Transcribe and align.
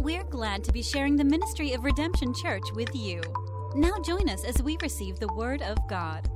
We're 0.00 0.24
glad 0.24 0.64
to 0.64 0.72
be 0.72 0.82
sharing 0.82 1.16
the 1.16 1.24
ministry 1.24 1.74
of 1.74 1.84
Redemption 1.84 2.32
Church 2.32 2.62
with 2.72 2.88
you. 2.94 3.20
Now 3.74 3.98
join 4.02 4.30
us 4.30 4.46
as 4.46 4.62
we 4.62 4.78
receive 4.80 5.18
the 5.18 5.30
Word 5.34 5.60
of 5.60 5.76
God. 5.90 6.26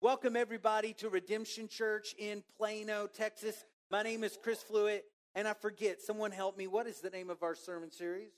Welcome, 0.00 0.36
everybody, 0.36 0.94
to 0.94 1.10
Redemption 1.10 1.68
Church 1.68 2.14
in 2.18 2.42
Plano, 2.56 3.06
Texas. 3.06 3.66
My 3.90 4.02
name 4.02 4.24
is 4.24 4.38
Chris 4.42 4.62
Fluitt, 4.62 5.04
and 5.34 5.46
I 5.46 5.52
forget, 5.52 6.00
someone 6.00 6.30
help 6.30 6.56
me. 6.56 6.66
What 6.66 6.86
is 6.86 7.00
the 7.00 7.10
name 7.10 7.28
of 7.28 7.42
our 7.42 7.54
sermon 7.54 7.92
series? 7.92 8.32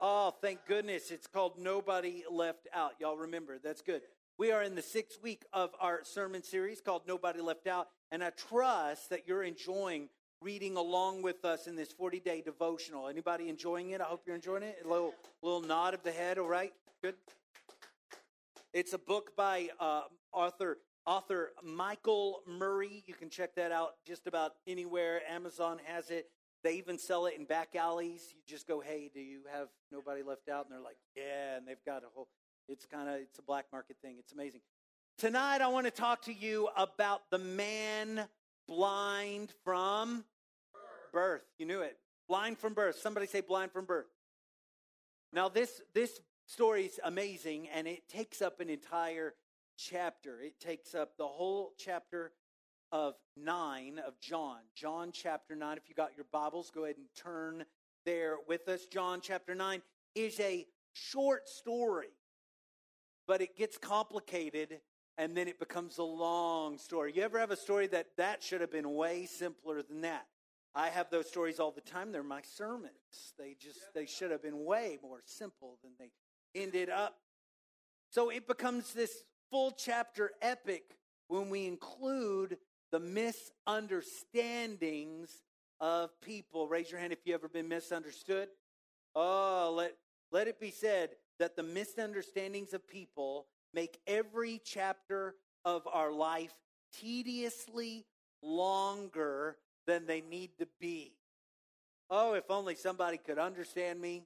Oh, 0.00 0.36
thank 0.40 0.60
goodness. 0.68 1.10
It's 1.10 1.26
called 1.26 1.58
Nobody 1.58 2.22
Left 2.30 2.68
Out. 2.72 2.92
Y'all 3.00 3.16
remember, 3.16 3.58
that's 3.58 3.82
good. 3.82 4.02
We 4.38 4.52
are 4.52 4.62
in 4.62 4.76
the 4.76 4.82
sixth 4.82 5.20
week 5.20 5.44
of 5.52 5.70
our 5.80 6.04
sermon 6.04 6.44
series 6.44 6.80
called 6.80 7.02
Nobody 7.08 7.40
Left 7.40 7.66
Out, 7.66 7.88
and 8.14 8.22
I 8.22 8.30
trust 8.30 9.10
that 9.10 9.26
you're 9.26 9.42
enjoying 9.42 10.08
reading 10.40 10.76
along 10.76 11.22
with 11.22 11.44
us 11.44 11.66
in 11.66 11.74
this 11.74 11.90
40 11.90 12.20
day 12.20 12.42
devotional. 12.42 13.08
Anybody 13.08 13.48
enjoying 13.48 13.90
it? 13.90 14.00
I 14.00 14.04
hope 14.04 14.22
you're 14.24 14.36
enjoying 14.36 14.62
it. 14.62 14.78
A 14.84 14.88
little, 14.88 15.14
little 15.42 15.62
nod 15.62 15.94
of 15.94 16.04
the 16.04 16.12
head, 16.12 16.38
all 16.38 16.46
right? 16.46 16.72
Good. 17.02 17.16
It's 18.72 18.92
a 18.92 18.98
book 18.98 19.32
by 19.36 19.68
uh, 19.80 20.02
author 20.32 20.78
author 21.04 21.54
Michael 21.64 22.42
Murray. 22.46 23.02
You 23.04 23.14
can 23.14 23.30
check 23.30 23.56
that 23.56 23.72
out 23.72 23.94
just 24.06 24.28
about 24.28 24.52
anywhere. 24.64 25.20
Amazon 25.28 25.80
has 25.84 26.10
it. 26.10 26.26
They 26.62 26.74
even 26.74 26.98
sell 26.98 27.26
it 27.26 27.34
in 27.36 27.46
back 27.46 27.74
alleys. 27.74 28.32
You 28.32 28.42
just 28.46 28.68
go, 28.68 28.78
"Hey, 28.78 29.10
do 29.12 29.20
you 29.20 29.40
have 29.52 29.66
nobody 29.90 30.22
left 30.22 30.48
out?" 30.48 30.66
And 30.66 30.72
they're 30.72 30.80
like, 30.80 30.98
"Yeah," 31.16 31.56
and 31.56 31.66
they've 31.66 31.84
got 31.84 32.04
a 32.04 32.06
whole 32.14 32.28
it's 32.68 32.86
kind 32.86 33.08
of 33.08 33.16
it's 33.16 33.38
a 33.40 33.42
black 33.42 33.66
market 33.72 33.96
thing. 34.02 34.16
It's 34.18 34.32
amazing. 34.32 34.60
Tonight 35.16 35.60
I 35.60 35.68
want 35.68 35.86
to 35.86 35.92
talk 35.92 36.22
to 36.22 36.34
you 36.34 36.68
about 36.76 37.30
the 37.30 37.38
man 37.38 38.26
blind 38.66 39.52
from 39.62 40.24
birth. 41.12 41.44
You 41.56 41.66
knew 41.66 41.82
it. 41.82 41.96
Blind 42.28 42.58
from 42.58 42.74
birth. 42.74 42.98
Somebody 42.98 43.28
say 43.28 43.40
blind 43.40 43.70
from 43.70 43.84
birth. 43.84 44.08
Now 45.32 45.48
this 45.48 45.80
this 45.94 46.20
story 46.46 46.86
is 46.86 46.98
amazing 47.04 47.68
and 47.68 47.86
it 47.86 48.08
takes 48.08 48.42
up 48.42 48.58
an 48.58 48.68
entire 48.68 49.34
chapter. 49.78 50.40
It 50.40 50.58
takes 50.58 50.96
up 50.96 51.16
the 51.16 51.28
whole 51.28 51.74
chapter 51.78 52.32
of 52.90 53.14
9 53.36 54.00
of 54.04 54.18
John. 54.18 54.58
John 54.74 55.10
chapter 55.12 55.54
9. 55.54 55.76
If 55.76 55.88
you 55.88 55.94
got 55.94 56.16
your 56.16 56.26
Bibles, 56.32 56.72
go 56.74 56.84
ahead 56.84 56.96
and 56.96 57.06
turn 57.16 57.64
there 58.04 58.38
with 58.48 58.66
us. 58.66 58.86
John 58.86 59.20
chapter 59.22 59.54
9 59.54 59.80
is 60.16 60.40
a 60.40 60.66
short 60.92 61.48
story 61.48 62.08
but 63.26 63.40
it 63.40 63.56
gets 63.56 63.78
complicated 63.78 64.80
and 65.16 65.36
then 65.36 65.46
it 65.48 65.58
becomes 65.58 65.98
a 65.98 66.02
long 66.02 66.78
story. 66.78 67.12
You 67.14 67.22
ever 67.22 67.38
have 67.38 67.50
a 67.50 67.56
story 67.56 67.86
that 67.88 68.06
that 68.16 68.42
should 68.42 68.60
have 68.60 68.72
been 68.72 68.94
way 68.94 69.26
simpler 69.26 69.82
than 69.82 70.00
that? 70.02 70.26
I 70.74 70.88
have 70.88 71.10
those 71.10 71.28
stories 71.28 71.60
all 71.60 71.70
the 71.70 71.80
time. 71.80 72.10
They're 72.10 72.24
my 72.24 72.42
sermons. 72.42 72.90
They 73.38 73.54
just 73.58 73.78
they 73.94 74.06
should 74.06 74.32
have 74.32 74.42
been 74.42 74.64
way 74.64 74.98
more 75.02 75.20
simple 75.24 75.78
than 75.82 75.92
they 75.98 76.10
ended 76.60 76.90
up. 76.90 77.16
So 78.10 78.30
it 78.30 78.48
becomes 78.48 78.92
this 78.92 79.24
full 79.50 79.72
chapter 79.72 80.32
epic 80.42 80.96
when 81.28 81.48
we 81.48 81.66
include 81.66 82.58
the 82.90 82.98
misunderstandings 82.98 85.42
of 85.80 86.10
people. 86.20 86.68
Raise 86.68 86.90
your 86.90 86.98
hand 86.98 87.12
if 87.12 87.20
you've 87.24 87.34
ever 87.34 87.48
been 87.48 87.68
misunderstood. 87.68 88.48
Oh, 89.14 89.72
let 89.76 89.94
let 90.32 90.48
it 90.48 90.58
be 90.58 90.72
said 90.72 91.10
that 91.38 91.54
the 91.54 91.62
misunderstandings 91.62 92.74
of 92.74 92.88
people 92.88 93.46
make 93.74 93.98
every 94.06 94.60
chapter 94.64 95.34
of 95.64 95.86
our 95.92 96.12
life 96.12 96.54
tediously 96.92 98.06
longer 98.42 99.56
than 99.86 100.06
they 100.06 100.20
need 100.20 100.50
to 100.58 100.68
be. 100.80 101.12
Oh, 102.10 102.34
if 102.34 102.50
only 102.50 102.74
somebody 102.74 103.18
could 103.18 103.38
understand 103.38 104.00
me. 104.00 104.22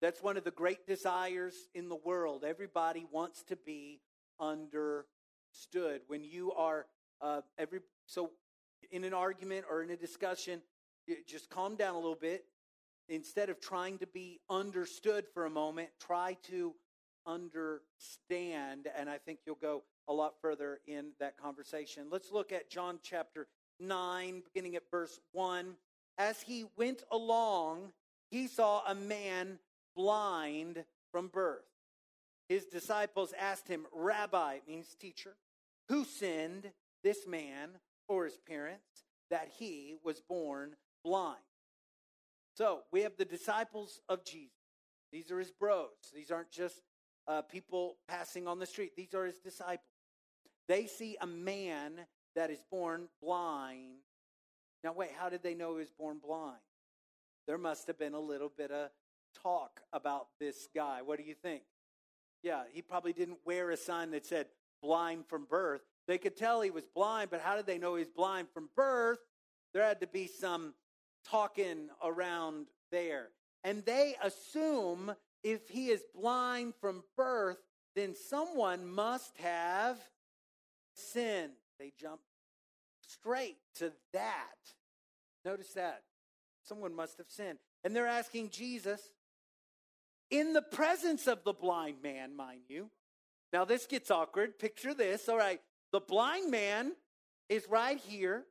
That's 0.00 0.22
one 0.22 0.36
of 0.36 0.44
the 0.44 0.50
great 0.50 0.86
desires 0.86 1.54
in 1.74 1.88
the 1.88 1.96
world. 1.96 2.44
Everybody 2.44 3.06
wants 3.10 3.44
to 3.44 3.56
be 3.56 4.00
understood. 4.40 6.02
When 6.08 6.24
you 6.24 6.52
are 6.52 6.86
uh, 7.20 7.42
every 7.56 7.80
so 8.06 8.30
in 8.90 9.04
an 9.04 9.14
argument 9.14 9.64
or 9.70 9.82
in 9.82 9.90
a 9.90 9.96
discussion, 9.96 10.60
just 11.26 11.48
calm 11.50 11.76
down 11.76 11.94
a 11.94 11.98
little 11.98 12.16
bit 12.16 12.44
instead 13.08 13.48
of 13.48 13.60
trying 13.60 13.98
to 13.98 14.06
be 14.06 14.40
understood 14.50 15.24
for 15.32 15.46
a 15.46 15.50
moment, 15.50 15.88
try 16.00 16.36
to 16.44 16.74
understand. 17.26 18.88
And 18.96 19.08
I 19.08 19.18
think 19.18 19.40
you'll 19.46 19.56
go 19.56 19.82
a 20.08 20.12
lot 20.12 20.34
further 20.40 20.80
in 20.86 21.12
that 21.20 21.36
conversation. 21.36 22.04
Let's 22.10 22.32
look 22.32 22.52
at 22.52 22.70
John 22.70 22.98
chapter 23.02 23.46
9, 23.80 24.42
beginning 24.44 24.76
at 24.76 24.90
verse 24.90 25.20
1. 25.32 25.74
As 26.18 26.42
he 26.42 26.66
went 26.76 27.02
along, 27.10 27.92
he 28.30 28.46
saw 28.46 28.82
a 28.86 28.94
man 28.94 29.58
blind 29.94 30.84
from 31.10 31.28
birth. 31.28 31.64
His 32.48 32.66
disciples 32.66 33.32
asked 33.38 33.68
him, 33.68 33.86
Rabbi, 33.92 34.58
means 34.66 34.94
teacher, 34.98 35.36
who 35.88 36.04
sinned, 36.04 36.70
this 37.02 37.26
man 37.26 37.70
or 38.08 38.24
his 38.24 38.38
parents, 38.46 39.04
that 39.30 39.48
he 39.58 39.96
was 40.04 40.20
born 40.20 40.76
blind? 41.04 41.38
So 42.54 42.80
we 42.92 43.02
have 43.02 43.16
the 43.16 43.24
disciples 43.24 44.00
of 44.08 44.24
Jesus. 44.24 44.50
These 45.12 45.30
are 45.30 45.38
his 45.38 45.50
bros. 45.50 45.88
These 46.14 46.30
aren't 46.30 46.50
just 46.50 46.82
uh, 47.26 47.42
people 47.42 47.96
passing 48.08 48.46
on 48.48 48.58
the 48.58 48.66
street, 48.66 48.92
these 48.96 49.14
are 49.14 49.26
his 49.26 49.38
disciples. 49.38 49.86
They 50.68 50.86
see 50.86 51.16
a 51.20 51.26
man 51.26 51.92
that 52.34 52.50
is 52.50 52.62
born 52.70 53.08
blind. 53.22 53.98
Now, 54.82 54.92
wait, 54.92 55.10
how 55.16 55.28
did 55.28 55.42
they 55.42 55.54
know 55.54 55.72
he 55.72 55.78
was 55.80 55.90
born 55.90 56.18
blind? 56.24 56.58
There 57.46 57.58
must 57.58 57.86
have 57.86 57.98
been 57.98 58.14
a 58.14 58.20
little 58.20 58.50
bit 58.56 58.70
of 58.70 58.90
talk 59.42 59.80
about 59.92 60.28
this 60.40 60.68
guy. 60.74 61.02
What 61.02 61.18
do 61.18 61.24
you 61.24 61.34
think? 61.34 61.62
Yeah, 62.42 62.62
he 62.72 62.82
probably 62.82 63.12
didn't 63.12 63.38
wear 63.44 63.70
a 63.70 63.76
sign 63.76 64.10
that 64.12 64.26
said 64.26 64.46
blind 64.82 65.26
from 65.28 65.46
birth. 65.48 65.82
They 66.08 66.18
could 66.18 66.36
tell 66.36 66.60
he 66.60 66.70
was 66.70 66.86
blind, 66.94 67.30
but 67.30 67.40
how 67.40 67.56
did 67.56 67.66
they 67.66 67.78
know 67.78 67.94
he 67.94 68.00
was 68.00 68.10
blind 68.10 68.48
from 68.52 68.68
birth? 68.74 69.18
There 69.72 69.84
had 69.84 70.00
to 70.00 70.06
be 70.06 70.26
some 70.26 70.74
talking 71.28 71.88
around 72.02 72.66
there. 72.90 73.28
And 73.64 73.84
they 73.84 74.16
assume 74.22 75.14
if 75.42 75.68
he 75.68 75.88
is 75.88 76.02
blind 76.14 76.74
from 76.80 77.02
birth, 77.16 77.58
then 77.94 78.14
someone 78.14 78.86
must 78.86 79.36
have 79.38 79.98
sinned. 80.94 81.52
They 81.78 81.92
jump 81.98 82.20
straight 83.06 83.58
to 83.76 83.92
that. 84.12 84.56
Notice 85.44 85.72
that. 85.74 86.02
Someone 86.64 86.94
must 86.94 87.18
have 87.18 87.28
sinned. 87.28 87.58
And 87.84 87.94
they're 87.94 88.06
asking 88.06 88.50
Jesus 88.50 89.00
in 90.30 90.52
the 90.52 90.62
presence 90.62 91.26
of 91.26 91.44
the 91.44 91.52
blind 91.52 91.96
man, 92.02 92.36
mind 92.36 92.62
you. 92.68 92.88
Now, 93.52 93.64
this 93.64 93.86
gets 93.86 94.10
awkward. 94.10 94.58
Picture 94.58 94.94
this. 94.94 95.28
All 95.28 95.36
right. 95.36 95.60
The 95.92 96.00
blind 96.00 96.50
man 96.50 96.92
is 97.50 97.66
right 97.68 97.98
here, 97.98 98.44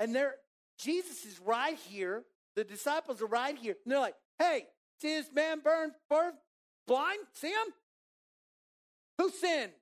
and 0.00 0.12
they're 0.12 0.34
Jesus 0.78 1.24
is 1.24 1.40
right 1.40 1.76
here. 1.88 2.24
The 2.56 2.64
disciples 2.64 3.20
are 3.22 3.26
right 3.26 3.56
here. 3.56 3.76
And 3.84 3.92
they're 3.92 4.00
like, 4.00 4.16
hey, 4.38 4.64
see 5.00 5.14
this 5.14 5.30
man 5.32 5.60
burn, 5.60 5.92
burn 6.08 6.32
blind? 6.86 7.20
See 7.34 7.50
him? 7.50 7.72
Who 9.18 9.30
sinned? 9.30 9.72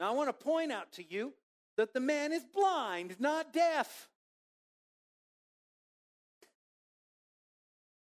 Now 0.00 0.10
I 0.10 0.14
want 0.14 0.28
to 0.28 0.44
point 0.44 0.72
out 0.72 0.92
to 0.92 1.04
you 1.08 1.32
that 1.76 1.94
the 1.94 2.00
man 2.00 2.32
is 2.32 2.44
blind, 2.54 3.16
not 3.18 3.52
deaf. 3.52 4.08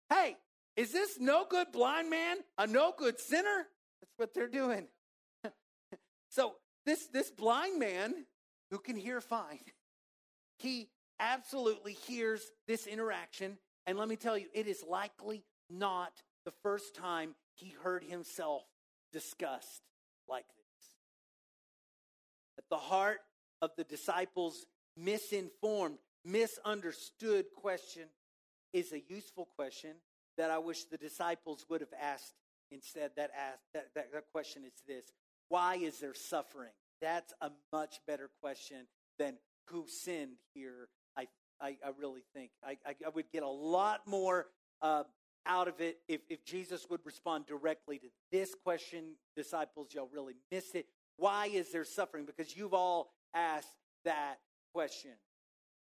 Hey, 0.10 0.36
is 0.76 0.92
this 0.92 1.18
no 1.20 1.46
good 1.50 1.72
blind 1.72 2.10
man 2.10 2.38
a 2.58 2.68
no 2.68 2.94
good 2.98 3.20
sinner? 3.20 3.68
That's 4.02 4.14
what 4.18 4.34
they're 4.34 4.48
doing. 4.48 4.88
so 6.30 6.56
this 6.86 7.08
this 7.08 7.32
blind 7.32 7.80
man 7.80 8.14
who 8.72 8.78
can 8.78 8.98
hear 8.98 9.22
fine, 9.22 9.60
he 10.60 10.90
absolutely 11.20 11.94
hears 11.94 12.42
this 12.68 12.88
interaction. 12.88 13.58
And 13.88 13.98
let 13.98 14.10
me 14.10 14.16
tell 14.16 14.38
you, 14.38 14.48
it 14.54 14.68
is 14.68 14.84
likely 14.88 15.44
not 15.70 16.12
the 16.46 16.54
first 16.64 16.96
time 16.96 17.36
he 17.56 17.74
heard 17.84 18.04
himself 18.04 18.64
discussed 19.12 19.82
like 20.28 20.46
this. 20.46 20.88
At 22.58 22.64
the 22.70 22.78
heart 22.78 23.20
of 23.62 23.72
the 23.78 23.84
disciples' 23.84 24.66
misinformed, 24.98 25.98
misunderstood 26.26 27.46
question 27.56 28.04
is 28.74 28.94
a 28.94 29.02
useful 29.10 29.48
question 29.56 29.92
that 30.38 30.52
I 30.52 30.58
wish 30.58 30.86
the 30.86 30.98
disciples 30.98 31.66
would 31.70 31.82
have 31.82 31.94
asked 32.00 32.34
instead. 32.72 33.12
That, 33.18 33.32
asked, 33.38 33.60
that, 33.74 33.88
that, 33.96 34.12
that 34.14 34.24
question 34.32 34.64
is 34.66 34.82
this 34.88 35.12
Why 35.50 35.76
is 35.76 36.00
there 36.00 36.14
suffering? 36.14 36.72
That's 37.02 37.34
a 37.42 37.50
much 37.74 38.00
better 38.08 38.30
question 38.42 38.88
than 39.18 39.38
who 39.68 39.86
sinned 39.88 40.38
here 40.54 40.88
I, 41.62 41.78
I 41.86 41.92
really 42.00 42.24
think. 42.34 42.52
I, 42.64 42.78
I, 42.86 42.96
I, 43.06 43.10
would 43.14 43.32
get 43.32 43.44
a 43.44 43.48
lot 43.48 44.02
more 44.08 44.48
uh, 44.82 45.04
out 45.46 45.68
of 45.68 45.80
it 45.82 45.98
if, 46.08 46.22
if 46.30 46.44
Jesus 46.46 46.88
would 46.90 47.06
respond 47.06 47.46
directly 47.46 47.98
to 48.00 48.08
this 48.32 48.56
question. 48.56 49.16
Disciples, 49.36 49.90
y'all 49.94 50.10
really 50.14 50.36
miss 50.52 50.76
it. 50.76 50.86
Why 51.18 51.48
is 51.48 51.72
there 51.72 51.84
suffering? 51.84 52.26
Because 52.26 52.56
you've 52.56 52.74
all 52.74 53.12
asked 53.34 53.78
that 54.06 54.40
question. 54.74 55.12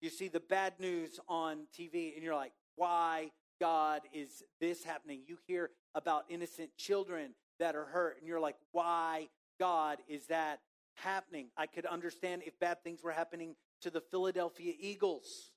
You 0.00 0.10
see 0.10 0.28
the 0.28 0.40
bad 0.40 0.74
news 0.80 1.20
on 1.28 1.66
TV, 1.78 2.14
and 2.14 2.24
you're 2.24 2.34
like, 2.34 2.52
why, 2.76 3.30
God, 3.60 4.02
is 4.12 4.42
this 4.60 4.82
happening? 4.82 5.20
You 5.26 5.38
hear 5.46 5.70
about 5.94 6.24
innocent 6.28 6.70
children 6.76 7.34
that 7.60 7.76
are 7.76 7.84
hurt, 7.84 8.16
and 8.18 8.26
you're 8.26 8.40
like, 8.40 8.56
why, 8.72 9.28
God, 9.60 9.98
is 10.08 10.26
that 10.26 10.58
happening? 10.94 11.46
I 11.56 11.66
could 11.66 11.86
understand 11.86 12.42
if 12.44 12.58
bad 12.58 12.82
things 12.82 13.04
were 13.04 13.12
happening 13.12 13.54
to 13.82 13.90
the 13.90 14.00
Philadelphia 14.00 14.72
Eagles. 14.78 15.51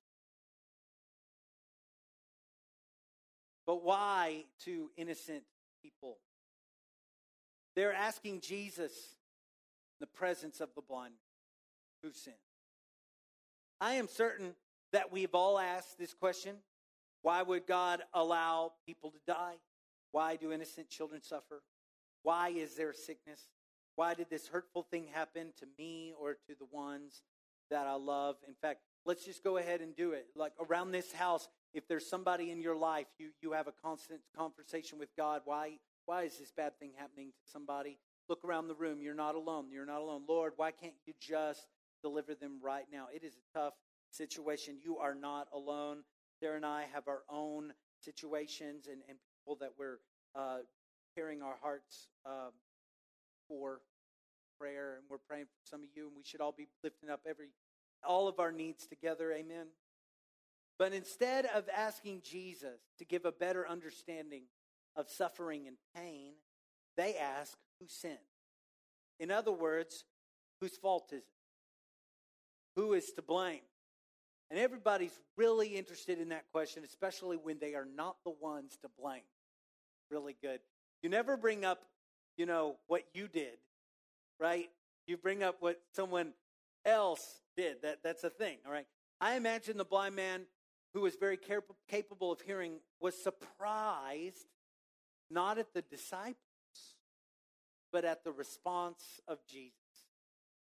But 3.66 3.84
why 3.84 4.46
to 4.66 4.90
innocent 4.96 5.44
people? 5.82 6.18
They're 7.76 7.94
asking 7.94 8.42
Jesus 8.42 8.92
in 8.92 10.02
the 10.02 10.08
presence 10.08 10.62
of 10.62 10.70
the 10.76 10.82
blind 10.82 11.16
who 12.04 12.12
sinned. 12.12 12.36
I 13.82 13.96
am 13.96 14.08
certain 14.08 14.56
that 14.94 15.12
we've 15.12 15.36
all 15.36 15.60
asked 15.60 15.98
this 15.98 16.14
question 16.14 16.56
why 17.22 17.42
would 17.42 17.66
God 17.66 18.04
allow 18.14 18.74
people 18.86 19.10
to 19.10 19.18
die? 19.26 19.56
Why 20.12 20.36
do 20.36 20.52
innocent 20.52 20.90
children 20.90 21.24
suffer? 21.24 21.64
Why 22.22 22.50
is 22.50 22.76
there 22.76 22.94
sickness? 22.94 23.42
Why 23.96 24.14
did 24.14 24.30
this 24.30 24.48
hurtful 24.48 24.84
thing 24.84 25.08
happen 25.12 25.48
to 25.60 25.66
me 25.78 26.14
or 26.20 26.34
to 26.34 26.56
the 26.60 26.68
ones 26.72 27.24
that 27.72 27.88
I 27.88 27.96
love? 27.96 28.36
In 28.48 28.54
fact, 28.54 28.82
let's 29.06 29.26
just 29.26 29.44
go 29.44 29.58
ahead 29.58 29.82
and 29.82 29.96
do 29.96 30.12
it. 30.12 30.28
Like 30.36 30.54
around 30.60 30.92
this 30.92 31.12
house, 31.14 31.48
if 31.76 31.88
there's 31.88 32.10
somebody 32.10 32.52
in 32.52 32.62
your 32.62 32.76
life, 32.76 33.08
you, 33.20 33.30
you 33.42 33.52
have 33.52 33.68
a 33.68 33.74
constant 33.84 34.22
conversation 34.36 34.98
with 34.98 35.10
God. 35.18 35.42
Why, 35.46 35.78
why 36.06 36.24
is 36.24 36.38
this 36.38 36.52
bad 36.52 36.80
thing 36.80 36.92
happening 36.98 37.28
to 37.28 37.52
somebody? 37.52 38.00
Look 38.30 38.44
around 38.44 38.68
the 38.68 38.76
room. 38.76 39.02
You're 39.02 39.14
not 39.14 39.36
alone. 39.36 39.66
You're 39.72 39.86
not 39.86 40.02
alone. 40.02 40.24
Lord, 40.28 40.54
why 40.56 40.72
can't 40.72 40.94
you 41.06 41.14
just 41.20 41.68
deliver 42.02 42.34
them 42.34 42.60
right 42.64 42.86
now? 42.92 43.08
It 43.14 43.24
is 43.24 43.34
a 43.34 43.60
tough 43.60 43.74
situation. 44.10 44.78
You 44.84 44.98
are 44.98 45.14
not 45.14 45.48
alone. 45.54 46.04
Sarah 46.40 46.56
and 46.56 46.66
I 46.66 46.86
have 46.94 47.08
our 47.08 47.24
own 47.30 47.74
situations 48.00 48.88
and, 48.88 49.02
and 49.10 49.18
people 49.40 49.58
that 49.60 49.72
we're 49.78 50.00
uh, 50.36 50.60
our 51.18 51.56
hearts 51.62 52.08
um, 52.26 52.52
for 53.48 53.80
prayer, 54.60 54.96
and 54.96 55.04
we're 55.10 55.18
praying 55.30 55.46
for 55.46 55.70
some 55.70 55.82
of 55.82 55.88
you, 55.96 56.08
and 56.08 56.16
we 56.16 56.24
should 56.24 56.42
all 56.42 56.52
be 56.52 56.68
lifting 56.84 57.10
up 57.10 57.22
every 57.28 57.48
all 58.06 58.28
of 58.28 58.40
our 58.40 58.52
needs 58.52 58.86
together. 58.86 59.32
Amen. 59.32 59.68
But 60.78 60.94
instead 60.94 61.46
of 61.46 61.70
asking 61.76 62.22
Jesus 62.24 62.80
to 63.00 63.06
give 63.06 63.26
a 63.26 63.32
better 63.32 63.68
understanding 63.68 64.44
of 64.96 65.10
suffering 65.10 65.68
and 65.68 65.78
pain, 65.96 66.34
they 66.98 67.16
ask, 67.16 67.58
Who 67.80 67.88
sinned? 67.88 68.18
In 69.20 69.32
other 69.32 69.52
words, 69.52 70.04
whose 70.60 70.78
fault 70.78 71.12
is 71.12 71.20
it? 71.20 71.26
Who 72.76 72.94
is 72.94 73.12
to 73.14 73.22
blame? 73.22 73.62
And 74.52 74.60
everybody's 74.60 75.18
really 75.38 75.70
interested 75.70 76.20
in 76.20 76.30
that 76.30 76.46
question, 76.52 76.84
especially 76.84 77.38
when 77.38 77.58
they 77.60 77.74
are 77.74 77.88
not 77.96 78.18
the 78.26 78.34
ones 78.42 78.78
to 78.82 78.90
blame. 79.00 79.22
Really 80.12 80.36
good. 80.42 80.60
You 81.02 81.10
never 81.10 81.36
bring 81.36 81.66
up, 81.66 81.84
you 82.38 82.46
know, 82.46 82.76
what 82.88 83.04
you 83.14 83.28
did, 83.28 83.58
right? 84.40 84.70
You 85.08 85.18
bring 85.18 85.42
up 85.42 85.58
what 85.62 85.80
someone 85.94 86.34
else 86.86 87.40
did. 87.58 87.82
That, 87.82 88.00
that's 88.04 88.24
a 88.24 88.30
thing, 88.30 88.58
all 88.66 88.72
right? 88.72 88.86
I 89.20 89.36
imagine 89.36 89.78
the 89.78 89.86
blind 89.86 90.16
man 90.16 90.42
who 90.96 91.02
was 91.02 91.18
very 91.18 91.38
capable 91.90 92.32
of 92.32 92.40
hearing 92.40 92.80
was 93.02 93.22
surprised 93.22 94.48
not 95.30 95.58
at 95.58 95.74
the 95.74 95.82
disciples, 95.82 96.38
but 97.92 98.06
at 98.06 98.24
the 98.24 98.32
response 98.32 99.04
of 99.28 99.40
Jesus. 99.46 99.74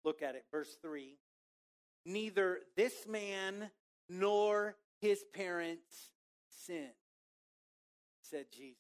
Look 0.05 0.23
at 0.23 0.37
it, 0.37 0.45
verse 0.53 0.77
3. 0.83 1.19
Neither 2.07 2.61
this 2.77 3.09
man 3.09 3.71
nor 4.09 4.77
his 5.01 5.25
parents 5.35 6.11
sinned, 6.49 6.91
said 8.23 8.47
Jesus. 8.53 8.77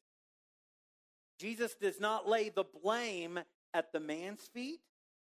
Jesus 1.40 1.74
does 1.74 1.98
not 1.98 2.28
lay 2.28 2.50
the 2.50 2.64
blame 2.82 3.40
at 3.74 3.92
the 3.92 4.00
man's 4.00 4.42
feet, 4.54 4.80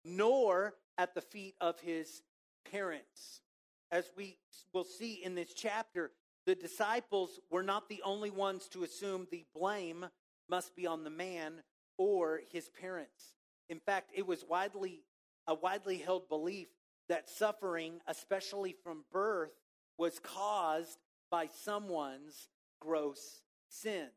nor 0.03 0.73
at 0.97 1.13
the 1.13 1.21
feet 1.21 1.53
of 1.61 1.79
his 1.81 2.23
parents. 2.71 3.41
As 3.91 4.11
we 4.15 4.37
will 4.73 4.83
see 4.83 5.23
in 5.23 5.35
this 5.35 5.53
chapter, 5.53 6.11
the 6.45 6.55
disciples 6.55 7.39
were 7.49 7.63
not 7.63 7.89
the 7.89 8.01
only 8.03 8.29
ones 8.29 8.67
to 8.69 8.83
assume 8.83 9.27
the 9.29 9.45
blame 9.53 10.05
must 10.49 10.75
be 10.75 10.87
on 10.87 11.03
the 11.03 11.09
man 11.09 11.61
or 11.97 12.41
his 12.51 12.69
parents. 12.69 13.33
In 13.69 13.79
fact, 13.79 14.11
it 14.13 14.25
was 14.25 14.45
widely 14.47 15.03
a 15.47 15.53
widely 15.53 15.97
held 15.97 16.27
belief 16.27 16.67
that 17.07 17.29
suffering, 17.29 18.01
especially 18.07 18.75
from 18.83 19.05
birth, 19.11 19.53
was 19.97 20.19
caused 20.19 20.99
by 21.31 21.47
someone's 21.63 22.49
gross 22.81 23.41
sin. 23.69 24.07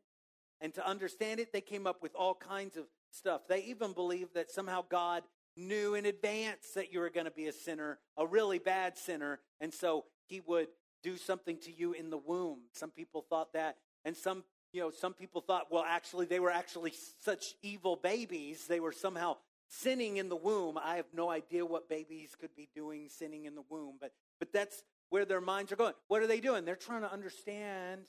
And 0.59 0.73
to 0.73 0.85
understand 0.85 1.39
it, 1.39 1.53
they 1.53 1.61
came 1.61 1.87
up 1.87 2.03
with 2.03 2.13
all 2.15 2.35
kinds 2.35 2.77
of 2.77 2.85
stuff. 3.09 3.47
They 3.47 3.63
even 3.63 3.93
believed 3.93 4.35
that 4.35 4.51
somehow 4.51 4.83
God 4.89 5.23
knew 5.55 5.95
in 5.95 6.05
advance 6.05 6.71
that 6.75 6.93
you 6.93 6.99
were 6.99 7.09
going 7.09 7.25
to 7.25 7.31
be 7.31 7.47
a 7.47 7.53
sinner, 7.53 7.99
a 8.17 8.25
really 8.25 8.59
bad 8.59 8.97
sinner, 8.97 9.39
and 9.59 9.73
so 9.73 10.05
he 10.27 10.39
would 10.41 10.67
do 11.03 11.17
something 11.17 11.57
to 11.59 11.71
you 11.71 11.93
in 11.93 12.09
the 12.09 12.17
womb. 12.17 12.59
Some 12.73 12.91
people 12.91 13.25
thought 13.29 13.53
that, 13.53 13.77
and 14.05 14.15
some 14.15 14.43
you 14.73 14.81
know, 14.81 14.91
some 14.91 15.13
people 15.13 15.41
thought, 15.41 15.67
well, 15.69 15.83
actually, 15.85 16.25
they 16.25 16.39
were 16.39 16.51
actually 16.51 16.93
such 17.19 17.55
evil 17.61 17.97
babies. 17.97 18.67
They 18.67 18.79
were 18.79 18.93
somehow 18.93 19.35
sinning 19.67 20.17
in 20.17 20.29
the 20.29 20.35
womb. 20.35 20.77
I 20.81 20.95
have 20.95 21.07
no 21.13 21.29
idea 21.29 21.65
what 21.65 21.89
babies 21.89 22.35
could 22.39 22.55
be 22.55 22.69
doing 22.73 23.09
sinning 23.09 23.45
in 23.45 23.55
the 23.55 23.63
womb, 23.69 23.95
but 23.99 24.11
but 24.39 24.53
that's 24.53 24.83
where 25.09 25.25
their 25.25 25.41
minds 25.41 25.71
are 25.71 25.75
going. 25.75 25.93
What 26.07 26.21
are 26.23 26.27
they 26.27 26.39
doing? 26.39 26.63
They're 26.63 26.75
trying 26.75 27.01
to 27.01 27.11
understand 27.11 28.05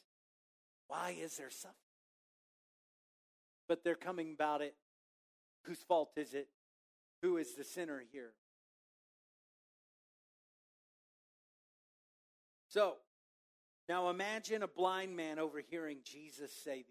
why 0.87 1.17
is 1.21 1.37
there 1.37 1.51
suffering? 1.51 1.75
But 3.69 3.83
they're 3.83 3.95
coming 3.95 4.33
about 4.33 4.63
it. 4.63 4.75
Whose 5.65 5.79
fault 5.79 6.11
is 6.17 6.35
it? 6.35 6.49
Who 7.23 7.37
is 7.37 7.55
the 7.55 7.65
sinner 7.65 8.03
here? 8.13 8.33
So, 12.69 12.97
now 13.89 14.11
imagine 14.11 14.63
a 14.63 14.69
blind 14.69 15.15
man 15.17 15.39
overhearing 15.39 15.99
Jesus 16.05 16.53
say, 16.53 16.85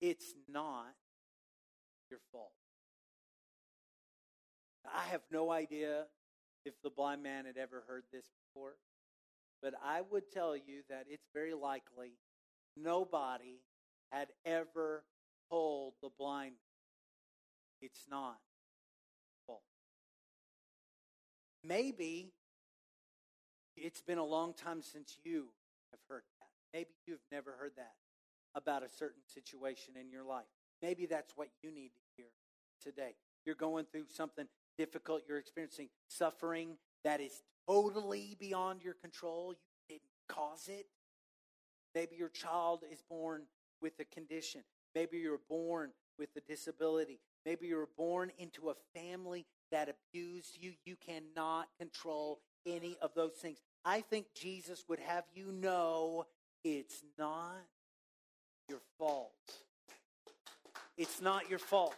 It's 0.00 0.34
not 0.48 0.94
your 2.10 2.20
fault. 2.32 2.52
I 4.84 5.04
have 5.10 5.22
no 5.30 5.50
idea 5.50 6.04
if 6.64 6.74
the 6.82 6.90
blind 6.90 7.22
man 7.22 7.46
had 7.46 7.56
ever 7.56 7.84
heard 7.86 8.04
this 8.12 8.26
before, 8.46 8.74
but 9.62 9.74
I 9.82 10.02
would 10.10 10.30
tell 10.30 10.56
you 10.56 10.82
that 10.90 11.06
it's 11.08 11.28
very 11.32 11.54
likely 11.54 12.18
nobody 12.76 13.60
had 14.10 14.28
ever 14.44 15.04
told 15.48 15.94
the 16.02 16.10
blind 16.18 16.54
it's 17.80 18.06
not 18.10 18.36
Maybe 21.64 22.32
it's 23.76 24.02
been 24.02 24.18
a 24.18 24.24
long 24.24 24.54
time 24.54 24.82
since 24.82 25.16
you 25.24 25.46
have 25.90 26.00
heard 26.08 26.22
that. 26.40 26.48
Maybe 26.76 26.90
you've 27.06 27.24
never 27.30 27.52
heard 27.52 27.72
that 27.76 27.92
about 28.54 28.82
a 28.82 28.88
certain 28.88 29.22
situation 29.26 29.94
in 29.98 30.10
your 30.10 30.24
life. 30.24 30.44
Maybe 30.82 31.06
that's 31.06 31.32
what 31.36 31.48
you 31.62 31.70
need 31.70 31.90
to 31.90 32.02
hear 32.16 32.26
today. 32.82 33.14
You're 33.46 33.54
going 33.54 33.86
through 33.90 34.06
something 34.08 34.46
difficult, 34.76 35.22
you're 35.28 35.38
experiencing 35.38 35.88
suffering 36.08 36.76
that 37.04 37.20
is 37.20 37.42
totally 37.68 38.36
beyond 38.38 38.82
your 38.82 38.94
control. 38.94 39.54
You 39.88 39.96
didn't 39.96 40.02
cause 40.28 40.68
it. 40.68 40.86
Maybe 41.94 42.16
your 42.16 42.28
child 42.28 42.84
is 42.90 43.02
born 43.08 43.42
with 43.80 43.92
a 44.00 44.04
condition. 44.04 44.62
Maybe 44.94 45.18
you're 45.18 45.40
born 45.48 45.90
with 46.18 46.30
a 46.36 46.40
disability. 46.40 47.20
Maybe 47.44 47.66
you 47.66 47.76
were 47.76 47.88
born 47.96 48.30
into 48.38 48.70
a 48.70 48.74
family 48.94 49.46
that 49.70 49.88
abused 49.88 50.56
you. 50.60 50.72
You 50.84 50.96
cannot 50.96 51.68
control 51.78 52.40
any 52.66 52.96
of 53.02 53.12
those 53.14 53.32
things. 53.32 53.58
I 53.84 54.00
think 54.00 54.26
Jesus 54.34 54.84
would 54.88 55.00
have 55.00 55.24
you 55.34 55.50
know 55.50 56.26
it's 56.64 57.02
not 57.18 57.56
your 58.68 58.80
fault. 58.98 59.32
It's 60.96 61.20
not 61.20 61.50
your 61.50 61.58
fault. 61.58 61.96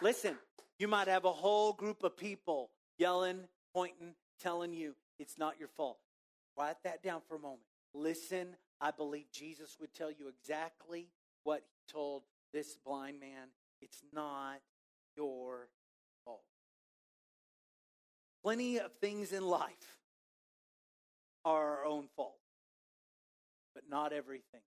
Listen, 0.00 0.36
you 0.78 0.86
might 0.86 1.08
have 1.08 1.24
a 1.24 1.32
whole 1.32 1.72
group 1.72 2.04
of 2.04 2.16
people 2.16 2.70
yelling, 2.98 3.40
pointing, 3.74 4.14
telling 4.40 4.72
you 4.72 4.94
it's 5.18 5.38
not 5.38 5.58
your 5.58 5.68
fault. 5.68 5.98
Write 6.56 6.76
that 6.84 7.02
down 7.02 7.22
for 7.26 7.34
a 7.34 7.40
moment. 7.40 7.62
Listen, 7.94 8.54
I 8.80 8.92
believe 8.92 9.26
Jesus 9.32 9.76
would 9.80 9.92
tell 9.92 10.10
you 10.10 10.28
exactly 10.28 11.08
what 11.42 11.62
he 11.72 11.92
told 11.92 12.22
this 12.52 12.76
blind 12.84 13.18
man. 13.18 13.48
It's 13.80 14.02
not 14.12 14.60
your 15.16 15.68
fault. 16.24 16.42
Plenty 18.42 18.78
of 18.78 18.92
things 19.00 19.32
in 19.32 19.46
life 19.46 19.98
are 21.44 21.78
our 21.78 21.84
own 21.84 22.08
fault, 22.16 22.38
but 23.74 23.84
not 23.88 24.12
everything. 24.12 24.60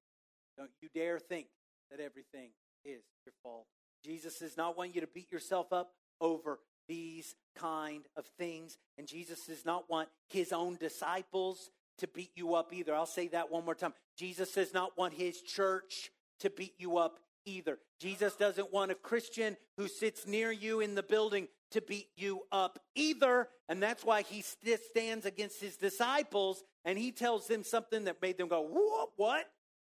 Don't 0.57 0.71
you 0.81 0.89
dare 0.93 1.19
think 1.19 1.47
that 1.89 1.99
everything 1.99 2.49
is 2.83 3.01
your 3.25 3.33
fault. 3.43 3.65
Jesus 4.03 4.39
does 4.39 4.57
not 4.57 4.77
want 4.77 4.95
you 4.95 5.01
to 5.01 5.07
beat 5.07 5.31
yourself 5.31 5.71
up 5.71 5.91
over 6.19 6.59
these 6.87 7.35
kind 7.55 8.03
of 8.17 8.25
things. 8.37 8.77
And 8.97 9.07
Jesus 9.07 9.45
does 9.45 9.65
not 9.65 9.89
want 9.89 10.09
his 10.29 10.51
own 10.51 10.75
disciples 10.75 11.69
to 11.99 12.07
beat 12.07 12.31
you 12.35 12.55
up 12.55 12.73
either. 12.73 12.95
I'll 12.95 13.05
say 13.05 13.27
that 13.29 13.51
one 13.51 13.63
more 13.63 13.75
time. 13.75 13.93
Jesus 14.17 14.51
does 14.53 14.73
not 14.73 14.97
want 14.97 15.13
his 15.13 15.41
church 15.41 16.11
to 16.39 16.49
beat 16.49 16.73
you 16.77 16.97
up 16.97 17.19
either. 17.45 17.79
Jesus 17.99 18.35
doesn't 18.35 18.71
want 18.73 18.91
a 18.91 18.95
Christian 18.95 19.57
who 19.77 19.87
sits 19.87 20.27
near 20.27 20.51
you 20.51 20.79
in 20.79 20.95
the 20.95 21.03
building 21.03 21.47
to 21.71 21.81
beat 21.81 22.09
you 22.15 22.41
up 22.51 22.79
either. 22.95 23.47
And 23.69 23.81
that's 23.81 24.03
why 24.03 24.21
he 24.21 24.41
stands 24.41 25.25
against 25.25 25.61
his 25.61 25.77
disciples 25.77 26.63
and 26.85 26.97
he 26.97 27.11
tells 27.11 27.47
them 27.47 27.63
something 27.63 28.05
that 28.05 28.21
made 28.21 28.37
them 28.37 28.47
go, 28.47 29.09
What? 29.15 29.45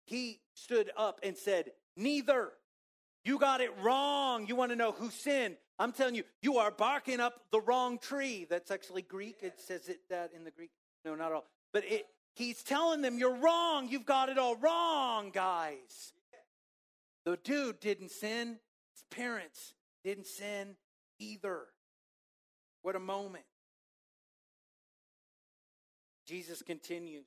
He 0.04 0.40
stood 0.54 0.90
up 0.96 1.20
and 1.22 1.36
said, 1.36 1.72
Neither. 1.96 2.52
You 3.24 3.38
got 3.38 3.60
it 3.60 3.72
wrong. 3.82 4.46
You 4.46 4.56
want 4.56 4.70
to 4.70 4.76
know 4.76 4.92
who 4.92 5.10
sinned? 5.10 5.56
I'm 5.78 5.92
telling 5.92 6.14
you, 6.14 6.24
you 6.40 6.58
are 6.58 6.70
barking 6.70 7.20
up 7.20 7.34
the 7.52 7.60
wrong 7.60 7.98
tree. 7.98 8.46
That's 8.48 8.70
actually 8.70 9.02
Greek. 9.02 9.38
It 9.42 9.60
says 9.60 9.88
it 9.88 10.00
that 10.08 10.32
in 10.34 10.44
the 10.44 10.50
Greek. 10.50 10.70
No, 11.04 11.14
not 11.14 11.32
all. 11.32 11.44
But 11.72 11.84
it, 11.84 12.06
he's 12.34 12.62
telling 12.62 13.02
them, 13.02 13.18
You're 13.18 13.36
wrong. 13.36 13.88
You've 13.88 14.06
got 14.06 14.28
it 14.28 14.38
all 14.38 14.56
wrong, 14.56 15.30
guys. 15.30 16.12
The 17.28 17.36
dude 17.44 17.80
didn't 17.80 18.10
sin, 18.10 18.58
his 18.94 19.04
parents 19.10 19.74
didn't 20.02 20.26
sin 20.26 20.76
either. 21.18 21.66
What 22.80 22.96
a 22.96 23.00
moment. 23.00 23.44
Jesus 26.26 26.62
continues. 26.62 27.26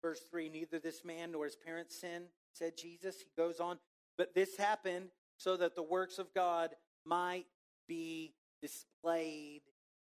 Verse 0.00 0.20
3 0.30 0.48
Neither 0.48 0.78
this 0.78 1.04
man 1.04 1.32
nor 1.32 1.44
his 1.44 1.56
parents 1.56 2.00
sin, 2.00 2.22
said 2.54 2.78
Jesus. 2.78 3.16
He 3.16 3.28
goes 3.36 3.60
on, 3.60 3.78
but 4.16 4.34
this 4.34 4.56
happened 4.56 5.10
so 5.36 5.58
that 5.58 5.74
the 5.74 5.82
works 5.82 6.18
of 6.18 6.32
God 6.32 6.70
might 7.04 7.44
be 7.86 8.32
displayed 8.62 9.60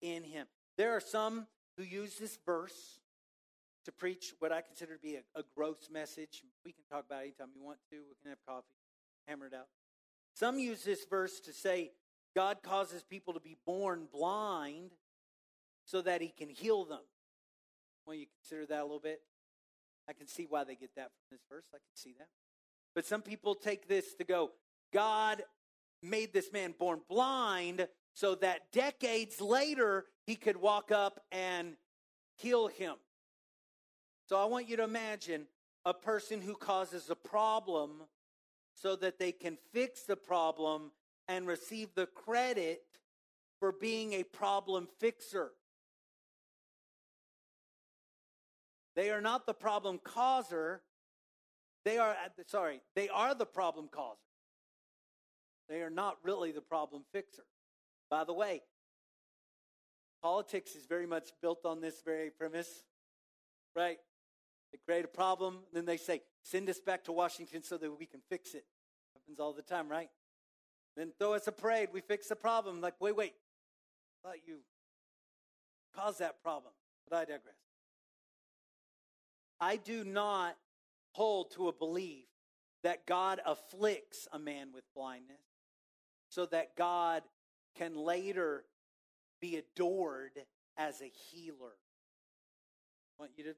in 0.02 0.24
him. 0.24 0.48
There 0.76 0.90
are 0.90 1.00
some 1.00 1.46
who 1.76 1.84
use 1.84 2.18
this 2.18 2.36
verse 2.44 2.98
to 3.84 3.92
preach 3.92 4.34
what 4.40 4.50
I 4.50 4.60
consider 4.60 4.94
to 4.96 5.00
be 5.00 5.14
a, 5.14 5.38
a 5.38 5.44
gross 5.54 5.88
message. 5.88 6.42
We 6.64 6.72
can 6.72 6.82
talk 6.90 7.04
about 7.06 7.20
it 7.20 7.26
anytime 7.26 7.50
you 7.54 7.62
want 7.62 7.78
to. 7.90 7.96
We 7.96 8.16
can 8.20 8.30
have 8.30 8.38
coffee, 8.44 8.66
hammer 9.26 9.46
it 9.46 9.54
out. 9.54 9.68
Some 10.34 10.58
use 10.58 10.82
this 10.82 11.04
verse 11.04 11.40
to 11.40 11.52
say 11.52 11.92
God 12.34 12.58
causes 12.62 13.02
people 13.02 13.34
to 13.34 13.40
be 13.40 13.56
born 13.66 14.08
blind 14.12 14.90
so 15.84 16.02
that 16.02 16.20
he 16.20 16.28
can 16.28 16.48
heal 16.48 16.84
them. 16.84 17.02
Well, 18.06 18.16
you 18.16 18.26
consider 18.40 18.66
that 18.66 18.80
a 18.80 18.84
little 18.84 19.00
bit? 19.00 19.20
I 20.08 20.12
can 20.12 20.26
see 20.26 20.46
why 20.48 20.64
they 20.64 20.74
get 20.74 20.90
that 20.96 21.10
from 21.12 21.24
this 21.30 21.40
verse. 21.50 21.66
I 21.72 21.78
can 21.78 21.94
see 21.94 22.14
that. 22.18 22.28
But 22.94 23.06
some 23.06 23.22
people 23.22 23.54
take 23.54 23.88
this 23.88 24.14
to 24.14 24.24
go, 24.24 24.50
God 24.92 25.42
made 26.02 26.32
this 26.32 26.52
man 26.52 26.74
born 26.78 27.00
blind 27.08 27.88
so 28.12 28.34
that 28.36 28.70
decades 28.72 29.40
later 29.40 30.04
he 30.26 30.36
could 30.36 30.56
walk 30.56 30.92
up 30.92 31.20
and 31.32 31.76
heal 32.36 32.68
him. 32.68 32.94
So 34.28 34.36
I 34.36 34.44
want 34.44 34.68
you 34.68 34.76
to 34.76 34.84
imagine 34.84 35.46
a 35.84 35.94
person 35.94 36.40
who 36.40 36.54
causes 36.54 37.10
a 37.10 37.16
problem 37.16 38.02
so 38.74 38.96
that 38.96 39.18
they 39.18 39.32
can 39.32 39.56
fix 39.72 40.02
the 40.02 40.16
problem 40.16 40.90
and 41.28 41.46
receive 41.46 41.88
the 41.94 42.06
credit 42.06 42.82
for 43.58 43.72
being 43.72 44.12
a 44.12 44.24
problem 44.24 44.88
fixer. 44.98 45.52
They 48.96 49.10
are 49.10 49.20
not 49.20 49.46
the 49.46 49.54
problem 49.54 49.98
causer. 50.02 50.82
They 51.84 51.98
are, 51.98 52.16
sorry, 52.46 52.80
they 52.94 53.08
are 53.08 53.34
the 53.34 53.46
problem 53.46 53.88
causer. 53.90 54.18
They 55.68 55.80
are 55.80 55.90
not 55.90 56.18
really 56.22 56.52
the 56.52 56.60
problem 56.60 57.04
fixer. 57.12 57.44
By 58.10 58.24
the 58.24 58.34
way, 58.34 58.62
politics 60.22 60.74
is 60.74 60.86
very 60.86 61.06
much 61.06 61.30
built 61.40 61.64
on 61.64 61.80
this 61.80 62.02
very 62.04 62.30
premise, 62.30 62.84
right? 63.74 63.98
They 64.74 64.78
create 64.84 65.04
a 65.04 65.08
problem, 65.08 65.60
then 65.72 65.84
they 65.84 65.96
say, 65.96 66.20
send 66.42 66.68
us 66.68 66.80
back 66.80 67.04
to 67.04 67.12
Washington 67.12 67.62
so 67.62 67.76
that 67.76 67.96
we 67.96 68.06
can 68.06 68.18
fix 68.28 68.54
it. 68.54 68.64
Happens 69.14 69.38
all 69.38 69.52
the 69.52 69.62
time, 69.62 69.88
right? 69.88 70.10
Then 70.96 71.12
throw 71.16 71.34
us 71.34 71.46
a 71.46 71.52
parade, 71.52 71.90
we 71.92 72.00
fix 72.00 72.26
the 72.26 72.34
problem. 72.34 72.80
Like, 72.80 72.94
wait, 72.98 73.14
wait, 73.14 73.34
I 74.24 74.28
thought 74.28 74.38
you 74.44 74.56
caused 75.94 76.18
that 76.18 76.42
problem. 76.42 76.72
But 77.08 77.18
I 77.18 77.20
digress. 77.20 77.54
I 79.60 79.76
do 79.76 80.02
not 80.02 80.56
hold 81.12 81.52
to 81.52 81.68
a 81.68 81.72
belief 81.72 82.26
that 82.82 83.06
God 83.06 83.40
afflicts 83.46 84.26
a 84.32 84.40
man 84.40 84.70
with 84.74 84.82
blindness 84.92 85.38
so 86.30 86.46
that 86.46 86.74
God 86.74 87.22
can 87.76 87.94
later 87.94 88.64
be 89.40 89.54
adored 89.56 90.32
as 90.76 91.00
a 91.00 91.12
healer. 91.30 91.76
I 93.16 93.22
want 93.22 93.32
you 93.36 93.44
to 93.44 93.54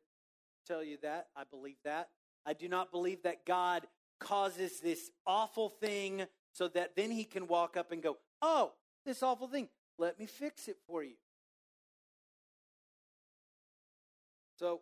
tell 0.67 0.83
you 0.83 0.99
that. 1.03 1.29
I 1.37 1.45
believe 1.45 1.77
that. 1.85 2.09
I 2.45 2.53
do 2.53 2.69
not 2.69 2.91
believe 2.91 3.23
that 3.23 3.45
God 3.45 3.87
causes 4.19 4.81
this 4.81 5.11
awful 5.27 5.69
thing 5.69 6.25
so 6.53 6.69
that 6.69 6.97
then 6.97 7.11
he 7.11 7.25
can 7.25 7.47
walk 7.47 7.77
up 7.77 7.93
and 7.93 8.03
go, 8.03 8.17
Oh, 8.41 8.73
this 9.05 9.23
awful 9.23 9.49
thing, 9.49 9.69
let 9.99 10.19
me 10.19 10.27
fix 10.27 10.69
it 10.69 10.77
for 10.87 11.03
you. 11.03 11.15
So 14.59 14.81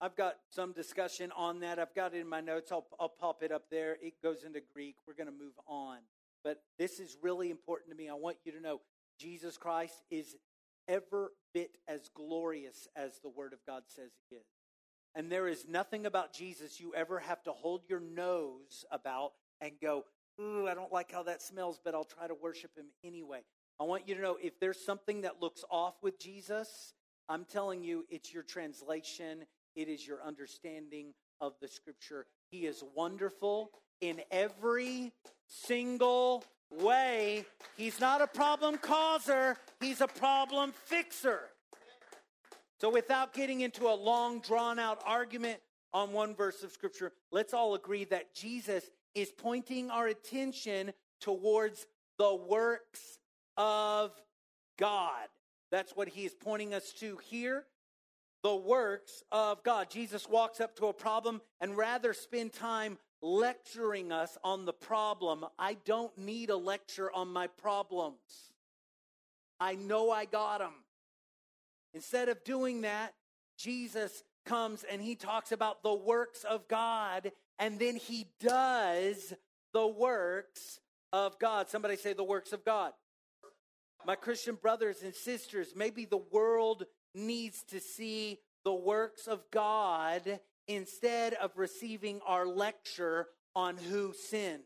I've 0.00 0.16
got 0.16 0.36
some 0.50 0.72
discussion 0.72 1.30
on 1.36 1.60
that. 1.60 1.78
I've 1.78 1.94
got 1.94 2.14
it 2.14 2.20
in 2.20 2.28
my 2.28 2.40
notes. 2.40 2.72
I'll, 2.72 2.86
I'll 2.98 3.10
pop 3.10 3.42
it 3.42 3.52
up 3.52 3.64
there. 3.70 3.96
It 4.02 4.14
goes 4.22 4.44
into 4.44 4.60
Greek. 4.72 4.96
We're 5.06 5.14
going 5.14 5.26
to 5.26 5.32
move 5.32 5.52
on. 5.66 5.98
But 6.42 6.62
this 6.78 7.00
is 7.00 7.16
really 7.22 7.50
important 7.50 7.90
to 7.90 7.96
me. 7.96 8.08
I 8.08 8.14
want 8.14 8.38
you 8.44 8.52
to 8.52 8.60
know 8.60 8.80
Jesus 9.18 9.58
Christ 9.58 10.02
is 10.10 10.36
ever 10.88 11.32
bit 11.52 11.76
as 11.86 12.08
glorious 12.14 12.88
as 12.96 13.20
the 13.22 13.28
Word 13.28 13.52
of 13.52 13.58
God 13.66 13.82
says 13.88 14.10
he 14.28 14.36
is. 14.36 14.59
And 15.14 15.30
there 15.30 15.48
is 15.48 15.66
nothing 15.68 16.06
about 16.06 16.32
Jesus 16.32 16.80
you 16.80 16.94
ever 16.94 17.18
have 17.18 17.42
to 17.44 17.52
hold 17.52 17.82
your 17.88 18.00
nose 18.00 18.84
about 18.90 19.32
and 19.60 19.72
go, 19.80 20.04
Ooh, 20.40 20.66
I 20.66 20.74
don't 20.74 20.92
like 20.92 21.12
how 21.12 21.22
that 21.24 21.42
smells, 21.42 21.78
but 21.84 21.94
I'll 21.94 22.04
try 22.04 22.26
to 22.26 22.34
worship 22.34 22.74
him 22.76 22.86
anyway. 23.04 23.40
I 23.78 23.84
want 23.84 24.08
you 24.08 24.14
to 24.14 24.20
know 24.20 24.38
if 24.40 24.58
there's 24.58 24.82
something 24.82 25.22
that 25.22 25.42
looks 25.42 25.64
off 25.70 25.94
with 26.02 26.18
Jesus, 26.18 26.94
I'm 27.28 27.44
telling 27.44 27.82
you, 27.82 28.06
it's 28.08 28.32
your 28.32 28.42
translation, 28.42 29.44
it 29.76 29.88
is 29.88 30.06
your 30.06 30.22
understanding 30.22 31.12
of 31.40 31.54
the 31.60 31.68
scripture. 31.68 32.26
He 32.50 32.66
is 32.66 32.82
wonderful 32.94 33.70
in 34.00 34.20
every 34.30 35.12
single 35.46 36.44
way. 36.70 37.44
He's 37.76 38.00
not 38.00 38.22
a 38.22 38.26
problem 38.26 38.78
causer, 38.78 39.56
he's 39.80 40.00
a 40.00 40.08
problem 40.08 40.72
fixer. 40.86 41.49
So, 42.80 42.88
without 42.88 43.34
getting 43.34 43.60
into 43.60 43.88
a 43.88 43.94
long, 43.94 44.40
drawn 44.40 44.78
out 44.78 45.02
argument 45.04 45.60
on 45.92 46.12
one 46.12 46.34
verse 46.34 46.62
of 46.62 46.72
scripture, 46.72 47.12
let's 47.30 47.52
all 47.52 47.74
agree 47.74 48.04
that 48.04 48.34
Jesus 48.34 48.88
is 49.14 49.30
pointing 49.30 49.90
our 49.90 50.06
attention 50.06 50.92
towards 51.20 51.86
the 52.16 52.34
works 52.34 53.18
of 53.56 54.12
God. 54.78 55.28
That's 55.70 55.94
what 55.94 56.08
he 56.08 56.24
is 56.24 56.34
pointing 56.34 56.72
us 56.72 56.92
to 56.94 57.18
here 57.28 57.64
the 58.42 58.56
works 58.56 59.22
of 59.30 59.62
God. 59.62 59.90
Jesus 59.90 60.28
walks 60.28 60.60
up 60.60 60.74
to 60.76 60.86
a 60.86 60.92
problem 60.92 61.42
and 61.60 61.76
rather 61.76 62.14
spend 62.14 62.52
time 62.52 62.96
lecturing 63.20 64.12
us 64.12 64.38
on 64.42 64.64
the 64.64 64.72
problem. 64.72 65.44
I 65.58 65.76
don't 65.84 66.16
need 66.16 66.48
a 66.48 66.56
lecture 66.56 67.12
on 67.12 67.28
my 67.28 67.48
problems. 67.48 68.52
I 69.58 69.74
know 69.74 70.10
I 70.10 70.24
got 70.24 70.60
them. 70.60 70.72
Instead 71.94 72.28
of 72.28 72.42
doing 72.44 72.82
that, 72.82 73.14
Jesus 73.58 74.22
comes 74.46 74.84
and 74.90 75.02
he 75.02 75.14
talks 75.14 75.52
about 75.52 75.82
the 75.82 75.94
works 75.94 76.44
of 76.44 76.66
God 76.68 77.32
and 77.58 77.78
then 77.78 77.96
he 77.96 78.26
does 78.40 79.34
the 79.72 79.86
works 79.86 80.80
of 81.12 81.38
God. 81.38 81.68
Somebody 81.68 81.96
say 81.96 82.12
the 82.12 82.24
works 82.24 82.52
of 82.52 82.64
God. 82.64 82.92
My 84.06 84.14
Christian 84.14 84.54
brothers 84.54 85.02
and 85.02 85.14
sisters, 85.14 85.74
maybe 85.76 86.06
the 86.06 86.22
world 86.32 86.84
needs 87.14 87.62
to 87.64 87.80
see 87.80 88.38
the 88.64 88.72
works 88.72 89.26
of 89.26 89.42
God 89.50 90.40
instead 90.66 91.34
of 91.34 91.50
receiving 91.56 92.20
our 92.26 92.46
lecture 92.46 93.26
on 93.54 93.76
who 93.76 94.14
sinned. 94.14 94.62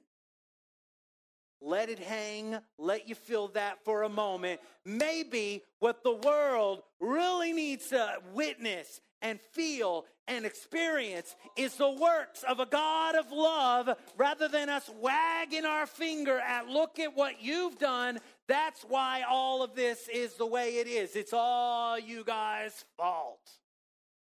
Let 1.65 1.89
it 1.89 1.99
hang. 1.99 2.59
Let 2.79 3.09
you 3.09 3.15
feel 3.15 3.49
that 3.49 3.83
for 3.85 4.03
a 4.03 4.09
moment. 4.09 4.61
Maybe 4.85 5.63
what 5.79 6.05
the 6.05 6.15
world 6.15 6.83
really 7.01 7.55
needs 7.55 7.89
to 7.89 8.19
witness 8.35 9.01
and 9.23 9.41
feel 9.41 10.05
and 10.29 10.45
experience 10.45 11.35
is 11.57 11.75
the 11.77 11.91
works 11.91 12.43
of 12.43 12.61
a 12.61 12.67
God 12.67 13.15
of 13.15 13.33
love 13.33 13.89
rather 14.19 14.47
than 14.47 14.69
us 14.69 14.91
wagging 15.01 15.65
our 15.65 15.87
finger 15.87 16.39
at, 16.39 16.69
look 16.69 16.99
at 16.99 17.17
what 17.17 17.43
you've 17.43 17.79
done. 17.79 18.19
That's 18.47 18.83
why 18.83 19.23
all 19.29 19.63
of 19.63 19.75
this 19.75 20.09
is 20.09 20.35
the 20.35 20.47
way 20.47 20.77
it 20.77 20.87
is. 20.87 21.17
It's 21.17 21.33
all 21.33 21.99
you 21.99 22.25
guys' 22.25 22.85
fault. 22.99 23.41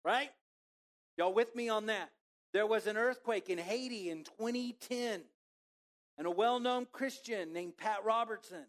Right? 0.05 0.31
Y'all 1.17 1.35
with 1.35 1.55
me 1.55 1.69
on 1.69 1.87
that? 1.87 2.11
There 2.53 2.67
was 2.67 2.87
an 2.89 2.97
earthquake 2.97 3.51
in 3.51 3.59
Haiti 3.59 4.11
in 4.11 4.25
2010, 4.25 5.21
and 6.19 6.27
a 6.27 6.31
well 6.31 6.59
known 6.59 6.87
Christian 6.91 7.53
named 7.53 7.77
Pat 7.77 8.05
Robertson 8.05 8.67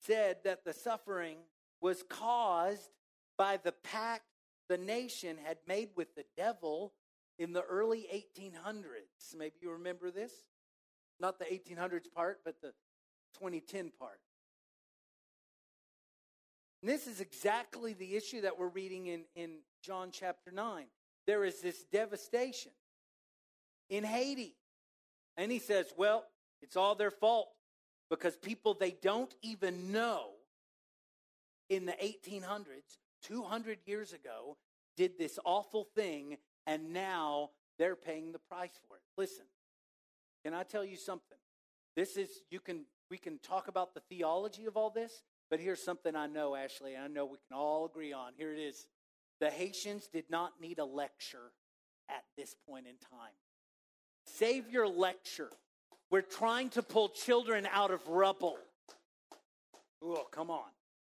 said 0.00 0.38
that 0.44 0.64
the 0.64 0.72
suffering 0.72 1.36
was 1.80 2.02
caused 2.08 2.90
by 3.36 3.58
the 3.58 3.72
pact 3.72 4.24
the 4.68 4.78
nation 4.78 5.36
had 5.44 5.58
made 5.68 5.90
with 5.94 6.14
the 6.16 6.24
devil 6.36 6.92
in 7.38 7.52
the 7.52 7.62
early 7.62 8.06
1800s. 8.12 9.36
Maybe 9.36 9.54
you 9.60 9.70
remember 9.72 10.10
this? 10.10 10.32
Not 11.20 11.38
the 11.38 11.44
1800s 11.44 12.12
part, 12.12 12.40
but 12.44 12.60
the 12.60 12.72
2010 13.38 13.92
part. 13.98 14.18
And 16.82 16.90
this 16.90 17.06
is 17.06 17.20
exactly 17.20 17.92
the 17.92 18.16
issue 18.16 18.42
that 18.42 18.58
we're 18.58 18.68
reading 18.68 19.06
in, 19.06 19.24
in 19.34 19.58
John 19.82 20.10
chapter 20.12 20.50
9. 20.50 20.86
There 21.26 21.44
is 21.44 21.60
this 21.60 21.84
devastation 21.92 22.72
in 23.88 24.04
Haiti. 24.04 24.56
And 25.36 25.52
he 25.52 25.58
says, 25.58 25.92
well, 25.96 26.24
it's 26.62 26.76
all 26.76 26.94
their 26.94 27.10
fault 27.10 27.48
because 28.10 28.36
people 28.36 28.74
they 28.74 28.96
don't 29.02 29.34
even 29.42 29.92
know 29.92 30.30
in 31.68 31.86
the 31.86 31.92
1800s, 31.92 32.98
200 33.24 33.78
years 33.86 34.12
ago, 34.12 34.56
did 34.96 35.18
this 35.18 35.38
awful 35.44 35.88
thing, 35.94 36.38
and 36.66 36.92
now 36.92 37.50
they're 37.78 37.96
paying 37.96 38.32
the 38.32 38.38
price 38.38 38.78
for 38.88 38.96
it. 38.96 39.02
Listen, 39.18 39.44
can 40.44 40.54
I 40.54 40.62
tell 40.62 40.84
you 40.84 40.96
something? 40.96 41.38
This 41.96 42.16
is, 42.16 42.28
you 42.50 42.60
can, 42.60 42.84
we 43.10 43.18
can 43.18 43.38
talk 43.38 43.68
about 43.68 43.94
the 43.94 44.00
theology 44.08 44.66
of 44.66 44.76
all 44.76 44.90
this, 44.90 45.22
but 45.50 45.60
here's 45.60 45.82
something 45.82 46.14
I 46.14 46.26
know, 46.26 46.54
Ashley, 46.54 46.94
and 46.94 47.04
I 47.04 47.08
know 47.08 47.24
we 47.24 47.38
can 47.48 47.56
all 47.56 47.86
agree 47.86 48.12
on. 48.12 48.32
Here 48.36 48.52
it 48.52 48.60
is. 48.60 48.86
The 49.40 49.50
Haitians 49.50 50.08
did 50.12 50.24
not 50.30 50.60
need 50.60 50.78
a 50.78 50.84
lecture 50.84 51.52
at 52.08 52.24
this 52.36 52.54
point 52.68 52.86
in 52.86 52.94
time. 53.10 53.32
Save 54.24 54.70
your 54.70 54.88
lecture. 54.88 55.50
We're 56.10 56.22
trying 56.22 56.70
to 56.70 56.82
pull 56.82 57.08
children 57.08 57.66
out 57.72 57.90
of 57.90 58.06
rubble. 58.08 58.58
Oh, 60.02 60.26
come 60.30 60.50
on. 60.50 60.64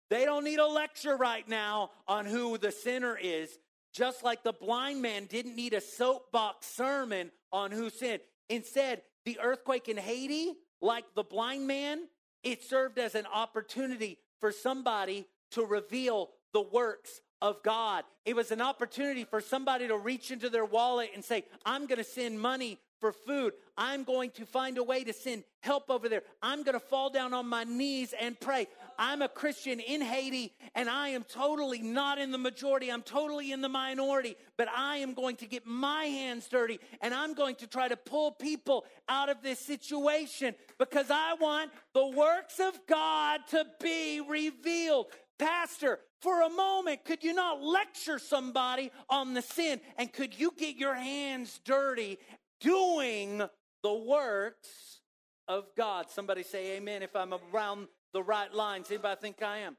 They 0.09 0.25
don't 0.25 0.43
need 0.43 0.59
a 0.59 0.67
lecture 0.67 1.15
right 1.15 1.47
now 1.47 1.91
on 2.07 2.25
who 2.25 2.57
the 2.57 2.71
sinner 2.71 3.17
is, 3.21 3.57
just 3.93 4.23
like 4.23 4.43
the 4.43 4.53
blind 4.53 5.01
man 5.01 5.25
didn't 5.25 5.55
need 5.55 5.73
a 5.73 5.81
soapbox 5.81 6.67
sermon 6.67 7.31
on 7.51 7.71
who 7.71 7.89
sinned. 7.89 8.21
Instead, 8.49 9.03
the 9.25 9.39
earthquake 9.39 9.87
in 9.87 9.97
Haiti, 9.97 10.53
like 10.81 11.05
the 11.15 11.23
blind 11.23 11.67
man, 11.67 12.07
it 12.43 12.63
served 12.63 12.97
as 12.97 13.15
an 13.15 13.25
opportunity 13.31 14.17
for 14.39 14.51
somebody 14.51 15.27
to 15.51 15.63
reveal 15.63 16.29
the 16.53 16.61
works 16.61 17.21
of 17.41 17.61
God. 17.63 18.03
It 18.25 18.35
was 18.35 18.51
an 18.51 18.61
opportunity 18.61 19.23
for 19.23 19.41
somebody 19.41 19.87
to 19.87 19.97
reach 19.97 20.31
into 20.31 20.49
their 20.49 20.65
wallet 20.65 21.11
and 21.13 21.23
say, 21.23 21.45
I'm 21.65 21.85
going 21.85 21.97
to 21.97 22.03
send 22.03 22.39
money 22.39 22.79
for 22.99 23.11
food. 23.11 23.53
I'm 23.77 24.03
going 24.03 24.31
to 24.31 24.45
find 24.45 24.77
a 24.77 24.83
way 24.83 25.03
to 25.03 25.13
send 25.13 25.43
help 25.61 25.89
over 25.89 26.09
there. 26.09 26.23
I'm 26.41 26.63
going 26.63 26.73
to 26.73 26.79
fall 26.79 27.09
down 27.09 27.33
on 27.33 27.47
my 27.47 27.63
knees 27.63 28.13
and 28.19 28.39
pray. 28.39 28.67
I'm 28.97 29.21
a 29.21 29.27
Christian 29.27 29.79
in 29.79 30.01
Haiti 30.01 30.53
and 30.75 30.89
I 30.89 31.09
am 31.09 31.23
totally 31.23 31.81
not 31.81 32.17
in 32.17 32.31
the 32.31 32.37
majority. 32.37 32.91
I'm 32.91 33.01
totally 33.01 33.51
in 33.51 33.61
the 33.61 33.69
minority, 33.69 34.35
but 34.57 34.67
I 34.75 34.97
am 34.97 35.13
going 35.13 35.37
to 35.37 35.47
get 35.47 35.65
my 35.65 36.05
hands 36.05 36.47
dirty 36.47 36.79
and 37.01 37.13
I'm 37.13 37.33
going 37.33 37.55
to 37.55 37.67
try 37.67 37.87
to 37.87 37.97
pull 37.97 38.31
people 38.31 38.85
out 39.07 39.29
of 39.29 39.41
this 39.41 39.59
situation 39.59 40.55
because 40.77 41.07
I 41.09 41.35
want 41.39 41.71
the 41.93 42.07
works 42.07 42.59
of 42.59 42.79
God 42.87 43.41
to 43.49 43.65
be 43.81 44.21
revealed. 44.21 45.07
Pastor, 45.37 45.99
for 46.19 46.41
a 46.41 46.49
moment, 46.49 47.05
could 47.05 47.23
you 47.23 47.33
not 47.33 47.61
lecture 47.61 48.19
somebody 48.19 48.91
on 49.09 49.33
the 49.33 49.41
sin? 49.41 49.79
And 49.97 50.11
could 50.11 50.37
you 50.37 50.51
get 50.57 50.75
your 50.75 50.93
hands 50.93 51.61
dirty 51.63 52.19
doing 52.59 53.41
the 53.83 53.93
works 53.93 54.99
of 55.47 55.65
God. 55.75 56.09
Somebody 56.09 56.43
say 56.43 56.77
amen 56.77 57.03
if 57.03 57.15
I'm 57.15 57.33
around 57.53 57.87
the 58.13 58.23
right 58.23 58.53
lines. 58.53 58.91
Anybody 58.91 59.19
think 59.21 59.41
I 59.41 59.59
am? 59.59 59.77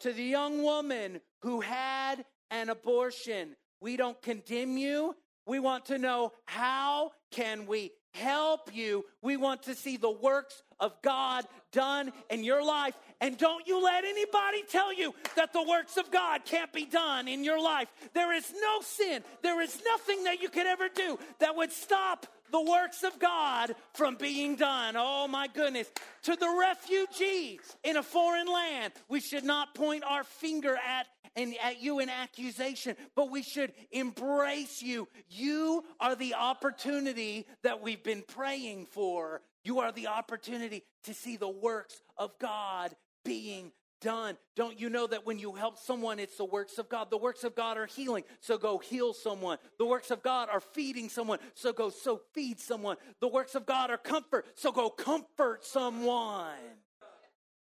To 0.00 0.12
the 0.12 0.22
young 0.22 0.62
woman 0.62 1.20
who 1.42 1.60
had 1.60 2.24
an 2.50 2.70
abortion, 2.70 3.56
we 3.80 3.96
don't 3.96 4.20
condemn 4.22 4.76
you. 4.78 5.14
We 5.46 5.58
want 5.58 5.86
to 5.86 5.98
know 5.98 6.32
how 6.46 7.12
can 7.30 7.66
we 7.66 7.92
help 8.14 8.74
you. 8.74 9.04
We 9.22 9.36
want 9.36 9.64
to 9.64 9.74
see 9.74 9.96
the 9.96 10.10
works 10.10 10.62
of 10.78 10.92
God 11.02 11.44
done 11.72 12.12
in 12.28 12.44
your 12.44 12.64
life. 12.64 12.94
And 13.20 13.36
don't 13.36 13.66
you 13.66 13.82
let 13.82 14.04
anybody 14.04 14.62
tell 14.68 14.92
you 14.92 15.14
that 15.36 15.52
the 15.52 15.62
works 15.62 15.96
of 15.96 16.10
God 16.10 16.44
can't 16.44 16.72
be 16.72 16.86
done 16.86 17.28
in 17.28 17.44
your 17.44 17.62
life. 17.62 17.88
There 18.14 18.32
is 18.32 18.50
no 18.50 18.80
sin, 18.80 19.22
there 19.42 19.60
is 19.60 19.80
nothing 19.84 20.24
that 20.24 20.40
you 20.40 20.48
could 20.48 20.66
ever 20.66 20.88
do 20.88 21.18
that 21.38 21.56
would 21.56 21.72
stop 21.72 22.26
the 22.50 22.60
works 22.60 23.02
of 23.04 23.18
God 23.18 23.74
from 23.94 24.16
being 24.16 24.56
done. 24.56 24.94
Oh 24.96 25.28
my 25.28 25.46
goodness. 25.46 25.90
To 26.24 26.36
the 26.36 26.56
refugees 26.58 27.60
in 27.84 27.96
a 27.96 28.02
foreign 28.02 28.48
land, 28.48 28.92
we 29.08 29.20
should 29.20 29.44
not 29.44 29.74
point 29.74 30.04
our 30.04 30.24
finger 30.24 30.76
at 30.76 31.06
and 31.36 31.54
at 31.62 31.80
you 31.80 32.00
in 32.00 32.08
accusation, 32.08 32.96
but 33.14 33.30
we 33.30 33.42
should 33.42 33.72
embrace 33.92 34.82
you. 34.82 35.06
You 35.28 35.84
are 36.00 36.16
the 36.16 36.34
opportunity 36.34 37.46
that 37.62 37.80
we've 37.80 38.02
been 38.02 38.24
praying 38.26 38.86
for. 38.86 39.40
You 39.64 39.80
are 39.80 39.92
the 39.92 40.06
opportunity 40.06 40.82
to 41.04 41.14
see 41.14 41.36
the 41.36 41.48
works 41.48 42.02
of 42.16 42.38
God 42.38 42.94
being 43.24 43.72
done. 44.00 44.36
Don't 44.56 44.80
you 44.80 44.88
know 44.88 45.06
that 45.06 45.26
when 45.26 45.38
you 45.38 45.52
help 45.52 45.78
someone, 45.78 46.18
it's 46.18 46.36
the 46.36 46.44
works 46.44 46.78
of 46.78 46.88
God? 46.88 47.10
The 47.10 47.18
works 47.18 47.44
of 47.44 47.54
God 47.54 47.76
are 47.76 47.86
healing, 47.86 48.24
so 48.40 48.56
go 48.56 48.78
heal 48.78 49.12
someone. 49.12 49.58
The 49.78 49.86
works 49.86 50.10
of 50.10 50.22
God 50.22 50.48
are 50.50 50.60
feeding 50.60 51.08
someone, 51.08 51.38
so 51.54 51.72
go 51.72 51.90
so 51.90 52.20
feed 52.34 52.58
someone. 52.58 52.96
The 53.20 53.28
works 53.28 53.54
of 53.54 53.66
God 53.66 53.90
are 53.90 53.98
comfort, 53.98 54.46
so 54.54 54.72
go 54.72 54.88
comfort 54.88 55.64
someone 55.64 56.56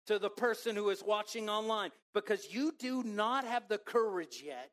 to 0.05 0.19
the 0.19 0.29
person 0.29 0.75
who 0.75 0.89
is 0.89 1.03
watching 1.03 1.49
online 1.49 1.91
because 2.13 2.47
you 2.51 2.73
do 2.79 3.03
not 3.03 3.45
have 3.45 3.67
the 3.67 3.77
courage 3.77 4.43
yet 4.45 4.69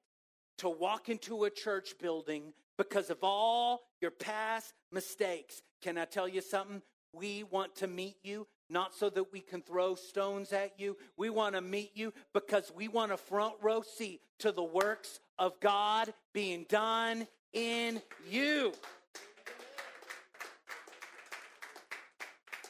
to 0.58 0.68
walk 0.68 1.08
into 1.08 1.44
a 1.44 1.50
church 1.50 1.94
building 2.00 2.54
because 2.78 3.10
of 3.10 3.18
all 3.22 3.82
your 4.00 4.10
past 4.10 4.72
mistakes. 4.92 5.62
Can 5.82 5.98
I 5.98 6.04
tell 6.06 6.28
you 6.28 6.40
something? 6.40 6.82
We 7.12 7.44
want 7.44 7.76
to 7.76 7.86
meet 7.86 8.16
you 8.22 8.46
not 8.68 8.94
so 8.94 9.08
that 9.10 9.32
we 9.32 9.40
can 9.40 9.62
throw 9.62 9.94
stones 9.94 10.52
at 10.52 10.78
you. 10.78 10.96
We 11.16 11.30
want 11.30 11.54
to 11.54 11.60
meet 11.60 11.92
you 11.94 12.12
because 12.32 12.72
we 12.74 12.88
want 12.88 13.12
a 13.12 13.16
front 13.16 13.54
row 13.62 13.82
seat 13.82 14.20
to 14.40 14.52
the 14.52 14.64
works 14.64 15.20
of 15.38 15.58
God 15.60 16.12
being 16.32 16.66
done 16.68 17.26
in 17.52 18.02
you. 18.30 18.72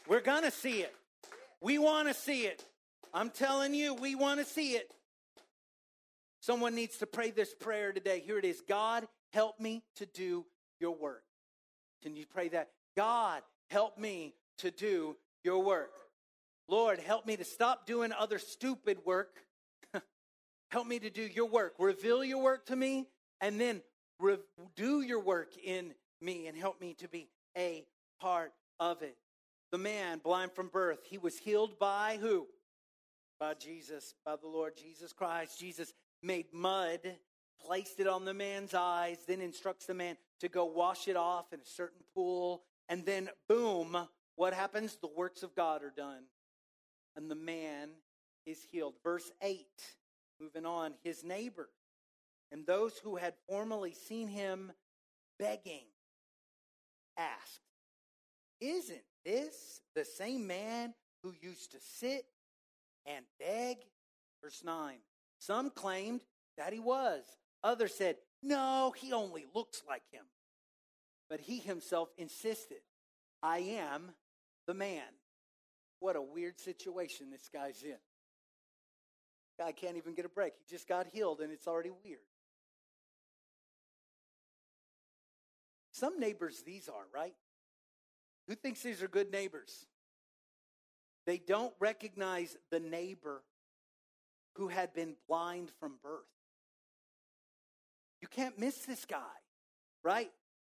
We're 0.08 0.20
going 0.20 0.44
to 0.44 0.50
see 0.50 0.82
it. 0.82 0.94
We 1.60 1.78
want 1.78 2.08
to 2.08 2.14
see 2.14 2.42
it. 2.42 2.64
I'm 3.12 3.30
telling 3.30 3.74
you, 3.74 3.94
we 3.94 4.14
want 4.14 4.40
to 4.40 4.46
see 4.46 4.72
it. 4.72 4.90
Someone 6.40 6.76
needs 6.76 6.98
to 6.98 7.06
pray 7.06 7.30
this 7.30 7.54
prayer 7.54 7.92
today. 7.92 8.22
Here 8.24 8.38
it 8.38 8.44
is 8.44 8.60
God, 8.68 9.08
help 9.32 9.58
me 9.58 9.82
to 9.96 10.06
do 10.06 10.44
your 10.78 10.94
work. 10.94 11.24
Can 12.02 12.14
you 12.14 12.24
pray 12.26 12.48
that? 12.50 12.68
God, 12.94 13.42
help 13.70 13.98
me 13.98 14.34
to 14.58 14.70
do 14.70 15.16
your 15.44 15.62
work. 15.62 15.92
Lord, 16.68 16.98
help 16.98 17.26
me 17.26 17.36
to 17.36 17.44
stop 17.44 17.86
doing 17.86 18.12
other 18.12 18.38
stupid 18.38 18.98
work. 19.04 19.38
help 20.70 20.86
me 20.86 20.98
to 20.98 21.10
do 21.10 21.22
your 21.22 21.46
work. 21.46 21.74
Reveal 21.78 22.24
your 22.24 22.42
work 22.42 22.66
to 22.66 22.76
me 22.76 23.06
and 23.40 23.60
then 23.60 23.82
re- 24.18 24.38
do 24.74 25.00
your 25.00 25.20
work 25.20 25.52
in 25.62 25.94
me 26.20 26.46
and 26.46 26.56
help 26.56 26.80
me 26.80 26.94
to 26.94 27.08
be 27.08 27.28
a 27.56 27.84
part 28.20 28.52
of 28.80 29.02
it 29.02 29.16
the 29.76 29.78
man 29.78 30.18
blind 30.18 30.52
from 30.52 30.68
birth, 30.68 31.00
he 31.08 31.18
was 31.18 31.38
healed 31.38 31.78
by 31.78 32.18
who? 32.20 32.46
By 33.38 33.54
Jesus, 33.54 34.14
by 34.24 34.36
the 34.36 34.46
Lord 34.46 34.72
Jesus 34.76 35.12
Christ. 35.12 35.58
Jesus 35.58 35.92
made 36.22 36.46
mud, 36.52 37.00
placed 37.64 38.00
it 38.00 38.06
on 38.06 38.24
the 38.24 38.34
man's 38.34 38.74
eyes, 38.74 39.18
then 39.26 39.40
instructs 39.40 39.86
the 39.86 39.94
man 39.94 40.16
to 40.40 40.48
go 40.48 40.64
wash 40.64 41.08
it 41.08 41.16
off 41.16 41.52
in 41.52 41.60
a 41.60 41.66
certain 41.66 42.00
pool. 42.14 42.62
And 42.88 43.04
then, 43.04 43.30
boom, 43.48 43.96
what 44.36 44.54
happens? 44.54 44.96
The 45.00 45.08
works 45.16 45.42
of 45.42 45.54
God 45.54 45.82
are 45.82 45.92
done. 45.96 46.24
And 47.16 47.30
the 47.30 47.34
man 47.34 47.90
is 48.44 48.62
healed. 48.70 48.94
Verse 49.02 49.30
8, 49.42 49.66
moving 50.40 50.66
on, 50.66 50.94
his 51.02 51.24
neighbor 51.24 51.68
and 52.52 52.66
those 52.66 52.98
who 52.98 53.16
had 53.16 53.34
formerly 53.48 53.92
seen 53.92 54.28
him 54.28 54.72
begging 55.38 55.84
asked, 57.16 57.60
Isn't 58.60 59.02
this 59.24 59.80
the 59.94 60.04
same 60.04 60.46
man 60.46 60.94
who 61.22 61.34
used 61.40 61.72
to 61.72 61.78
sit 61.80 62.24
and 63.04 63.24
beg? 63.40 63.78
Verse 64.42 64.62
9. 64.64 64.98
Some 65.38 65.70
claimed 65.70 66.22
that 66.56 66.72
he 66.72 66.78
was. 66.78 67.24
Others 67.64 67.94
said, 67.94 68.16
No, 68.42 68.94
he 68.96 69.12
only 69.12 69.44
looks 69.54 69.82
like 69.88 70.04
him. 70.12 70.24
But 71.28 71.40
he 71.40 71.58
himself 71.58 72.08
insisted, 72.16 72.80
I 73.42 73.58
am 73.58 74.10
the 74.66 74.74
man. 74.74 75.02
What 76.00 76.16
a 76.16 76.22
weird 76.22 76.60
situation 76.60 77.30
this 77.30 77.48
guy's 77.52 77.82
in. 77.82 77.96
Guy 79.58 79.72
can't 79.72 79.96
even 79.96 80.14
get 80.14 80.24
a 80.24 80.28
break. 80.28 80.52
He 80.58 80.74
just 80.74 80.86
got 80.86 81.06
healed 81.06 81.40
and 81.40 81.50
it's 81.50 81.66
already 81.66 81.90
weird. 82.04 82.20
Some 85.92 86.20
neighbors 86.20 86.62
these 86.62 86.88
are, 86.88 87.06
right? 87.14 87.34
Who 88.48 88.54
thinks 88.54 88.82
these 88.82 89.02
are 89.02 89.08
good 89.08 89.32
neighbors? 89.32 89.86
They 91.24 91.38
don't 91.38 91.72
recognize 91.80 92.56
the 92.70 92.80
neighbor 92.80 93.42
who 94.56 94.68
had 94.68 94.92
been 94.92 95.14
blind 95.26 95.70
from 95.80 95.94
birth. 96.02 96.20
You 98.20 98.28
can't 98.28 98.58
miss 98.58 98.76
this 98.84 99.04
guy, 99.04 99.18
right? 100.04 100.30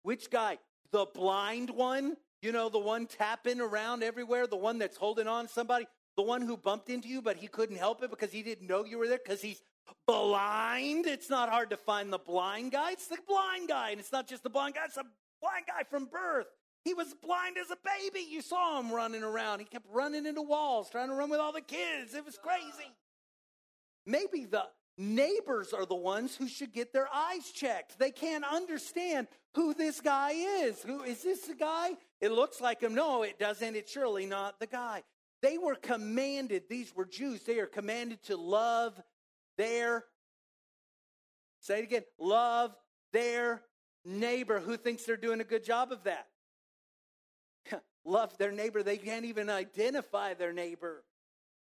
Which 0.03 0.31
guy? 0.31 0.59
The 0.93 1.07
blind 1.15 1.71
one? 1.71 2.17
You 2.41 2.53
know, 2.53 2.69
the 2.69 2.79
one 2.79 3.07
tapping 3.07 3.61
around 3.61 4.03
everywhere, 4.03 4.47
the 4.47 4.57
one 4.57 4.79
that's 4.79 4.97
holding 4.97 5.27
on 5.27 5.49
somebody, 5.49 5.87
the 6.17 6.23
one 6.23 6.43
who 6.43 6.57
bumped 6.57 6.89
into 6.89 7.09
you, 7.09 7.21
but 7.21 7.37
he 7.37 7.49
couldn't 7.49 7.77
help 7.77 8.03
it 8.03 8.11
because 8.11 8.31
he 8.31 8.43
didn't 8.43 8.69
know 8.69 8.85
you 8.85 8.99
were 8.99 9.09
there 9.09 9.19
because 9.23 9.43
he's 9.43 9.63
blind. 10.07 11.07
It's 11.07 11.29
not 11.29 11.49
hard 11.49 11.71
to 11.71 11.77
find 11.77 12.13
the 12.13 12.19
blind 12.19 12.73
guy. 12.73 12.93
It's 12.93 13.09
the 13.09 13.19
blind 13.27 13.69
guy. 13.69 13.91
And 13.91 14.01
it's 14.01 14.13
not 14.13 14.29
just 14.29 14.43
the 14.43 14.51
blind 14.51 14.75
guy, 14.75 14.85
it's 14.85 14.97
a 14.97 15.05
blind 15.41 15.65
guy 15.67 15.83
from 15.89 16.07
birth. 16.07 16.47
He 16.85 16.95
was 16.95 17.15
blind 17.23 17.57
as 17.59 17.71
a 17.71 17.77
baby. 17.85 18.25
You 18.29 18.41
saw 18.41 18.81
him 18.81 18.93
running 18.93 19.23
around. 19.23 19.59
He 19.59 19.65
kept 19.65 19.87
running 19.93 20.25
into 20.25 20.43
walls, 20.43 20.89
trying 20.91 21.09
to 21.09 21.15
run 21.15 21.29
with 21.29 21.41
all 21.41 21.53
the 21.53 21.61
kids. 21.61 22.15
It 22.15 22.25
was 22.25 22.39
crazy. 22.43 22.89
Maybe 24.07 24.47
the 24.47 24.65
neighbors 24.99 25.73
are 25.73 25.87
the 25.87 25.95
ones 25.95 26.37
who 26.37 26.49
should 26.49 26.73
get 26.73 26.93
their 26.93 27.09
eyes 27.15 27.51
checked. 27.51 27.99
They 27.99 28.11
can't 28.11 28.45
understand 28.45 29.29
who 29.55 29.73
this 29.73 30.01
guy 30.01 30.33
is. 30.33 30.83
Who 30.83 31.03
is 31.03 31.23
this 31.23 31.43
the 31.43 31.55
guy? 31.55 31.91
It 32.21 32.33
looks 32.33 32.61
like 32.61 32.81
him. 32.83 32.95
No, 32.95 33.23
it 33.23 33.39
doesn't. 33.39 33.77
It's 33.77 33.91
surely 33.91 34.27
not 34.27 34.59
the 34.59 34.67
guy. 34.67 35.03
They 35.41 35.57
were 35.57 35.77
commanded, 35.77 36.65
these 36.69 36.95
were 36.95 37.05
Jews, 37.05 37.43
they 37.45 37.61
are 37.61 37.67
commanded 37.67 38.23
to 38.25 38.37
love 38.37 39.01
their, 39.57 40.05
say 41.61 41.79
it 41.79 41.85
again, 41.85 42.03
love 42.19 42.75
their 43.13 43.63
neighbor. 44.05 44.59
Who 44.59 44.77
thinks 44.77 45.05
they're 45.05 45.17
doing 45.17 45.41
a 45.41 45.45
good 45.45 45.65
job 45.65 45.93
of 45.93 46.05
that? 46.05 46.27
love 48.05 48.37
their 48.39 48.51
neighbor. 48.51 48.83
They 48.83 48.97
can't 48.97 49.27
even 49.27 49.49
identify 49.49 50.35
their 50.35 50.53
neighbor. 50.53 51.05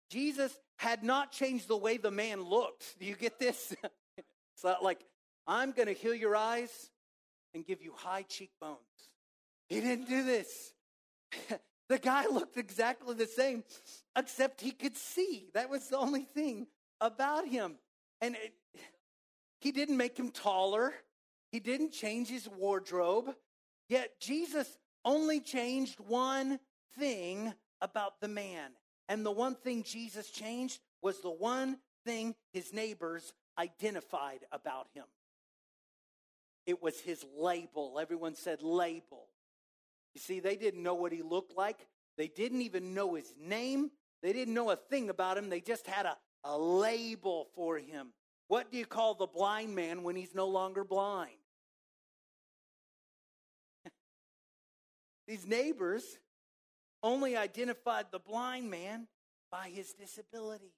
Jesus 0.10 0.58
had 0.78 1.04
not 1.04 1.32
changed 1.32 1.68
the 1.68 1.78
way 1.78 1.98
the 1.98 2.12
man 2.12 2.42
looked. 2.42 3.00
Do 3.00 3.06
you 3.06 3.16
get 3.16 3.40
this? 3.40 3.76
it's 4.18 4.64
not 4.64 4.84
like, 4.84 5.00
I'm 5.48 5.72
going 5.72 5.88
to 5.88 5.94
heal 5.94 6.14
your 6.14 6.36
eyes 6.36 6.90
and 7.54 7.66
give 7.66 7.82
you 7.82 7.94
high 7.96 8.24
cheekbones. 8.24 8.80
He 9.68 9.82
didn't 9.82 10.08
do 10.08 10.24
this. 10.24 10.74
the 11.90 11.98
guy 11.98 12.26
looked 12.28 12.58
exactly 12.58 13.16
the 13.16 13.28
same, 13.28 13.64
except 14.16 14.62
he 14.62 14.72
could 14.72 14.98
see. 14.98 15.50
That 15.54 15.70
was 15.70 15.88
the 15.88 15.98
only 15.98 16.24
thing 16.24 16.68
about 17.02 17.48
him. 17.48 17.76
And 18.22 18.36
it, 18.36 18.54
he 19.60 19.72
didn't 19.72 19.98
make 19.98 20.18
him 20.18 20.32
taller, 20.32 20.94
he 21.52 21.60
didn't 21.60 21.92
change 21.92 22.28
his 22.28 22.48
wardrobe. 22.48 23.34
Yet 23.88 24.20
Jesus 24.20 24.78
only 25.04 25.40
changed 25.40 26.00
one 26.00 26.60
thing 26.98 27.54
about 27.82 28.20
the 28.20 28.28
man. 28.28 28.72
And 29.08 29.26
the 29.26 29.32
one 29.32 29.56
thing 29.56 29.84
Jesus 29.84 30.30
changed 30.30 30.80
was 31.02 31.20
the 31.22 31.30
one 31.30 31.78
thing 32.06 32.36
his 32.54 32.74
neighbors 32.74 33.34
identified 33.58 34.40
about 34.52 34.88
him. 34.94 35.06
It 36.66 36.82
was 36.82 37.00
his 37.00 37.24
label. 37.38 38.00
Everyone 38.02 38.36
said 38.36 38.64
label. 38.64 39.28
You 40.14 40.22
see, 40.22 40.40
they 40.40 40.56
didn't 40.56 40.82
know 40.82 40.96
what 40.96 41.12
he 41.12 41.22
looked 41.22 41.56
like. 41.56 41.88
They 42.18 42.28
didn't 42.28 42.62
even 42.62 42.94
know 42.94 43.14
his 43.16 43.34
name. 43.40 43.92
They 44.24 44.34
didn't 44.34 44.54
know 44.54 44.72
a 44.72 44.76
thing 44.76 45.10
about 45.10 45.38
him. 45.38 45.50
They 45.50 45.62
just 45.62 45.86
had 45.86 46.06
a, 46.06 46.18
a 46.44 46.58
label 46.58 47.48
for 47.56 47.78
him. 47.78 48.14
What 48.48 48.72
do 48.72 48.78
you 48.78 48.86
call 48.86 49.16
the 49.16 49.28
blind 49.28 49.76
man 49.76 50.04
when 50.04 50.16
he's 50.16 50.34
no 50.34 50.48
longer 50.48 50.84
blind? 50.84 51.32
These 55.28 55.46
neighbors 55.46 56.18
only 57.06 57.38
identified 57.38 58.08
the 58.12 58.20
blind 58.20 58.70
man 58.70 59.08
by 59.52 59.70
his 59.70 59.94
disability, 59.94 60.74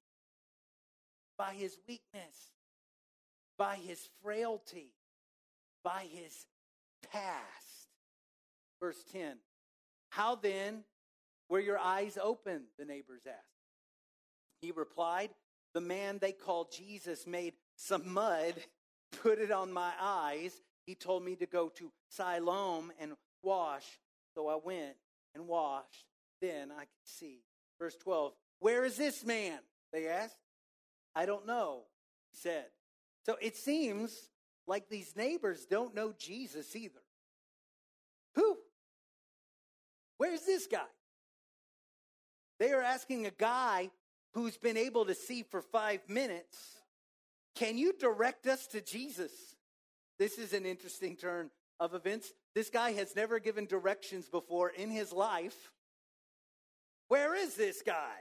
by 1.38 1.54
his 1.54 1.78
weakness, 1.88 2.52
by 3.58 3.78
his 3.78 4.10
frailty, 4.22 4.92
by 5.86 6.06
his 6.12 6.46
past. 7.14 7.88
Verse 8.82 9.02
10 9.14 9.38
How 10.10 10.36
then 10.36 10.84
were 11.50 11.62
your 11.62 11.80
eyes 11.80 12.18
open? 12.22 12.64
The 12.78 12.84
neighbors 12.84 13.22
asked. 13.26 13.64
He 14.62 14.72
replied, 14.72 15.30
the 15.74 15.82
man 15.82 16.18
they 16.20 16.34
called 16.34 16.72
Jesus 16.72 17.26
made 17.26 17.54
some 17.78 18.12
mud, 18.14 18.56
put 19.22 19.40
it 19.40 19.52
on 19.52 19.72
my 19.72 19.92
eyes. 19.98 20.60
He 20.86 20.96
told 20.96 21.24
me 21.24 21.36
to 21.38 21.46
go 21.46 21.70
to 21.76 21.92
Siloam 22.10 22.92
and 23.00 23.14
wash. 23.44 23.86
So 24.36 24.48
I 24.48 24.56
went 24.56 24.96
and 25.36 25.48
washed. 25.48 26.06
Then 26.42 26.72
I 26.72 26.82
could 26.82 27.06
see. 27.06 27.42
Verse 27.80 27.96
12 27.98 28.34
Where 28.60 28.86
is 28.86 28.98
this 28.98 29.26
man? 29.26 29.60
They 29.92 30.08
asked. 30.08 30.38
I 31.16 31.26
don't 31.26 31.48
know, 31.48 31.84
he 32.32 32.38
said. 32.38 32.66
So 33.26 33.38
it 33.42 33.56
seems 33.56 34.30
like 34.68 34.90
these 34.90 35.16
neighbors 35.16 35.66
don't 35.66 35.96
know 35.96 36.14
Jesus 36.18 36.76
either. 36.76 37.02
Who? 38.36 38.58
Where's 40.18 40.46
this 40.46 40.68
guy? 40.68 40.80
They 42.60 42.72
are 42.72 42.82
asking 42.82 43.26
a 43.26 43.32
guy 43.32 43.90
who's 44.34 44.58
been 44.58 44.78
able 44.78 45.06
to 45.06 45.16
see 45.16 45.44
for 45.44 45.62
five 45.62 46.02
minutes, 46.08 46.58
can 47.56 47.78
you 47.78 47.94
direct 47.94 48.46
us 48.48 48.68
to 48.68 48.82
Jesus? 48.82 49.32
This 50.20 50.38
is 50.38 50.54
an 50.54 50.66
interesting 50.66 51.16
turn 51.16 51.50
of 51.80 51.94
events. 51.94 52.32
This 52.54 52.70
guy 52.70 52.92
has 52.94 53.16
never 53.16 53.40
given 53.40 53.66
directions 53.66 54.30
before 54.30 54.70
in 54.70 54.90
his 54.90 55.12
life. 55.12 55.72
Where 57.08 57.36
is 57.36 57.56
this 57.56 57.82
guy? 57.82 58.16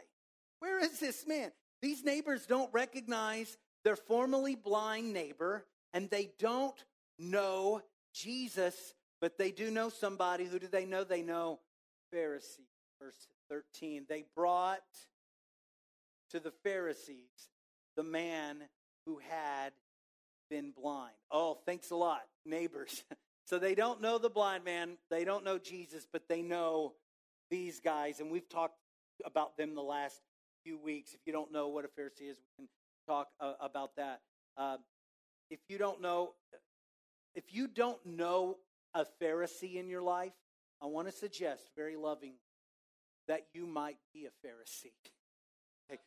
Where 0.61 0.79
is 0.79 0.99
this 0.99 1.27
man? 1.27 1.53
These 1.83 2.05
neighbors 2.05 2.46
don't 2.46 2.72
recognize 2.72 3.59
their 3.85 3.96
formerly 3.96 4.55
blind 4.55 5.12
neighbor, 5.12 5.64
and 5.92 6.09
they 6.11 6.31
don't 6.38 6.85
know 7.18 7.83
Jesus, 8.12 8.94
but 9.20 9.38
they 9.38 9.51
do 9.51 9.70
know 9.70 9.88
somebody. 9.88 10.44
Who 10.44 10.59
do 10.59 10.68
they 10.68 10.87
know? 10.87 11.05
They 11.05 11.22
know 11.22 11.61
Pharisee. 12.14 12.66
Verse 13.01 13.29
13. 13.51 14.07
They 14.09 14.25
brought 14.35 14.81
to 16.31 16.40
the 16.40 16.53
Pharisees 16.62 17.51
the 17.96 18.03
man 18.03 18.62
who 19.05 19.18
had 19.29 19.72
been 20.51 20.72
blind. 20.72 21.14
Oh, 21.31 21.59
thanks 21.66 21.90
a 21.90 21.96
lot, 21.96 22.22
neighbors. 22.44 23.05
so 23.46 23.59
they 23.59 23.75
don't 23.75 24.01
know 24.01 24.18
the 24.18 24.31
blind 24.31 24.64
man, 24.64 24.96
they 25.11 25.25
don't 25.25 25.44
know 25.44 25.59
Jesus, 25.59 26.07
but 26.11 26.29
they 26.29 26.42
know 26.42 26.94
these 27.51 27.81
guys. 27.81 28.21
And 28.21 28.31
we've 28.31 28.49
talked 28.49 28.79
about 29.25 29.57
them 29.57 29.75
the 29.75 29.83
last 29.83 30.21
few 30.65 30.79
weeks. 30.79 31.15
If 31.15 31.21
you 31.27 31.33
don't 31.33 31.53
know 31.53 31.69
what 31.69 31.85
a 31.85 31.89
Pharisee 31.89 32.31
is, 32.31 32.39
we 32.39 32.57
can 32.57 32.69
talk 33.07 33.29
uh, 33.41 33.53
about 33.61 33.97
that. 33.97 34.21
Uh, 34.57 34.77
if 35.51 35.61
you 35.69 35.79
don't 35.79 36.01
know, 36.01 36.33
if 37.35 37.45
you 37.55 37.69
don't 37.69 38.05
know 38.05 38.57
a 38.95 39.07
Pharisee 39.23 39.77
in 39.77 39.89
your 39.89 40.03
life, 40.03 40.33
I 40.83 40.87
want 40.87 41.09
to 41.09 41.13
suggest 41.13 41.71
very 41.77 41.97
loving 41.97 42.35
that 43.29 43.47
you 43.55 43.67
might 43.67 43.99
be 44.13 44.27
a 44.27 44.47
Pharisee. 44.47 44.93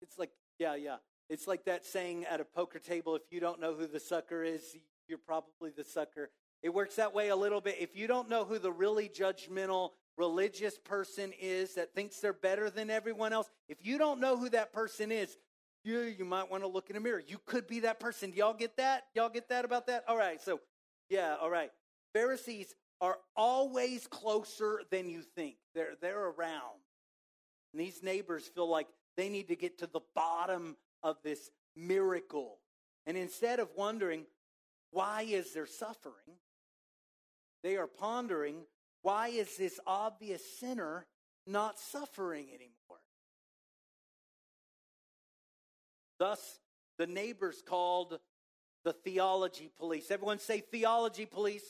It's 0.00 0.16
like, 0.16 0.30
yeah, 0.60 0.76
yeah. 0.76 0.96
It's 1.28 1.48
like 1.48 1.64
that 1.64 1.84
saying 1.84 2.24
at 2.24 2.40
a 2.40 2.44
poker 2.44 2.78
table 2.78 3.16
if 3.16 3.22
you 3.30 3.40
don't 3.40 3.60
know 3.60 3.74
who 3.74 3.88
the 3.88 3.98
sucker 3.98 4.44
is, 4.44 4.76
you're 5.08 5.18
probably 5.18 5.70
the 5.76 5.82
sucker. 5.82 6.30
It 6.62 6.72
works 6.72 6.96
that 6.96 7.14
way 7.14 7.28
a 7.28 7.36
little 7.36 7.60
bit. 7.60 7.76
If 7.80 7.96
you 7.96 8.06
don't 8.06 8.28
know 8.28 8.44
who 8.44 8.58
the 8.58 8.72
really 8.72 9.08
judgmental 9.08 9.90
religious 10.18 10.76
person 10.78 11.32
is 11.40 11.74
that 11.74 11.94
thinks 11.94 12.18
they're 12.18 12.32
better 12.32 12.68
than 12.68 12.90
everyone 12.90 13.32
else, 13.32 13.48
if 13.68 13.78
you 13.86 13.96
don't 13.96 14.20
know 14.20 14.36
who 14.36 14.50
that 14.50 14.72
person 14.72 15.12
is, 15.12 15.36
you, 15.84 16.00
you 16.00 16.24
might 16.24 16.50
want 16.50 16.64
to 16.64 16.66
look 16.68 16.90
in 16.90 16.96
a 16.96 17.00
mirror. 17.00 17.22
You 17.26 17.38
could 17.46 17.66
be 17.66 17.80
that 17.80 18.00
person. 18.00 18.32
Y'all 18.34 18.52
get 18.52 18.76
that? 18.76 19.04
Y'all 19.14 19.28
get 19.28 19.48
that 19.48 19.64
about 19.64 19.86
that? 19.86 20.04
All 20.08 20.16
right. 20.16 20.42
So, 20.42 20.60
yeah, 21.08 21.36
all 21.40 21.48
right. 21.48 21.70
Pharisees 22.12 22.74
are 23.00 23.16
always 23.36 24.06
closer 24.08 24.82
than 24.90 25.08
you 25.08 25.22
think. 25.22 25.54
They're, 25.74 25.94
they're 26.02 26.26
around. 26.26 26.82
And 27.72 27.80
these 27.80 28.02
neighbors 28.02 28.50
feel 28.54 28.68
like 28.68 28.88
they 29.16 29.28
need 29.28 29.48
to 29.48 29.56
get 29.56 29.78
to 29.78 29.86
the 29.86 30.00
bottom 30.14 30.76
of 31.02 31.16
this 31.22 31.50
miracle. 31.76 32.58
And 33.06 33.16
instead 33.16 33.60
of 33.60 33.68
wondering, 33.76 34.26
why 34.90 35.22
is 35.22 35.52
there 35.54 35.66
suffering? 35.66 36.36
They 37.62 37.76
are 37.76 37.86
pondering, 37.86 38.56
why 39.08 39.28
is 39.28 39.56
this 39.56 39.80
obvious 39.86 40.42
sinner 40.60 41.06
not 41.46 41.78
suffering 41.80 42.44
anymore? 42.48 43.00
Thus, 46.18 46.58
the 46.98 47.06
neighbors 47.06 47.62
called 47.66 48.18
the 48.84 48.92
theology 48.92 49.70
police. 49.78 50.10
Everyone 50.10 50.38
say 50.38 50.60
theology 50.60 51.24
police. 51.24 51.64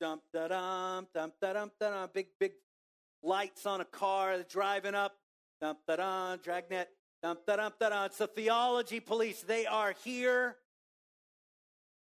Dump 0.00 0.22
da 0.32 0.46
dum, 0.46 1.08
dump 1.12 1.34
da 1.42 1.54
dum 1.54 1.72
da 1.80 1.90
dum. 1.90 2.10
Big, 2.14 2.28
big 2.38 2.52
lights 3.24 3.66
on 3.66 3.80
a 3.80 3.84
car 3.84 4.36
driving 4.48 4.94
up. 4.94 5.16
Dum 5.60 5.76
da 5.88 5.96
da, 5.96 6.36
dragnet. 6.36 6.88
Dum 7.20 7.36
da 7.48 7.56
dum 7.56 7.72
da 7.80 7.88
da. 7.88 8.04
It's 8.04 8.18
the 8.18 8.28
theology 8.28 9.00
police. 9.00 9.42
They 9.42 9.66
are 9.66 9.96
here. 10.04 10.54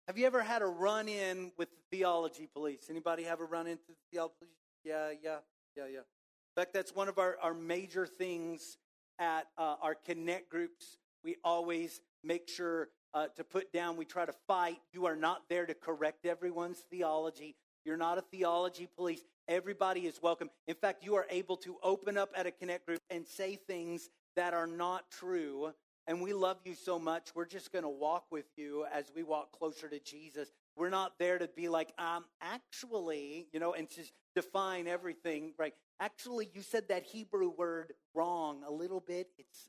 Have 0.09 0.17
you 0.17 0.25
ever 0.25 0.43
had 0.43 0.63
a 0.63 0.67
run 0.67 1.07
in 1.07 1.53
with 1.59 1.69
the 1.69 1.99
theology 1.99 2.49
police? 2.55 2.87
Anybody 2.89 3.25
have 3.25 3.41
a 3.41 3.45
run 3.45 3.67
into 3.67 3.83
the 3.89 3.95
theology 4.11 4.37
police? 4.39 4.55
Yeah, 4.83 5.11
yeah, 5.23 5.37
yeah, 5.77 5.85
yeah. 5.85 5.99
In 5.99 6.55
fact, 6.57 6.73
that's 6.73 6.95
one 6.95 7.11
of 7.11 7.19
our, 7.19 7.37
our 7.43 7.53
major 7.53 8.07
things 8.07 8.79
at 9.19 9.49
uh, 9.59 9.77
our 9.83 9.95
connect 9.95 10.49
groups. 10.49 10.97
We 11.23 11.37
always 11.45 12.01
make 12.25 12.49
sure 12.49 12.89
uh, 13.13 13.27
to 13.37 13.45
put 13.45 13.71
down, 13.71 13.99
we 13.99 14.07
try 14.07 14.25
to 14.25 14.33
fight. 14.47 14.79
You 14.95 15.05
are 15.05 15.15
not 15.15 15.43
there 15.51 15.67
to 15.67 15.75
correct 15.75 16.25
everyone's 16.25 16.79
theology. 16.91 17.55
You're 17.85 17.99
not 17.99 18.17
a 18.17 18.23
theology 18.23 18.89
police. 18.97 19.21
Everybody 19.47 20.07
is 20.07 20.23
welcome. 20.23 20.49
In 20.67 20.75
fact, 20.75 21.05
you 21.05 21.17
are 21.17 21.27
able 21.29 21.59
to 21.59 21.77
open 21.83 22.17
up 22.17 22.31
at 22.35 22.47
a 22.47 22.51
connect 22.51 22.87
group 22.87 23.01
and 23.11 23.27
say 23.27 23.57
things 23.57 24.09
that 24.37 24.55
are 24.55 24.67
not 24.67 25.11
true. 25.11 25.75
And 26.09 26.23
we 26.23 26.33
love 26.33 26.57
you 26.65 26.75
so 26.75 26.99
much. 26.99 27.29
We're 27.35 27.45
just 27.45 27.71
going 27.71 27.83
to 27.83 27.89
walk 27.91 28.25
with 28.31 28.47
you 28.57 28.87
as 28.91 29.13
we 29.15 29.23
walk 29.23 29.53
closer 29.53 29.91
to 29.91 30.01
Jesus. 30.01 30.49
We're 30.75 30.89
not 30.89 31.19
there 31.19 31.39
to 31.39 31.47
be 31.55 31.69
like, 31.69 31.93
um, 31.99 32.25
actually, 32.41 33.47
you 33.53 33.61
know, 33.61 33.75
and 33.75 33.91
just 33.91 34.13
define 34.35 34.89
everything, 34.89 35.53
right? 35.59 35.75
Actually, 36.01 36.49
you 36.55 36.63
said 36.63 36.89
that 36.89 37.03
Hebrew 37.03 37.51
word 37.51 37.93
wrong 38.15 38.63
a 38.67 38.73
little 38.73 39.01
bit. 39.01 39.29
It's 39.39 39.69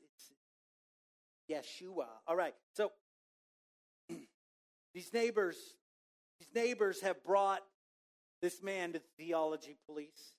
it's 1.50 1.68
Yeshua. 1.82 2.06
All 2.26 2.36
right. 2.36 2.54
So 2.74 2.90
these 4.94 5.12
neighbors, 5.12 5.56
these 6.38 6.54
neighbors 6.54 7.02
have 7.02 7.22
brought 7.22 7.60
this 8.40 8.62
man 8.62 8.94
to 8.94 8.98
the 8.98 9.24
theology 9.24 9.76
police. 9.86 10.32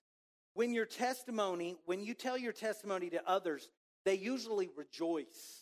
When 0.54 0.74
your 0.74 0.86
testimony, 0.86 1.76
when 1.86 2.02
you 2.02 2.14
tell 2.14 2.36
your 2.36 2.52
testimony 2.52 3.08
to 3.10 3.22
others, 3.24 3.70
they 4.04 4.14
usually 4.14 4.68
rejoice. 4.76 5.61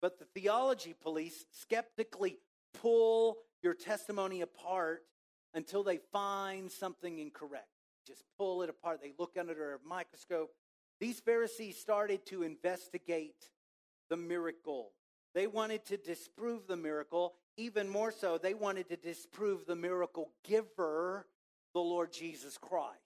But 0.00 0.18
the 0.18 0.26
theology 0.26 0.94
police 1.00 1.44
skeptically 1.50 2.38
pull 2.80 3.38
your 3.62 3.74
testimony 3.74 4.42
apart 4.42 5.02
until 5.54 5.82
they 5.82 5.98
find 6.12 6.70
something 6.70 7.18
incorrect. 7.18 7.68
Just 8.06 8.24
pull 8.38 8.62
it 8.62 8.70
apart. 8.70 9.00
They 9.02 9.12
look 9.18 9.36
under 9.38 9.74
a 9.74 9.78
microscope. 9.86 10.50
These 11.00 11.20
Pharisees 11.20 11.78
started 11.78 12.24
to 12.26 12.42
investigate 12.42 13.50
the 14.08 14.16
miracle. 14.16 14.92
They 15.34 15.46
wanted 15.46 15.84
to 15.86 15.96
disprove 15.96 16.66
the 16.66 16.76
miracle. 16.76 17.34
Even 17.56 17.88
more 17.88 18.12
so, 18.12 18.38
they 18.38 18.54
wanted 18.54 18.88
to 18.88 18.96
disprove 18.96 19.66
the 19.66 19.76
miracle 19.76 20.30
giver, 20.44 21.26
the 21.74 21.80
Lord 21.80 22.12
Jesus 22.12 22.56
Christ. 22.56 22.96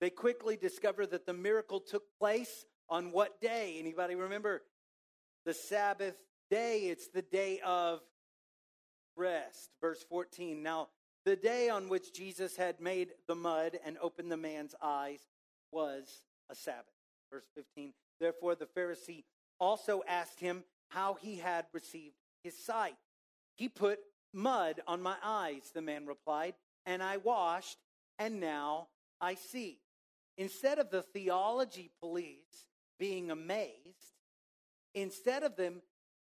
They 0.00 0.10
quickly 0.10 0.56
discovered 0.56 1.12
that 1.12 1.24
the 1.24 1.32
miracle 1.32 1.80
took 1.80 2.02
place 2.18 2.66
on 2.88 3.12
what 3.12 3.40
day? 3.40 3.76
Anybody 3.78 4.14
remember? 4.14 4.62
The 5.44 5.54
Sabbath 5.54 6.16
day. 6.50 6.80
It's 6.82 7.08
the 7.08 7.22
day 7.22 7.60
of 7.64 8.00
rest. 9.16 9.70
Verse 9.80 10.04
14. 10.08 10.62
Now, 10.62 10.88
the 11.24 11.36
day 11.36 11.68
on 11.68 11.88
which 11.88 12.12
Jesus 12.12 12.56
had 12.56 12.80
made 12.80 13.10
the 13.26 13.34
mud 13.34 13.78
and 13.84 13.96
opened 14.00 14.30
the 14.30 14.36
man's 14.36 14.74
eyes 14.82 15.20
was 15.72 16.24
a 16.50 16.54
Sabbath. 16.54 16.84
Verse 17.30 17.46
15. 17.54 17.92
Therefore, 18.20 18.54
the 18.54 18.66
Pharisee 18.66 19.24
also 19.58 20.02
asked 20.06 20.40
him 20.40 20.64
how 20.88 21.14
he 21.14 21.36
had 21.36 21.66
received 21.72 22.16
his 22.42 22.56
sight. 22.56 22.96
He 23.56 23.68
put 23.68 24.00
mud 24.32 24.80
on 24.86 25.00
my 25.00 25.16
eyes, 25.22 25.70
the 25.74 25.82
man 25.82 26.06
replied, 26.06 26.54
and 26.86 27.02
I 27.02 27.16
washed, 27.16 27.78
and 28.18 28.40
now 28.40 28.88
I 29.20 29.34
see. 29.34 29.78
Instead 30.36 30.78
of 30.78 30.90
the 30.90 31.02
theology 31.02 31.90
police 32.00 32.68
being 32.98 33.30
amazed, 33.30 33.83
instead 34.94 35.42
of 35.42 35.56
them, 35.56 35.82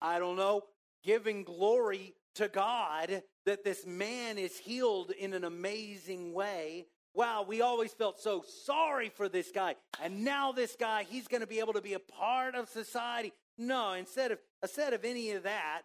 I 0.01 0.19
don't 0.19 0.37
know, 0.37 0.63
giving 1.03 1.43
glory 1.43 2.13
to 2.35 2.47
God 2.47 3.23
that 3.45 3.63
this 3.63 3.85
man 3.85 4.37
is 4.37 4.57
healed 4.57 5.11
in 5.11 5.33
an 5.33 5.43
amazing 5.43 6.33
way. 6.33 6.85
Wow, 7.13 7.43
we 7.45 7.61
always 7.61 7.91
felt 7.93 8.21
so 8.21 8.43
sorry 8.65 9.09
for 9.09 9.27
this 9.27 9.51
guy. 9.51 9.75
And 10.01 10.23
now 10.23 10.51
this 10.51 10.77
guy, 10.79 11.03
he's 11.03 11.27
going 11.27 11.41
to 11.41 11.47
be 11.47 11.59
able 11.59 11.73
to 11.73 11.81
be 11.81 11.93
a 11.93 11.99
part 11.99 12.55
of 12.55 12.69
society. 12.69 13.33
No, 13.57 13.93
instead 13.93 14.31
of 14.31 14.39
instead 14.63 14.93
of 14.93 15.03
any 15.03 15.31
of 15.31 15.43
that, 15.43 15.81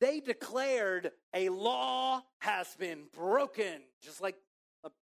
they 0.00 0.20
declared 0.20 1.10
a 1.34 1.48
law 1.48 2.22
has 2.38 2.68
been 2.76 3.04
broken, 3.12 3.82
just 4.02 4.20
like 4.20 4.36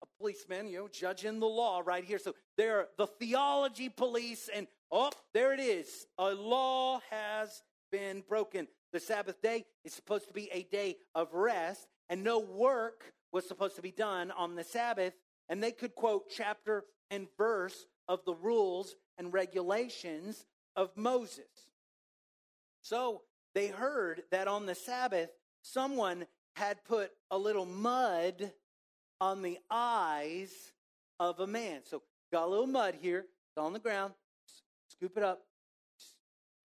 a, 0.04 0.06
policeman, 0.20 0.68
you 0.68 0.78
know, 0.78 0.88
judging 0.88 1.40
the 1.40 1.48
law 1.48 1.82
right 1.84 2.04
here. 2.04 2.20
So 2.20 2.34
they're 2.58 2.88
the 2.98 3.08
theology 3.08 3.90
police, 3.90 4.50
and 4.54 4.68
oh, 4.92 5.12
there 5.34 5.54
it 5.54 5.60
is. 5.60 6.06
A 6.18 6.34
law 6.34 7.02
has 7.10 7.64
been 7.92 8.24
broken. 8.28 8.68
The 8.92 9.00
Sabbath 9.00 9.42
day 9.42 9.66
is 9.84 9.94
supposed 9.94 10.28
to 10.28 10.34
be 10.34 10.50
a 10.52 10.64
day 10.64 10.98
of 11.16 11.34
rest, 11.34 11.88
and 12.10 12.24
no 12.24 12.40
work 12.40 13.14
was 13.32 13.48
supposed 13.48 13.76
to 13.78 13.82
be 13.82 13.92
done 13.92 14.32
on 14.32 14.56
the 14.56 14.64
Sabbath. 14.64 15.14
And 15.50 15.62
they 15.62 15.72
could 15.72 15.96
quote 15.96 16.30
chapter 16.30 16.86
and 17.10 17.28
verse 17.38 17.86
of 18.08 18.24
the 18.26 18.34
rules 18.34 18.96
and 19.18 19.34
regulations 19.34 20.46
of 20.76 20.92
Moses. 20.96 21.70
So 22.82 23.22
they 23.56 23.68
heard 23.68 24.24
that 24.32 24.48
on 24.48 24.66
the 24.66 24.76
Sabbath, 24.76 25.30
someone 25.62 26.26
had 26.56 26.84
put 26.84 27.12
a 27.32 27.38
little 27.38 27.66
mud 27.66 28.52
on 29.24 29.42
the 29.42 29.58
eyes 29.72 30.52
of 31.18 31.40
a 31.40 31.48
man. 31.48 31.80
So 31.86 32.02
got 32.30 32.46
a 32.46 32.48
little 32.48 32.68
mud 32.68 32.96
here, 33.00 33.20
it's 33.20 33.58
on 33.58 33.72
the 33.72 33.80
ground. 33.80 34.14
Scoop 34.90 35.16
it 35.16 35.24
up, 35.24 35.46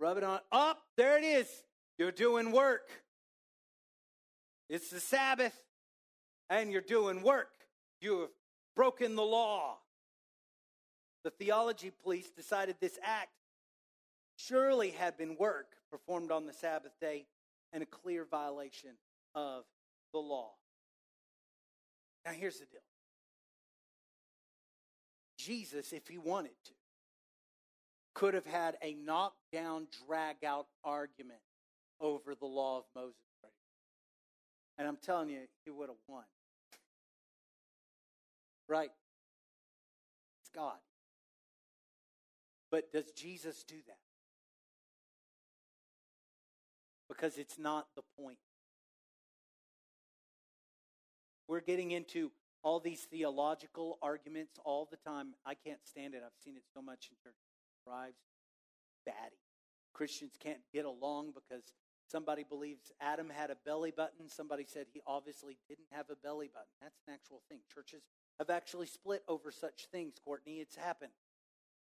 rub 0.01 0.16
it 0.16 0.25
on. 0.25 0.35
Up, 0.35 0.44
oh, 0.53 0.75
there 0.97 1.16
it 1.18 1.25
is. 1.25 1.47
You're 1.99 2.11
doing 2.11 2.51
work. 2.51 2.90
It's 4.68 4.90
the 4.90 4.99
Sabbath, 4.99 5.55
and 6.51 6.73
you're 6.73 6.81
doing 6.81 7.23
work. 7.23 7.53
You 8.01 8.23
have 8.23 8.31
broken 8.75 9.14
the 9.14 9.23
law. 9.23 9.77
The 11.23 11.31
theology 11.31 11.92
police 12.03 12.29
decided 12.31 12.75
this 12.81 12.99
act 13.05 13.31
surely 14.37 14.90
had 14.90 15.16
been 15.16 15.37
work 15.38 15.66
performed 15.92 16.33
on 16.33 16.47
the 16.47 16.53
Sabbath 16.53 16.92
day 17.01 17.27
and 17.73 17.85
a 17.85 17.87
clear 17.87 18.25
violation 18.29 18.90
of 19.35 19.62
the 20.12 20.18
law. 20.18 20.58
Now, 22.29 22.35
here's 22.35 22.59
the 22.59 22.67
deal 22.67 22.81
Jesus, 25.38 25.95
if 25.95 26.07
he 26.09 26.19
wanted 26.19 26.53
to, 26.67 26.73
could 28.14 28.35
have 28.35 28.45
had 28.45 28.77
a 28.83 28.95
knockdown, 28.95 29.87
drag 30.07 30.45
out 30.45 30.67
argument 30.85 31.41
over 32.01 32.35
the 32.35 32.45
law 32.45 32.79
of 32.79 32.85
Moses. 32.95 33.14
And 34.77 34.87
I'm 34.87 34.99
telling 35.03 35.31
you, 35.31 35.41
he 35.64 35.71
would 35.71 35.88
have 35.88 35.97
won. 36.07 36.25
Right? 38.69 38.91
It's 40.43 40.51
God. 40.55 40.77
But 42.71 42.93
does 42.93 43.11
Jesus 43.12 43.64
do 43.67 43.77
that? 43.87 43.97
Because 47.09 47.38
it's 47.38 47.59
not 47.59 47.87
the 47.97 48.03
point. 48.21 48.37
We're 51.48 51.61
getting 51.61 51.90
into 51.90 52.30
all 52.62 52.80
these 52.80 53.02
theological 53.02 53.98
arguments 54.02 54.58
all 54.64 54.88
the 54.90 54.98
time. 54.98 55.34
I 55.46 55.54
can't 55.54 55.80
stand 55.84 56.14
it. 56.14 56.22
I've 56.24 56.32
seen 56.44 56.56
it 56.56 56.64
so 56.74 56.82
much 56.82 57.08
in 57.11 57.16
church. 57.22 57.37
Drives 57.87 58.20
batty. 59.06 59.38
Christians 59.94 60.34
can't 60.38 60.61
get 60.72 60.84
along 60.84 61.32
because 61.32 61.72
Somebody 62.11 62.42
believes 62.42 62.90
Adam 63.02 63.28
had 63.28 63.50
a 63.50 63.56
belly 63.66 63.90
button. 63.94 64.28
Somebody 64.28 64.64
said 64.66 64.87
he 64.92 65.02
obviously 65.06 65.58
didn't 65.68 65.88
have 65.92 66.06
a 66.11 66.16
belly 66.16 66.48
button. 66.48 66.68
That's 66.80 66.98
an 67.06 67.12
actual 67.12 67.42
thing. 67.50 67.58
Churches 67.72 68.02
have 68.38 68.48
actually 68.48 68.87
split 68.87 69.22
over 69.28 69.50
such 69.50 69.88
things, 69.92 70.14
Courtney. 70.24 70.56
It's 70.56 70.74
happened. 70.74 71.12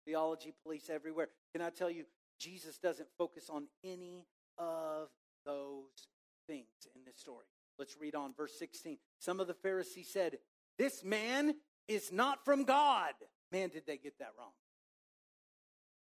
Theology 0.06 0.54
police 0.64 0.90
everywhere. 0.90 1.28
Can 1.52 1.62
I 1.62 1.70
tell 1.72 1.90
you, 1.90 2.06
Jesus 2.40 2.78
doesn't 2.78 3.10
focus 3.18 3.50
on 3.50 3.68
any 3.84 4.26
of 4.58 5.10
those 5.46 6.08
things 6.48 6.68
in 6.96 7.02
this 7.06 7.18
story. 7.18 7.46
Let's 7.80 7.98
read 8.00 8.16
on, 8.16 8.34
verse 8.36 8.54
16. 8.58 8.98
Some 9.20 9.40
of 9.40 9.48
the 9.48 9.54
Pharisees 9.54 10.10
said, 10.12 10.38
This 10.78 11.04
man 11.04 11.56
is 11.88 12.12
not 12.12 12.46
from 12.46 12.64
God. 12.64 13.14
Man, 13.52 13.70
did 13.70 13.86
they 13.86 13.98
get 13.98 14.20
that 14.20 14.32
wrong. 14.38 14.52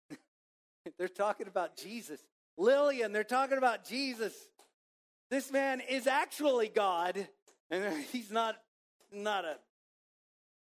They're 0.97 1.07
talking 1.07 1.47
about 1.47 1.77
Jesus. 1.77 2.19
Lillian, 2.57 3.11
they're 3.11 3.25
talking 3.25 3.57
about 3.57 3.83
Jesus. 3.83 4.33
This 5.29 5.51
man 5.51 5.81
is 5.81 6.07
actually 6.07 6.69
God, 6.69 7.27
and 7.69 8.05
he's 8.13 8.31
not 8.31 8.55
not 9.11 9.43
a 9.43 9.57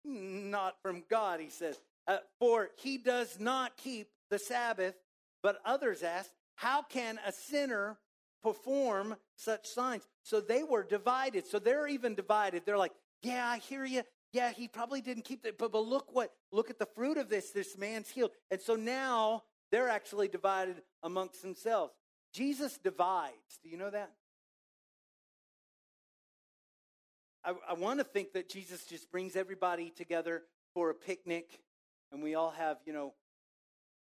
not 0.04 0.76
from 0.82 1.04
God, 1.10 1.40
he 1.40 1.50
says. 1.50 1.80
Uh, 2.08 2.18
for 2.40 2.70
he 2.78 2.98
does 2.98 3.40
not 3.40 3.78
keep 3.78 4.10
the 4.30 4.40
Sabbath. 4.40 4.96
But 5.42 5.60
others 5.64 6.04
asked, 6.04 6.32
How 6.56 6.82
can 6.82 7.20
a 7.26 7.32
sinner 7.32 7.98
perform 8.44 9.16
such 9.36 9.68
signs? 9.68 10.08
So 10.24 10.42
they 10.42 10.64
were 10.64 10.84
divided. 10.84 11.46
So 11.46 11.60
they're 11.60 11.88
even 11.88 12.16
divided. 12.16 12.64
They're 12.66 12.78
like, 12.78 12.94
Yeah, 13.22 13.48
I 13.48 13.58
hear 13.60 13.86
you. 13.86 14.04
Yeah, 14.32 14.52
he 14.52 14.68
probably 14.68 15.02
didn't 15.02 15.24
keep 15.24 15.46
it, 15.46 15.58
but, 15.58 15.72
but 15.72 15.86
look 15.86 16.14
what 16.14 16.32
look 16.52 16.70
at 16.70 16.78
the 16.78 16.86
fruit 16.86 17.18
of 17.18 17.30
this. 17.30 17.52
This 17.52 17.78
man's 17.78 18.10
healed. 18.10 18.32
And 18.52 18.62
so 18.62 18.76
now 18.76 19.44
they're 19.72 19.90
actually 19.90 20.28
divided 20.28 20.82
amongst 21.04 21.42
themselves. 21.42 21.94
Jesus 22.34 22.78
divides. 22.78 23.60
Do 23.64 23.70
you 23.70 23.78
know 23.78 23.90
that? 23.90 24.12
I, 27.44 27.54
I 27.70 27.74
want 27.74 28.00
to 28.00 28.04
think 28.04 28.34
that 28.34 28.50
Jesus 28.50 28.84
just 28.86 29.12
brings 29.12 29.36
everybody 29.36 29.90
together 29.90 30.44
for 30.74 30.90
a 30.90 30.94
picnic 30.94 31.62
and 32.12 32.22
we 32.22 32.36
all 32.36 32.52
have, 32.52 32.78
you 32.86 32.94
know, 32.94 33.14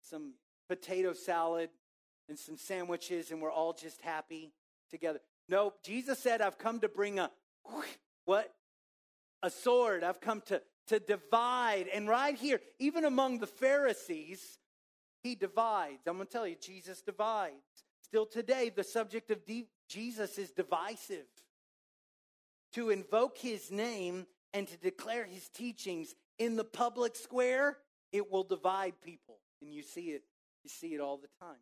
some 0.02 0.34
potato 0.68 1.12
salad 1.12 1.70
and 2.28 2.38
some 2.38 2.56
sandwiches 2.56 3.30
and 3.30 3.40
we're 3.40 3.52
all 3.52 3.72
just 3.72 4.00
happy 4.02 4.52
together. 4.90 5.20
No, 5.48 5.72
Jesus 5.82 6.18
said, 6.18 6.40
I've 6.40 6.58
come 6.58 6.80
to 6.80 6.88
bring 6.88 7.18
a 7.18 7.30
what? 8.24 8.52
A 9.42 9.50
sword. 9.50 10.04
I've 10.04 10.20
come 10.20 10.42
to, 10.46 10.60
to 10.88 10.98
divide. 10.98 11.86
And 11.92 12.08
right 12.08 12.36
here, 12.36 12.60
even 12.78 13.04
among 13.04 13.38
the 13.38 13.46
Pharisees, 13.46 14.58
he 15.22 15.34
divides. 15.34 16.00
I'm 16.06 16.16
going 16.16 16.26
to 16.26 16.32
tell 16.32 16.46
you, 16.46 16.56
Jesus 16.60 17.00
divides. 17.00 17.54
Still 18.02 18.26
today, 18.26 18.70
the 18.74 18.84
subject 18.84 19.30
of 19.30 19.40
Jesus 19.88 20.38
is 20.38 20.50
divisive. 20.50 21.26
To 22.74 22.90
invoke 22.90 23.38
his 23.38 23.70
name 23.70 24.26
and 24.52 24.68
to 24.68 24.76
declare 24.76 25.24
his 25.24 25.48
teachings 25.48 26.14
in 26.38 26.56
the 26.56 26.64
public 26.64 27.16
square, 27.16 27.78
it 28.12 28.30
will 28.30 28.44
divide 28.44 29.00
people. 29.02 29.38
And 29.62 29.72
you 29.72 29.82
see 29.82 30.10
it, 30.10 30.22
you 30.62 30.70
see 30.70 30.94
it 30.94 31.00
all 31.00 31.16
the 31.16 31.28
time. 31.40 31.56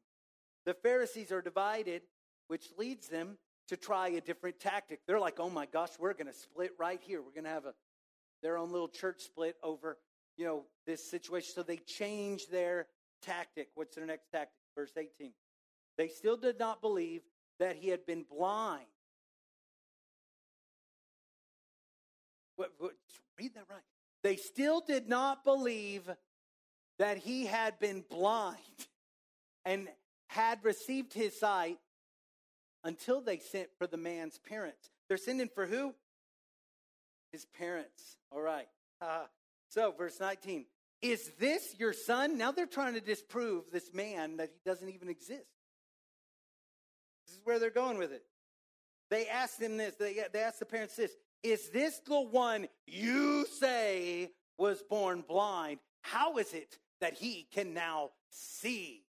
The 0.67 0.75
Pharisees 0.75 1.33
are 1.33 1.41
divided, 1.41 2.03
which 2.49 2.67
leads 2.77 3.09
them 3.09 3.39
to 3.69 3.77
try 3.77 4.09
a 4.09 4.21
different 4.21 4.61
tactic. 4.61 5.01
They're 5.07 5.21
like, 5.21 5.41
oh 5.41 5.51
my 5.51 5.67
gosh, 5.67 5.91
we're 5.99 6.13
going 6.13 6.27
to 6.27 6.35
split 6.35 6.73
right 6.79 7.01
here. 7.03 7.23
We're 7.23 7.33
going 7.33 7.45
to 7.45 7.51
have 7.51 7.65
a 7.65 7.75
their 8.43 8.59
own 8.59 8.71
little 8.71 8.89
church 8.89 9.23
split 9.23 9.57
over, 9.63 9.97
you 10.37 10.45
know, 10.45 10.65
this 10.87 11.09
situation. 11.11 11.53
So 11.55 11.63
they 11.63 11.79
change 11.79 12.49
their 12.49 12.87
tactic. 13.23 13.69
What's 13.75 13.97
their 13.97 14.07
next 14.07 14.31
tactic? 14.31 14.55
Verse 14.77 14.93
18. 14.97 15.33
They 15.97 16.09
still 16.09 16.37
did 16.37 16.59
not 16.59 16.81
believe 16.81 17.23
that 17.59 17.77
he 17.77 17.89
had 17.89 18.05
been 18.05 18.25
blind. 18.31 18.87
What, 22.57 22.73
what, 22.79 22.93
read 23.39 23.55
that 23.55 23.65
right. 23.71 23.81
They 24.23 24.37
still 24.37 24.81
did 24.81 25.09
not 25.09 25.45
believe 25.45 26.09
that 26.99 27.19
he 27.19 27.47
had 27.47 27.79
been 27.79 28.05
blind 28.09 28.57
and 29.65 29.89
had 30.29 30.65
received 30.65 31.13
his 31.13 31.39
sight 31.39 31.79
until 32.85 33.21
they 33.21 33.39
sent 33.39 33.69
for 33.79 33.87
the 33.87 33.97
man's 33.97 34.39
parents. 34.39 34.91
They're 35.09 35.17
sending 35.17 35.49
for 35.49 35.67
who? 35.67 35.95
His 37.33 37.45
parents. 37.45 38.17
All 38.31 38.41
right. 38.41 38.69
Uh, 39.01 39.25
so, 39.69 39.93
verse 39.97 40.21
19. 40.21 40.67
Is 41.03 41.31
this 41.39 41.75
your 41.79 41.93
son? 41.93 42.39
Now 42.39 42.53
they're 42.53 42.67
trying 42.67 42.95
to 42.95 43.01
disprove 43.01 43.65
this 43.73 43.93
man 43.93 44.39
that 44.39 44.49
he 44.49 44.61
doesn't 44.65 44.89
even 44.89 45.09
exist. 45.09 45.47
This 47.27 47.37
is 47.37 47.41
where 47.45 47.59
they're 47.59 47.71
going 47.71 47.99
with 47.99 48.13
it. 48.13 48.23
They 49.11 49.29
asked 49.29 49.61
him 49.61 49.77
this. 49.77 49.95
They, 49.97 50.19
they 50.33 50.41
asked 50.41 50.61
the 50.61 50.67
parents 50.67 50.97
this 50.97 51.13
Is 51.43 51.69
this 51.71 52.01
the 52.07 52.21
one 52.21 52.69
you 52.87 53.47
say 53.59 54.31
was 54.59 54.83
born 54.83 55.25
blind? 55.27 55.79
How 56.03 56.39
is 56.39 56.55
it 56.55 56.79
that 57.01 57.15
he 57.15 57.47
can 57.53 57.75
now 57.75 58.11
see? 58.31 59.06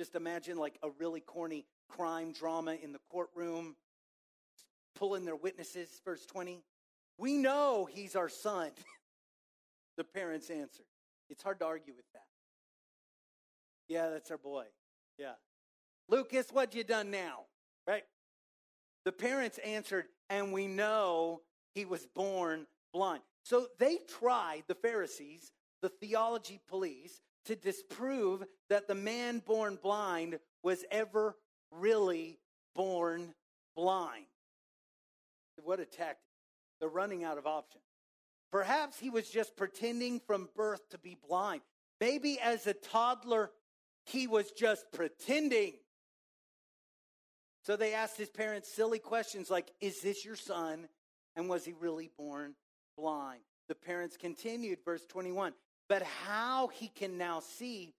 Just 0.00 0.14
imagine 0.14 0.56
like 0.56 0.78
a 0.82 0.88
really 0.98 1.20
corny 1.20 1.66
crime 1.90 2.32
drama 2.32 2.74
in 2.82 2.94
the 2.94 3.00
courtroom, 3.10 3.76
pulling 4.94 5.26
their 5.26 5.36
witnesses, 5.36 6.00
verse 6.06 6.24
20. 6.24 6.62
We 7.18 7.36
know 7.36 7.84
he's 7.84 8.16
our 8.16 8.30
son. 8.30 8.70
the 9.98 10.04
parents 10.04 10.48
answered. 10.48 10.86
It's 11.28 11.42
hard 11.42 11.58
to 11.58 11.66
argue 11.66 11.92
with 11.94 12.06
that. 12.14 12.22
Yeah, 13.90 14.08
that's 14.08 14.30
our 14.30 14.38
boy. 14.38 14.64
Yeah. 15.18 15.32
Lucas, 16.08 16.46
what 16.50 16.74
you 16.74 16.82
done 16.82 17.10
now? 17.10 17.40
Right? 17.86 18.04
The 19.04 19.12
parents 19.12 19.58
answered, 19.58 20.06
and 20.30 20.50
we 20.50 20.66
know 20.66 21.42
he 21.74 21.84
was 21.84 22.06
born 22.14 22.66
blind. 22.94 23.20
So 23.42 23.66
they 23.78 23.98
tried, 24.08 24.62
the 24.66 24.74
Pharisees, 24.76 25.52
the 25.82 25.90
theology 25.90 26.58
police, 26.70 27.20
to 27.46 27.56
disprove 27.56 28.44
that 28.68 28.88
the 28.88 28.94
man 28.94 29.40
born 29.40 29.78
blind 29.82 30.38
was 30.62 30.84
ever 30.90 31.36
really 31.70 32.38
born 32.74 33.34
blind. 33.74 34.26
What 35.62 35.80
a 35.80 35.84
tactic. 35.84 36.18
They're 36.80 36.88
running 36.88 37.24
out 37.24 37.38
of 37.38 37.46
options. 37.46 37.84
Perhaps 38.50 38.98
he 38.98 39.10
was 39.10 39.28
just 39.28 39.56
pretending 39.56 40.20
from 40.20 40.48
birth 40.56 40.88
to 40.90 40.98
be 40.98 41.16
blind. 41.28 41.60
Maybe 42.00 42.40
as 42.40 42.66
a 42.66 42.72
toddler, 42.72 43.50
he 44.06 44.26
was 44.26 44.50
just 44.52 44.90
pretending. 44.92 45.74
So 47.62 47.76
they 47.76 47.92
asked 47.92 48.16
his 48.16 48.30
parents 48.30 48.72
silly 48.72 48.98
questions 48.98 49.50
like, 49.50 49.70
Is 49.80 50.00
this 50.00 50.24
your 50.24 50.36
son? 50.36 50.88
And 51.36 51.48
was 51.48 51.64
he 51.64 51.72
really 51.72 52.10
born 52.18 52.54
blind? 52.96 53.42
The 53.68 53.74
parents 53.74 54.16
continued, 54.16 54.78
verse 54.84 55.04
21. 55.06 55.52
But 55.90 56.04
how 56.04 56.68
he 56.68 56.86
can 56.88 57.18
now 57.18 57.40
see 57.40 57.92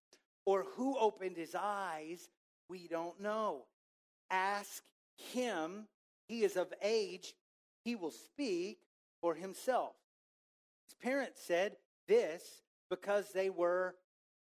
or 0.46 0.64
who 0.76 0.98
opened 0.98 1.36
his 1.36 1.54
eyes 1.54 2.30
we 2.70 2.88
don't 2.88 3.20
know. 3.20 3.66
Ask 4.30 4.82
him. 5.34 5.88
He 6.30 6.46
is 6.46 6.56
of 6.56 6.74
age. 6.82 7.34
He 7.84 7.98
will 7.98 8.12
speak 8.12 8.78
for 9.20 9.36
himself. 9.36 9.92
His 10.88 10.96
parents 11.04 11.42
said 11.46 11.76
this 12.08 12.62
because 12.90 13.34
they 13.34 13.50
were 13.50 13.96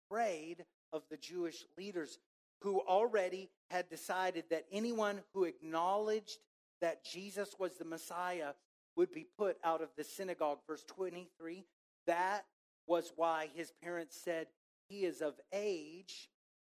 afraid 0.05 0.65
of 0.93 1.03
the 1.09 1.17
Jewish 1.17 1.65
leaders 1.77 2.19
who 2.63 2.81
already 2.81 3.51
had 3.71 3.89
decided 3.89 4.47
that 4.51 4.67
anyone 4.73 5.21
who 5.33 5.45
acknowledged 5.45 6.39
that 6.81 7.05
Jesus 7.05 7.55
was 7.57 7.75
the 7.75 7.85
Messiah 7.85 8.55
would 8.97 9.13
be 9.13 9.29
put 9.39 9.59
out 9.63 9.81
of 9.81 9.91
the 9.97 10.03
synagogue. 10.03 10.59
Verse 10.67 10.83
23 10.89 11.65
that 12.09 12.47
was 12.89 13.13
why 13.15 13.49
his 13.55 13.73
parents 13.83 14.19
said, 14.21 14.49
He 14.89 15.05
is 15.05 15.21
of 15.21 15.35
age. 15.53 16.31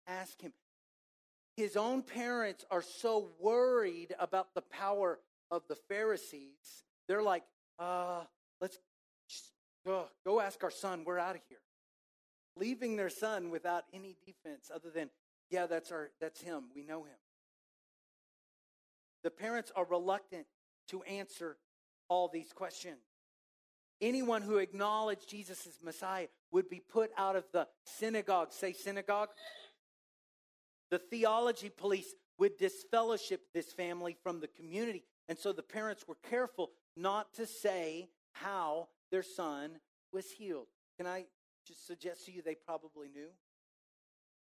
Ask 0.06 0.40
him 0.40 0.52
his 1.60 1.76
own 1.76 2.02
parents 2.02 2.64
are 2.70 2.80
so 2.80 3.28
worried 3.38 4.14
about 4.18 4.54
the 4.54 4.62
power 4.62 5.18
of 5.50 5.62
the 5.68 5.74
Pharisees. 5.74 6.84
They're 7.06 7.22
like, 7.22 7.42
uh, 7.78 8.22
let's 8.62 8.78
just, 9.28 9.52
uh, 9.86 10.04
go 10.24 10.40
ask 10.40 10.64
our 10.64 10.70
son. 10.70 11.02
We're 11.04 11.18
out 11.18 11.36
of 11.36 11.42
here. 11.50 11.58
Leaving 12.56 12.96
their 12.96 13.10
son 13.10 13.50
without 13.50 13.84
any 13.92 14.16
defense 14.24 14.70
other 14.74 14.88
than, 14.90 15.10
yeah, 15.50 15.66
that's 15.66 15.92
our 15.92 16.10
that's 16.18 16.40
him. 16.40 16.64
We 16.74 16.82
know 16.82 17.02
him. 17.02 17.18
The 19.22 19.30
parents 19.30 19.70
are 19.76 19.84
reluctant 19.84 20.46
to 20.88 21.02
answer 21.02 21.58
all 22.08 22.28
these 22.28 22.54
questions. 22.54 23.00
Anyone 24.00 24.42
who 24.42 24.56
acknowledged 24.56 25.28
Jesus 25.28 25.66
as 25.66 25.74
Messiah 25.82 26.28
would 26.50 26.68
be 26.68 26.80
put 26.80 27.10
out 27.16 27.36
of 27.36 27.44
the 27.52 27.68
synagogue. 27.84 28.52
Say 28.52 28.72
synagogue. 28.72 29.28
The 30.90 30.98
theology 30.98 31.68
police 31.68 32.14
would 32.38 32.56
disfellowship 32.56 33.42
this 33.52 33.72
family 33.72 34.16
from 34.22 34.40
the 34.40 34.48
community. 34.48 35.04
And 35.28 35.38
so 35.38 35.52
the 35.52 35.62
parents 35.62 36.04
were 36.08 36.16
careful 36.28 36.70
not 36.96 37.34
to 37.34 37.46
say 37.46 38.08
how 38.32 38.88
their 39.10 39.22
son 39.22 39.78
was 40.12 40.30
healed. 40.30 40.66
Can 40.96 41.06
I 41.06 41.26
just 41.66 41.86
suggest 41.86 42.26
to 42.26 42.32
you 42.32 42.42
they 42.42 42.54
probably 42.54 43.08
knew? 43.08 43.28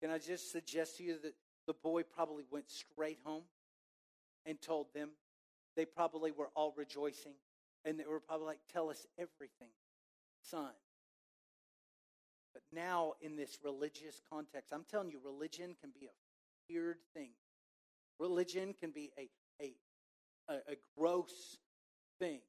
Can 0.02 0.10
I 0.10 0.18
just 0.18 0.52
suggest 0.52 0.98
to 0.98 1.04
you 1.04 1.18
that 1.22 1.34
the 1.68 1.74
boy 1.74 2.04
probably 2.04 2.46
went 2.50 2.70
straight 2.70 3.20
home 3.24 3.44
and 4.46 4.60
told 4.62 4.88
them? 4.94 5.10
They 5.76 5.86
probably 5.86 6.32
were 6.32 6.50
all 6.56 6.74
rejoicing. 6.76 7.34
And 7.86 8.00
they 8.00 8.06
were 8.06 8.20
probably 8.20 8.48
like, 8.48 8.60
Tell 8.72 8.90
us 8.90 9.06
everything, 9.18 9.72
son. 10.42 10.72
But 12.54 12.64
now, 12.74 13.14
in 13.22 13.36
this 13.36 13.58
religious 13.64 14.22
context, 14.30 14.74
I'm 14.74 14.86
telling 14.90 15.12
you, 15.12 15.20
religion 15.24 15.76
can 15.80 15.92
be 15.92 16.08
a 16.08 16.74
weird 16.74 16.98
thing. 17.14 17.30
Religion 18.20 18.74
can 18.80 18.92
be 18.92 19.12
a, 19.18 19.30
a, 19.62 20.54
a, 20.54 20.76
gross 20.98 21.58
thing. 22.20 22.42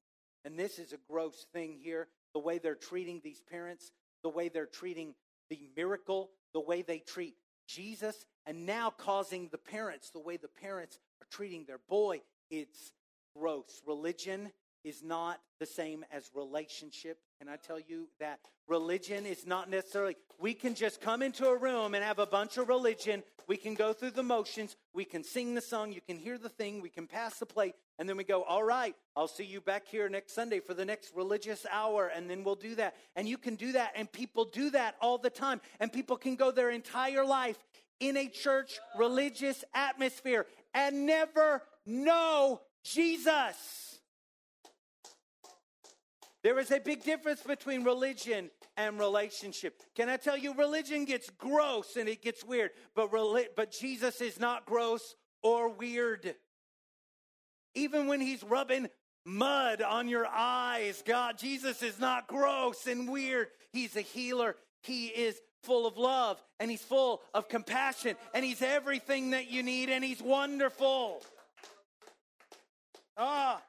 And 0.45 0.59
this 0.59 0.79
is 0.79 0.93
a 0.93 0.99
gross 1.09 1.47
thing 1.53 1.79
here. 1.81 2.09
The 2.35 2.41
way 2.41 2.59
they're 2.59 2.75
treating 2.75 3.21
these 3.23 3.43
parents, 3.51 3.93
the 4.23 4.31
way 4.31 4.49
they're 4.49 4.67
treating 4.67 5.15
the 5.49 5.61
miracle, 5.77 6.31
the 6.55 6.61
way 6.61 6.83
they 6.83 6.99
treat 6.99 7.35
Jesus, 7.69 8.27
and 8.47 8.67
now 8.67 8.91
causing 8.91 9.49
the 9.53 9.59
parents, 9.59 10.11
the 10.11 10.21
way 10.21 10.37
the 10.37 10.49
parents 10.49 10.99
are 11.23 11.27
treating 11.31 11.65
their 11.67 11.81
boy, 11.89 12.21
it's 12.51 12.93
gross. 13.37 13.81
Religion 13.87 14.51
is 14.85 15.03
not 15.03 15.41
the 15.59 15.67
same 15.67 16.05
as 16.11 16.31
relationship. 16.35 17.19
Can 17.39 17.49
I 17.49 17.57
tell 17.57 17.79
you 17.81 18.09
that 18.19 18.41
religion 18.69 19.27
is 19.27 19.47
not 19.47 19.69
necessarily, 19.69 20.17
we 20.39 20.55
can 20.55 20.75
just 20.75 21.01
come 21.01 21.23
into 21.23 21.47
a 21.47 21.57
room 21.57 21.95
and 21.95 22.05
have 22.05 22.19
a 22.19 22.27
bunch 22.27 22.57
of 22.57 22.69
religion. 22.69 23.23
We 23.49 23.57
can 23.57 23.75
go 23.75 23.93
through 23.93 24.13
the 24.13 24.23
motions. 24.23 24.77
We 24.95 25.05
can 25.05 25.25
sing 25.25 25.55
the 25.55 25.61
song. 25.61 25.93
You 25.93 26.01
can 26.01 26.17
hear 26.17 26.39
the 26.39 26.49
thing. 26.49 26.81
We 26.81 26.89
can 26.89 27.07
pass 27.07 27.39
the 27.39 27.47
plate. 27.47 27.75
And 27.99 28.09
then 28.09 28.17
we 28.17 28.25
go, 28.25 28.43
all 28.45 28.63
right, 28.63 28.95
I'll 29.17 29.29
see 29.29 29.45
you 29.45 29.61
back 29.61 29.87
here 29.87 30.09
next 30.09 30.35
Sunday 30.35 30.61
for 30.61 30.73
the 30.73 30.85
next 30.85 31.15
religious 31.15 31.67
hour. 31.71 32.07
And 32.15 32.31
then 32.31 32.45
we'll 32.45 32.55
do 32.55 32.77
that. 32.77 32.95
And 33.17 33.29
you 33.29 33.37
can 33.37 33.57
do 33.57 33.73
that. 33.73 33.93
And 33.97 34.11
people 34.11 34.45
do 34.45 34.71
that 34.71 34.95
all 35.01 35.19
the 35.19 35.31
time. 35.31 35.61
And 35.81 35.93
people 35.93 36.17
can 36.17 36.37
go 36.37 36.51
their 36.51 36.71
entire 36.71 37.25
life 37.25 37.59
in 37.99 38.17
a 38.17 38.29
church 38.29 38.79
religious 38.97 39.65
atmosphere 39.75 40.47
and 40.73 41.07
never 41.07 41.63
know 41.85 42.61
Jesus. 42.83 43.90
There 46.43 46.59
is 46.59 46.71
a 46.71 46.81
big 46.81 47.05
difference 47.05 47.43
between 47.43 47.85
religion 47.85 48.51
and 48.77 48.99
relationship. 48.99 49.83
Can 49.95 50.09
I 50.09 50.17
tell 50.17 50.39
you, 50.39 50.55
religion 50.55 51.05
gets 51.05 51.29
gross 51.31 51.97
and 51.97 52.09
it 52.09 52.23
gets 52.23 52.45
weird, 52.45 52.71
but, 52.95 53.11
but 53.57 53.71
Jesus 53.73 54.21
is 54.21 54.41
not 54.41 54.65
gross 54.65 55.17
or 55.43 55.69
weird. 55.69 56.35
Even 57.75 58.07
when 58.07 58.21
he's 58.21 58.43
rubbing 58.43 58.89
mud 59.27 59.83
on 59.83 60.09
your 60.09 60.27
eyes, 60.27 61.03
God, 61.07 61.37
Jesus 61.39 61.83
is 61.83 61.99
not 62.01 62.27
gross 62.27 62.87
and 62.87 63.11
weird. 63.11 63.49
He's 63.73 63.95
a 63.97 64.01
healer. 64.01 64.57
He 64.83 65.09
is 65.09 65.39
full 65.63 65.87
of 65.87 65.99
love 65.99 66.43
and 66.59 66.71
he's 66.71 66.83
full 66.83 67.21
of 67.35 67.49
compassion 67.49 68.17
and 68.35 68.45
he's 68.45 68.63
everything 68.63 69.31
that 69.31 69.51
you 69.51 69.63
need 69.63 69.91
and 69.91 70.03
he's 70.03 70.23
wonderful. 70.23 71.23
Ah, 73.17 73.61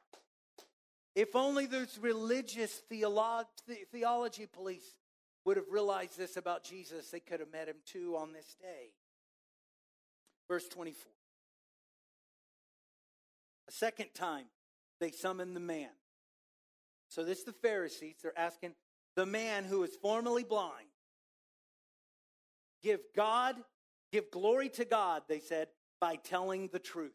if 1.14 1.36
only 1.36 1.66
those 1.66 1.98
religious 1.98 2.82
theolo- 2.90 3.44
theology 3.90 4.46
police 4.46 4.94
would 5.44 5.56
have 5.56 5.66
realized 5.70 6.16
this 6.16 6.36
about 6.36 6.64
Jesus, 6.64 7.10
they 7.10 7.20
could 7.20 7.40
have 7.40 7.52
met 7.52 7.68
him 7.68 7.76
too 7.84 8.16
on 8.16 8.32
this 8.32 8.56
day. 8.60 8.92
Verse 10.48 10.68
24. 10.68 11.10
A 13.68 13.72
second 13.72 14.08
time, 14.14 14.46
they 15.00 15.10
summoned 15.10 15.56
the 15.56 15.60
man. 15.60 15.90
So 17.08 17.24
this 17.24 17.38
is 17.38 17.44
the 17.44 17.52
Pharisees. 17.52 18.16
They're 18.22 18.38
asking 18.38 18.74
the 19.16 19.26
man 19.26 19.64
who 19.64 19.80
was 19.80 19.94
formerly 20.00 20.44
blind. 20.44 20.86
Give 22.82 23.00
God, 23.14 23.56
give 24.10 24.30
glory 24.30 24.68
to 24.70 24.84
God, 24.84 25.22
they 25.28 25.40
said, 25.40 25.68
by 26.00 26.16
telling 26.16 26.68
the 26.72 26.78
truth. 26.78 27.12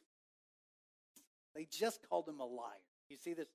They 1.55 1.67
just 1.71 1.99
called 2.07 2.27
him 2.27 2.39
a 2.39 2.45
liar. 2.45 2.73
You 3.09 3.17
see 3.17 3.33
this? 3.33 3.47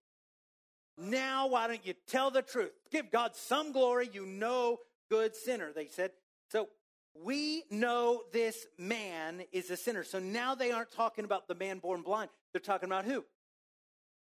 Now, 0.98 1.48
why 1.48 1.66
don't 1.68 1.84
you 1.86 1.94
tell 2.06 2.30
the 2.30 2.42
truth? 2.42 2.72
Give 2.90 3.10
God 3.10 3.34
some 3.34 3.72
glory, 3.72 4.10
you 4.12 4.26
know, 4.26 4.78
good 5.10 5.34
sinner, 5.34 5.72
they 5.72 5.86
said. 5.86 6.10
So 6.50 6.68
we 7.14 7.64
know 7.70 8.22
this 8.32 8.66
man 8.78 9.42
is 9.52 9.70
a 9.70 9.76
sinner. 9.76 10.04
So 10.04 10.18
now 10.18 10.54
they 10.54 10.70
aren't 10.70 10.92
talking 10.92 11.24
about 11.24 11.48
the 11.48 11.54
man 11.54 11.78
born 11.78 12.02
blind. 12.02 12.30
They're 12.52 12.60
talking 12.60 12.88
about 12.88 13.04
who? 13.04 13.24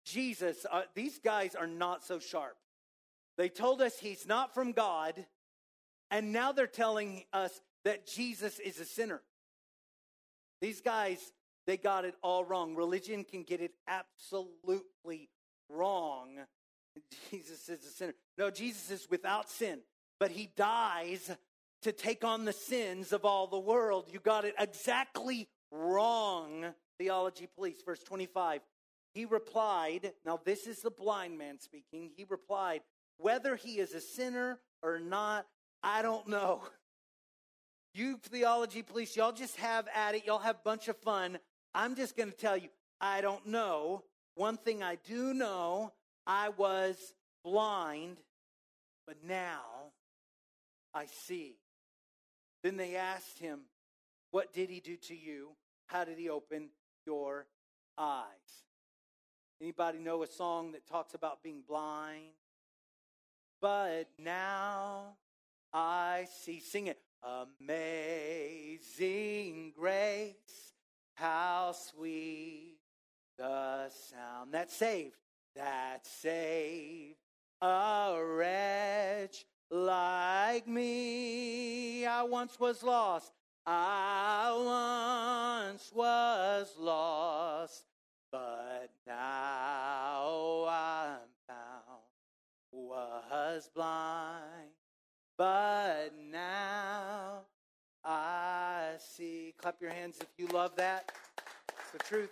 Jesus. 0.06 0.66
Uh, 0.72 0.84
these 0.94 1.20
guys 1.20 1.56
are 1.56 1.68
not 1.68 2.04
so 2.04 2.20
sharp. 2.20 2.56
They 3.38 3.50
told 3.50 3.82
us 3.82 4.00
he's 4.00 4.28
not 4.28 4.54
from 4.54 4.72
God, 4.72 5.26
and 6.10 6.32
now 6.32 6.52
they're 6.52 6.68
telling 6.68 7.24
us 7.34 7.60
that 7.84 8.08
Jesus 8.08 8.60
is 8.60 8.80
a 8.80 8.86
sinner. 8.86 9.22
These 10.62 10.82
guys, 10.82 11.20
they 11.68 11.76
got 11.76 12.06
it 12.06 12.16
all 12.22 12.46
wrong. 12.46 12.76
Religion 12.76 13.24
can 13.24 13.44
get 13.44 13.62
it 13.62 13.74
absolutely 13.88 15.30
wrong. 15.70 16.38
Jesus 17.32 17.70
is 17.70 17.86
a 17.86 17.90
sinner. 17.90 18.14
No, 18.38 18.50
Jesus 18.50 18.92
is 18.92 19.08
without 19.10 19.50
sin, 19.50 19.80
but 20.20 20.32
he 20.32 20.50
dies 20.56 21.32
to 21.82 21.92
take 21.92 22.24
on 22.24 22.46
the 22.46 22.54
sins 22.54 23.14
of 23.14 23.26
all 23.26 23.48
the 23.48 23.60
world. 23.60 24.06
You 24.12 24.20
got 24.20 24.46
it 24.46 24.56
exactly 24.58 25.48
wrong. 25.72 26.66
Theology 26.98 27.48
police, 27.56 27.82
verse 27.86 28.02
25. 28.04 28.62
He 29.14 29.26
replied, 29.26 30.14
now 30.26 30.40
this 30.44 30.68
is 30.68 30.82
the 30.82 30.92
blind 30.92 31.38
man 31.38 31.60
speaking. 31.60 32.12
He 32.16 32.26
replied, 32.28 32.82
whether 33.18 33.56
he 33.56 33.80
is 33.80 33.94
a 33.94 34.02
sinner 34.02 34.60
or 34.82 35.00
not, 35.00 35.46
I 35.84 36.02
don't 36.02 36.28
know. 36.28 36.64
You 37.94 38.18
theology 38.24 38.82
police, 38.82 39.16
y'all 39.16 39.32
just 39.32 39.56
have 39.58 39.88
at 39.96 40.16
it. 40.16 40.26
Y'all 40.26 40.40
have 40.40 40.58
a 40.58 40.64
bunch 40.66 40.90
of 40.90 40.98
fun. 40.98 41.40
I'm 41.74 41.96
just 41.96 42.18
going 42.18 42.30
to 42.30 42.38
tell 42.38 42.58
you, 42.58 42.68
I 43.00 43.22
don't 43.22 43.46
know. 43.48 44.04
One 44.36 44.58
thing 44.58 44.84
I 44.84 44.96
do 44.96 45.34
know, 45.34 45.94
I 46.28 46.50
was 46.50 47.14
blind, 47.44 48.18
but 49.06 49.18
now 49.24 49.92
I 50.94 51.06
see. 51.06 51.58
Then 52.64 52.78
they 52.78 52.96
asked 52.96 53.40
him, 53.40 53.62
What 54.32 54.54
did 54.54 54.70
he 54.70 54.80
do 54.80 54.98
to 55.08 55.16
you? 55.16 55.50
How 55.88 56.04
did 56.04 56.18
he 56.18 56.30
open 56.30 56.70
your 57.06 57.46
eyes? 57.98 58.26
Anybody 59.62 60.00
know 60.00 60.24
a 60.24 60.28
song 60.28 60.72
that 60.72 60.88
talks 60.88 61.14
about 61.14 61.44
being 61.44 61.62
blind? 61.68 62.34
But 63.62 64.10
now 64.18 65.16
I 65.72 66.28
see. 66.44 66.60
Sing 66.60 66.88
it. 66.88 67.00
Amazing 67.60 69.74
grace, 69.76 70.36
how 71.16 71.72
sweet 71.72 72.78
the 73.38 73.90
sound 73.90 74.54
that 74.54 74.70
saved, 74.70 75.16
that 75.56 76.06
saved 76.06 77.16
a 77.62 78.18
wretch 78.24 79.46
like 79.72 80.68
me. 80.68 82.06
I 82.06 82.24
once 82.24 82.60
was 82.60 82.84
lost. 82.84 83.32
I 83.66 85.64
once 85.66 85.92
was 85.94 86.76
lost, 86.78 87.86
but 88.32 88.90
now 89.08 90.66
I'm 90.70 91.20
found. 91.48 92.02
Was 92.72 93.70
blind, 93.74 94.72
but 95.38 96.10
now 96.32 97.40
I 98.04 98.96
see. 99.00 99.54
Clap 99.58 99.82
your 99.82 99.92
hands 99.92 100.20
if 100.20 100.28
you 100.38 100.48
love 100.54 100.76
that. 100.76 101.12
It's 101.80 101.92
the 101.92 102.00
truth. 102.00 102.32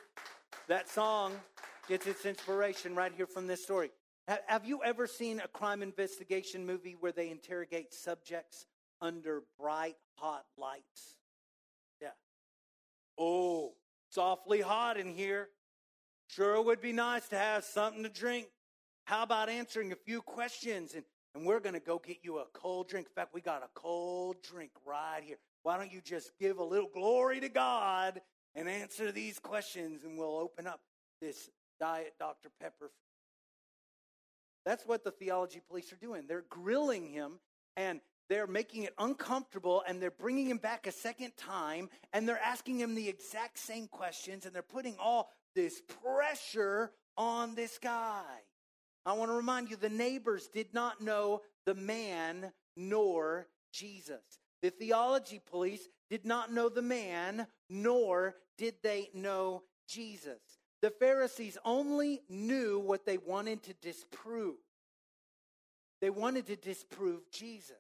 That 0.67 0.89
song 0.89 1.31
gets 1.87 2.07
its 2.07 2.25
inspiration 2.25 2.95
right 2.95 3.11
here 3.15 3.27
from 3.27 3.47
this 3.47 3.63
story. 3.63 3.91
Have 4.47 4.65
you 4.65 4.81
ever 4.83 5.05
seen 5.05 5.41
a 5.41 5.47
crime 5.47 5.83
investigation 5.83 6.65
movie 6.65 6.95
where 6.99 7.11
they 7.11 7.29
interrogate 7.29 7.93
subjects 7.93 8.65
under 9.01 9.43
bright, 9.59 9.97
hot 10.15 10.45
lights? 10.57 11.17
Yeah. 12.01 12.09
Oh, 13.17 13.73
it's 14.07 14.17
awfully 14.17 14.61
hot 14.61 14.97
in 14.97 15.13
here. 15.13 15.49
Sure 16.27 16.61
would 16.61 16.81
be 16.81 16.93
nice 16.93 17.27
to 17.29 17.37
have 17.37 17.65
something 17.65 18.03
to 18.03 18.09
drink. 18.09 18.47
How 19.03 19.23
about 19.23 19.49
answering 19.49 19.91
a 19.91 19.97
few 19.97 20.21
questions 20.21 20.93
and 20.93 21.03
and 21.35 21.45
we're 21.45 21.59
going 21.59 21.73
to 21.73 21.79
go 21.79 21.99
get 21.99 22.17
you 22.21 22.37
a 22.37 22.45
cold 22.53 22.87
drink. 22.87 23.07
In 23.07 23.13
fact, 23.13 23.33
we 23.33 23.41
got 23.41 23.63
a 23.63 23.69
cold 23.73 24.37
drink 24.43 24.71
right 24.85 25.21
here. 25.23 25.37
Why 25.63 25.77
don't 25.77 25.91
you 25.91 26.01
just 26.01 26.31
give 26.39 26.59
a 26.59 26.63
little 26.63 26.89
glory 26.93 27.39
to 27.39 27.49
God 27.49 28.21
and 28.55 28.69
answer 28.69 29.11
these 29.11 29.39
questions, 29.39 30.03
and 30.03 30.17
we'll 30.17 30.37
open 30.37 30.67
up 30.67 30.81
this 31.19 31.49
Diet 31.79 32.13
Dr. 32.19 32.49
Pepper. 32.61 32.91
That's 34.65 34.85
what 34.85 35.03
the 35.03 35.11
theology 35.11 35.61
police 35.67 35.91
are 35.91 35.97
doing. 35.97 36.23
They're 36.27 36.45
grilling 36.49 37.07
him 37.07 37.39
and 37.75 37.99
they're 38.29 38.47
making 38.47 38.83
it 38.83 38.93
uncomfortable 38.97 39.83
and 39.87 40.01
they're 40.01 40.11
bringing 40.11 40.49
him 40.49 40.57
back 40.57 40.87
a 40.87 40.91
second 40.91 41.35
time 41.37 41.89
and 42.13 42.27
they're 42.27 42.39
asking 42.39 42.79
him 42.79 42.95
the 42.95 43.09
exact 43.09 43.59
same 43.59 43.87
questions 43.87 44.45
and 44.45 44.55
they're 44.55 44.61
putting 44.61 44.95
all 44.97 45.29
this 45.55 45.81
pressure 46.01 46.91
on 47.17 47.55
this 47.55 47.77
guy. 47.77 48.23
I 49.05 49.13
want 49.13 49.29
to 49.31 49.35
remind 49.35 49.69
you 49.69 49.75
the 49.75 49.89
neighbors 49.89 50.47
did 50.47 50.73
not 50.73 51.01
know 51.01 51.41
the 51.65 51.75
man 51.75 52.53
nor 52.77 53.47
Jesus. 53.73 54.21
The 54.61 54.69
theology 54.69 55.41
police 55.45 55.89
did 56.09 56.25
not 56.25 56.53
know 56.53 56.69
the 56.69 56.81
man, 56.81 57.47
nor 57.69 58.35
did 58.57 58.75
they 58.81 59.09
know 59.13 59.63
Jesus. 59.89 60.39
The 60.83 60.89
Pharisees 60.89 61.57
only 61.63 62.23
knew 62.27 62.77
what 62.77 63.05
they 63.05 63.17
wanted 63.17 63.63
to 63.63 63.73
disprove. 63.75 64.57
They 66.01 66.09
wanted 66.09 66.47
to 66.47 66.57
disprove 66.57 67.21
Jesus. 67.31 67.77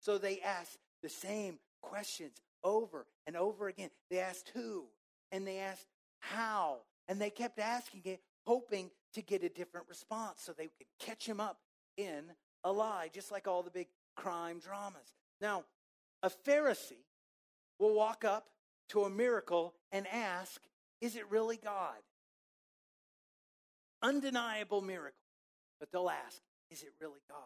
So 0.00 0.16
they 0.16 0.40
asked 0.40 0.78
the 1.02 1.10
same 1.10 1.58
questions 1.82 2.40
over 2.64 3.06
and 3.26 3.36
over 3.36 3.68
again. 3.68 3.90
They 4.08 4.20
asked 4.20 4.52
who, 4.54 4.86
and 5.30 5.46
they 5.46 5.58
asked 5.58 5.86
how, 6.20 6.78
and 7.08 7.20
they 7.20 7.28
kept 7.28 7.58
asking 7.58 8.04
it, 8.06 8.22
hoping 8.46 8.90
to 9.12 9.20
get 9.20 9.44
a 9.44 9.50
different 9.50 9.86
response 9.86 10.40
so 10.40 10.52
they 10.52 10.70
could 10.78 10.86
catch 10.98 11.26
him 11.26 11.40
up 11.40 11.58
in 11.98 12.24
a 12.64 12.72
lie, 12.72 13.10
just 13.12 13.30
like 13.30 13.46
all 13.48 13.62
the 13.62 13.70
big 13.70 13.88
crime 14.16 14.60
dramas. 14.60 15.12
Now, 15.42 15.64
a 16.22 16.30
Pharisee 16.30 17.04
will 17.78 17.94
walk 17.94 18.24
up 18.24 18.46
to 18.88 19.02
a 19.02 19.10
miracle 19.10 19.74
and 19.92 20.06
ask, 20.06 20.62
Is 21.02 21.16
it 21.16 21.30
really 21.30 21.58
God? 21.62 21.98
Undeniable 24.02 24.80
miracle. 24.80 25.16
But 25.78 25.90
they'll 25.92 26.10
ask, 26.10 26.40
Is 26.70 26.82
it 26.82 26.92
really 27.00 27.20
God? 27.28 27.38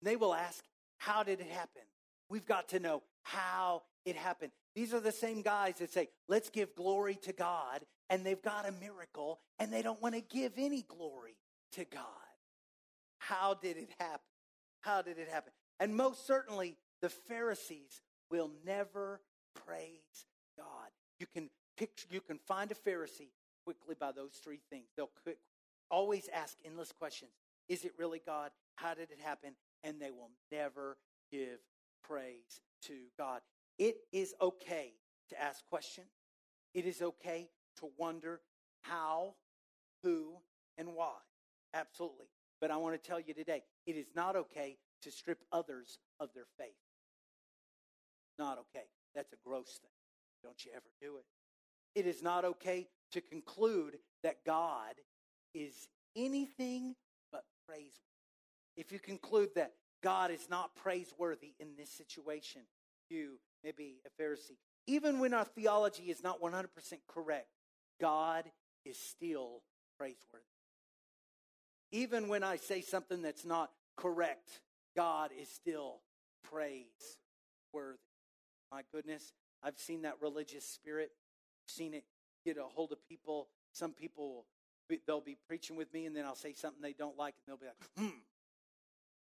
And 0.00 0.10
they 0.10 0.16
will 0.16 0.34
ask, 0.34 0.62
How 0.98 1.22
did 1.22 1.40
it 1.40 1.50
happen? 1.50 1.82
We've 2.28 2.46
got 2.46 2.68
to 2.70 2.80
know 2.80 3.02
how 3.22 3.82
it 4.04 4.16
happened. 4.16 4.52
These 4.74 4.94
are 4.94 5.00
the 5.00 5.12
same 5.12 5.42
guys 5.42 5.76
that 5.78 5.92
say, 5.92 6.08
Let's 6.28 6.50
give 6.50 6.74
glory 6.74 7.16
to 7.22 7.32
God 7.32 7.80
and 8.10 8.24
they've 8.24 8.42
got 8.42 8.68
a 8.68 8.72
miracle 8.72 9.40
and 9.58 9.72
they 9.72 9.82
don't 9.82 10.00
want 10.02 10.14
to 10.14 10.20
give 10.20 10.52
any 10.56 10.82
glory 10.82 11.36
to 11.72 11.84
God. 11.84 12.02
How 13.18 13.54
did 13.54 13.76
it 13.76 13.90
happen? 13.98 14.20
How 14.80 15.00
did 15.00 15.18
it 15.18 15.28
happen? 15.28 15.52
And 15.80 15.96
most 15.96 16.26
certainly, 16.26 16.76
the 17.00 17.08
Pharisees 17.08 18.02
will 18.30 18.50
never 18.64 19.20
praise 19.66 20.26
God. 20.56 20.90
You 21.18 21.26
can 21.32 21.50
picture, 21.76 22.06
you 22.10 22.20
can 22.20 22.38
find 22.38 22.70
a 22.70 22.74
Pharisee 22.74 23.30
quickly 23.64 23.94
by 23.98 24.12
those 24.12 24.32
three 24.42 24.60
things. 24.70 24.86
They'll 24.96 25.10
always 25.92 26.28
ask 26.34 26.56
endless 26.64 26.90
questions. 26.90 27.30
Is 27.68 27.84
it 27.84 27.92
really 27.98 28.20
God? 28.26 28.50
How 28.74 28.94
did 28.94 29.10
it 29.10 29.20
happen? 29.22 29.52
And 29.84 30.00
they 30.00 30.10
will 30.10 30.30
never 30.50 30.96
give 31.30 31.58
praise 32.02 32.60
to 32.86 32.94
God. 33.16 33.42
It 33.78 33.96
is 34.12 34.34
okay 34.40 34.94
to 35.28 35.40
ask 35.40 35.64
questions. 35.68 36.08
It 36.74 36.86
is 36.86 37.02
okay 37.02 37.48
to 37.78 37.90
wonder 37.98 38.40
how, 38.80 39.34
who, 40.02 40.32
and 40.78 40.88
why. 40.94 41.14
Absolutely. 41.74 42.26
But 42.60 42.70
I 42.70 42.76
want 42.76 43.00
to 43.00 43.08
tell 43.08 43.20
you 43.20 43.34
today, 43.34 43.62
it 43.86 43.96
is 43.96 44.06
not 44.16 44.36
okay 44.36 44.78
to 45.02 45.10
strip 45.10 45.38
others 45.52 45.98
of 46.18 46.30
their 46.34 46.46
faith. 46.58 46.74
Not 48.38 48.58
okay. 48.58 48.86
That's 49.14 49.32
a 49.32 49.36
gross 49.44 49.78
thing. 49.82 49.90
Don't 50.42 50.64
you 50.64 50.70
ever 50.74 50.90
do 51.00 51.18
it. 51.18 51.24
It 51.94 52.06
is 52.06 52.22
not 52.22 52.44
okay 52.44 52.88
to 53.12 53.20
conclude 53.20 53.98
that 54.22 54.44
God 54.46 54.94
is 55.54 55.88
anything 56.16 56.94
but 57.30 57.44
praiseworthy. 57.66 57.98
If 58.76 58.92
you 58.92 58.98
conclude 58.98 59.50
that 59.54 59.72
God 60.02 60.30
is 60.30 60.48
not 60.50 60.74
praiseworthy 60.74 61.54
in 61.60 61.68
this 61.76 61.90
situation, 61.90 62.62
you 63.08 63.38
may 63.62 63.72
be 63.72 64.00
a 64.06 64.22
Pharisee. 64.22 64.56
Even 64.86 65.20
when 65.20 65.34
our 65.34 65.44
theology 65.44 66.04
is 66.04 66.22
not 66.22 66.40
100% 66.40 66.66
correct, 67.06 67.48
God 68.00 68.44
is 68.84 68.98
still 68.98 69.62
praiseworthy. 69.98 70.44
Even 71.92 72.28
when 72.28 72.42
I 72.42 72.56
say 72.56 72.80
something 72.80 73.22
that's 73.22 73.44
not 73.44 73.70
correct, 73.96 74.60
God 74.96 75.30
is 75.38 75.48
still 75.48 76.00
praiseworthy. 76.50 77.98
My 78.70 78.82
goodness, 78.90 79.34
I've 79.62 79.78
seen 79.78 80.02
that 80.02 80.16
religious 80.20 80.64
spirit, 80.64 81.10
seen 81.68 81.94
it 81.94 82.04
get 82.44 82.56
a 82.56 82.64
hold 82.64 82.92
of 82.92 83.06
people. 83.08 83.48
Some 83.72 83.92
people, 83.92 84.46
they'll 85.06 85.20
be 85.20 85.36
preaching 85.46 85.76
with 85.76 85.92
me, 85.92 86.06
and 86.06 86.14
then 86.14 86.24
I'll 86.24 86.34
say 86.34 86.52
something 86.52 86.82
they 86.82 86.92
don't 86.92 87.16
like, 87.16 87.34
and 87.34 87.52
they'll 87.52 87.60
be 87.60 87.66
like, 87.66 88.12
hmm. 88.12 88.18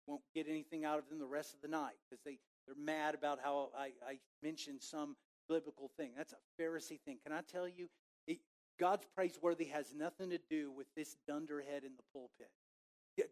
Won't 0.07 0.23
get 0.35 0.49
anything 0.49 0.85
out 0.85 0.99
of 0.99 1.09
them 1.09 1.21
the 1.21 1.27
rest 1.27 1.55
of 1.55 1.61
the 1.63 1.69
night 1.69 1.95
because 2.11 2.23
they, 2.25 2.39
they're 2.67 2.75
mad 2.77 3.15
about 3.15 3.39
how 3.43 3.71
I, 3.79 3.91
I 4.07 4.19
mentioned 4.43 4.83
some 4.83 5.17
biblical 5.49 5.91
thing. 5.97 6.11
That's 6.17 6.33
a 6.33 6.63
Pharisee 6.63 7.01
thing. 7.01 7.19
Can 7.23 7.33
I 7.33 7.43
tell 7.43 7.69
you, 7.69 7.89
it, 8.27 8.39
God's 8.81 9.07
praiseworthy 9.15 9.67
has 9.67 9.95
nothing 9.95 10.31
to 10.31 10.39
do 10.51 10.73
with 10.73 10.89
this 10.97 11.17
dunderhead 11.29 11.85
in 11.85 11.93
the 11.97 12.03
pulpit. 12.13 12.51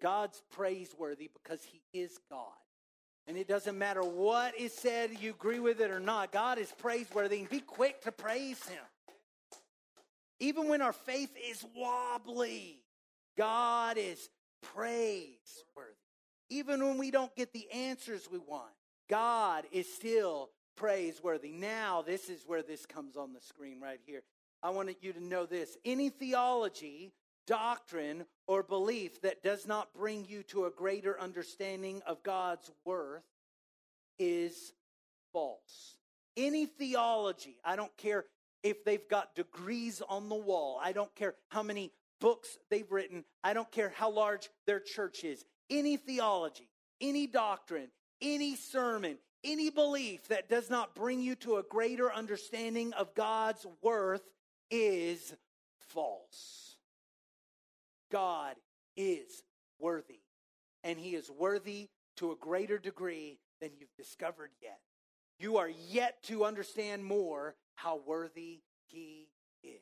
God's 0.00 0.42
praiseworthy 0.52 1.28
because 1.32 1.64
he 1.64 1.80
is 1.92 2.18
God. 2.30 2.46
And 3.26 3.36
it 3.36 3.48
doesn't 3.48 3.76
matter 3.76 4.02
what 4.02 4.58
is 4.58 4.72
said, 4.72 5.10
you 5.20 5.30
agree 5.30 5.60
with 5.60 5.80
it 5.80 5.90
or 5.90 6.00
not. 6.00 6.32
God 6.32 6.58
is 6.58 6.72
praiseworthy 6.78 7.40
and 7.40 7.48
be 7.48 7.60
quick 7.60 8.02
to 8.02 8.12
praise 8.12 8.64
him. 8.66 8.82
Even 10.40 10.68
when 10.68 10.82
our 10.82 10.92
faith 10.92 11.30
is 11.48 11.64
wobbly, 11.76 12.80
God 13.36 13.98
is 13.98 14.28
praiseworthy. 14.74 15.36
Even 16.48 16.84
when 16.84 16.98
we 16.98 17.10
don't 17.10 17.34
get 17.36 17.52
the 17.52 17.70
answers 17.70 18.28
we 18.30 18.38
want, 18.38 18.72
God 19.08 19.64
is 19.70 19.92
still 19.92 20.50
praiseworthy. 20.76 21.52
Now, 21.52 22.02
this 22.02 22.28
is 22.28 22.42
where 22.46 22.62
this 22.62 22.86
comes 22.86 23.16
on 23.16 23.32
the 23.32 23.40
screen 23.40 23.80
right 23.80 24.00
here. 24.06 24.22
I 24.62 24.70
want 24.70 24.90
you 25.02 25.12
to 25.12 25.22
know 25.22 25.46
this. 25.46 25.76
Any 25.84 26.08
theology, 26.08 27.12
doctrine, 27.46 28.24
or 28.46 28.62
belief 28.62 29.20
that 29.22 29.42
does 29.42 29.66
not 29.66 29.94
bring 29.94 30.26
you 30.28 30.42
to 30.44 30.64
a 30.64 30.70
greater 30.70 31.20
understanding 31.20 32.02
of 32.06 32.22
God's 32.22 32.70
worth 32.84 33.22
is 34.18 34.72
false. 35.32 35.96
Any 36.36 36.66
theology, 36.66 37.56
I 37.64 37.76
don't 37.76 37.96
care 37.96 38.24
if 38.62 38.84
they've 38.84 39.08
got 39.08 39.34
degrees 39.34 40.02
on 40.08 40.28
the 40.28 40.34
wall, 40.34 40.80
I 40.82 40.92
don't 40.92 41.14
care 41.14 41.34
how 41.48 41.62
many 41.62 41.92
books 42.20 42.58
they've 42.70 42.90
written, 42.90 43.24
I 43.42 43.54
don't 43.54 43.70
care 43.70 43.92
how 43.96 44.10
large 44.10 44.50
their 44.66 44.80
church 44.80 45.24
is. 45.24 45.44
Any 45.70 45.96
theology, 45.96 46.68
any 47.00 47.26
doctrine, 47.26 47.88
any 48.20 48.56
sermon, 48.56 49.16
any 49.42 49.70
belief 49.70 50.28
that 50.28 50.48
does 50.48 50.68
not 50.68 50.94
bring 50.94 51.22
you 51.22 51.34
to 51.36 51.56
a 51.56 51.62
greater 51.62 52.12
understanding 52.12 52.92
of 52.92 53.14
God's 53.14 53.66
worth 53.82 54.22
is 54.70 55.34
false. 55.88 56.76
God 58.12 58.56
is 58.96 59.42
worthy, 59.78 60.20
and 60.84 60.98
He 60.98 61.14
is 61.14 61.30
worthy 61.30 61.88
to 62.16 62.32
a 62.32 62.36
greater 62.36 62.78
degree 62.78 63.38
than 63.60 63.70
you've 63.78 63.94
discovered 63.96 64.50
yet. 64.60 64.78
You 65.38 65.56
are 65.56 65.70
yet 65.88 66.22
to 66.24 66.44
understand 66.44 67.02
more 67.02 67.54
how 67.82 68.00
worthy 68.06 68.60
He 68.88 69.28
is. 69.62 69.80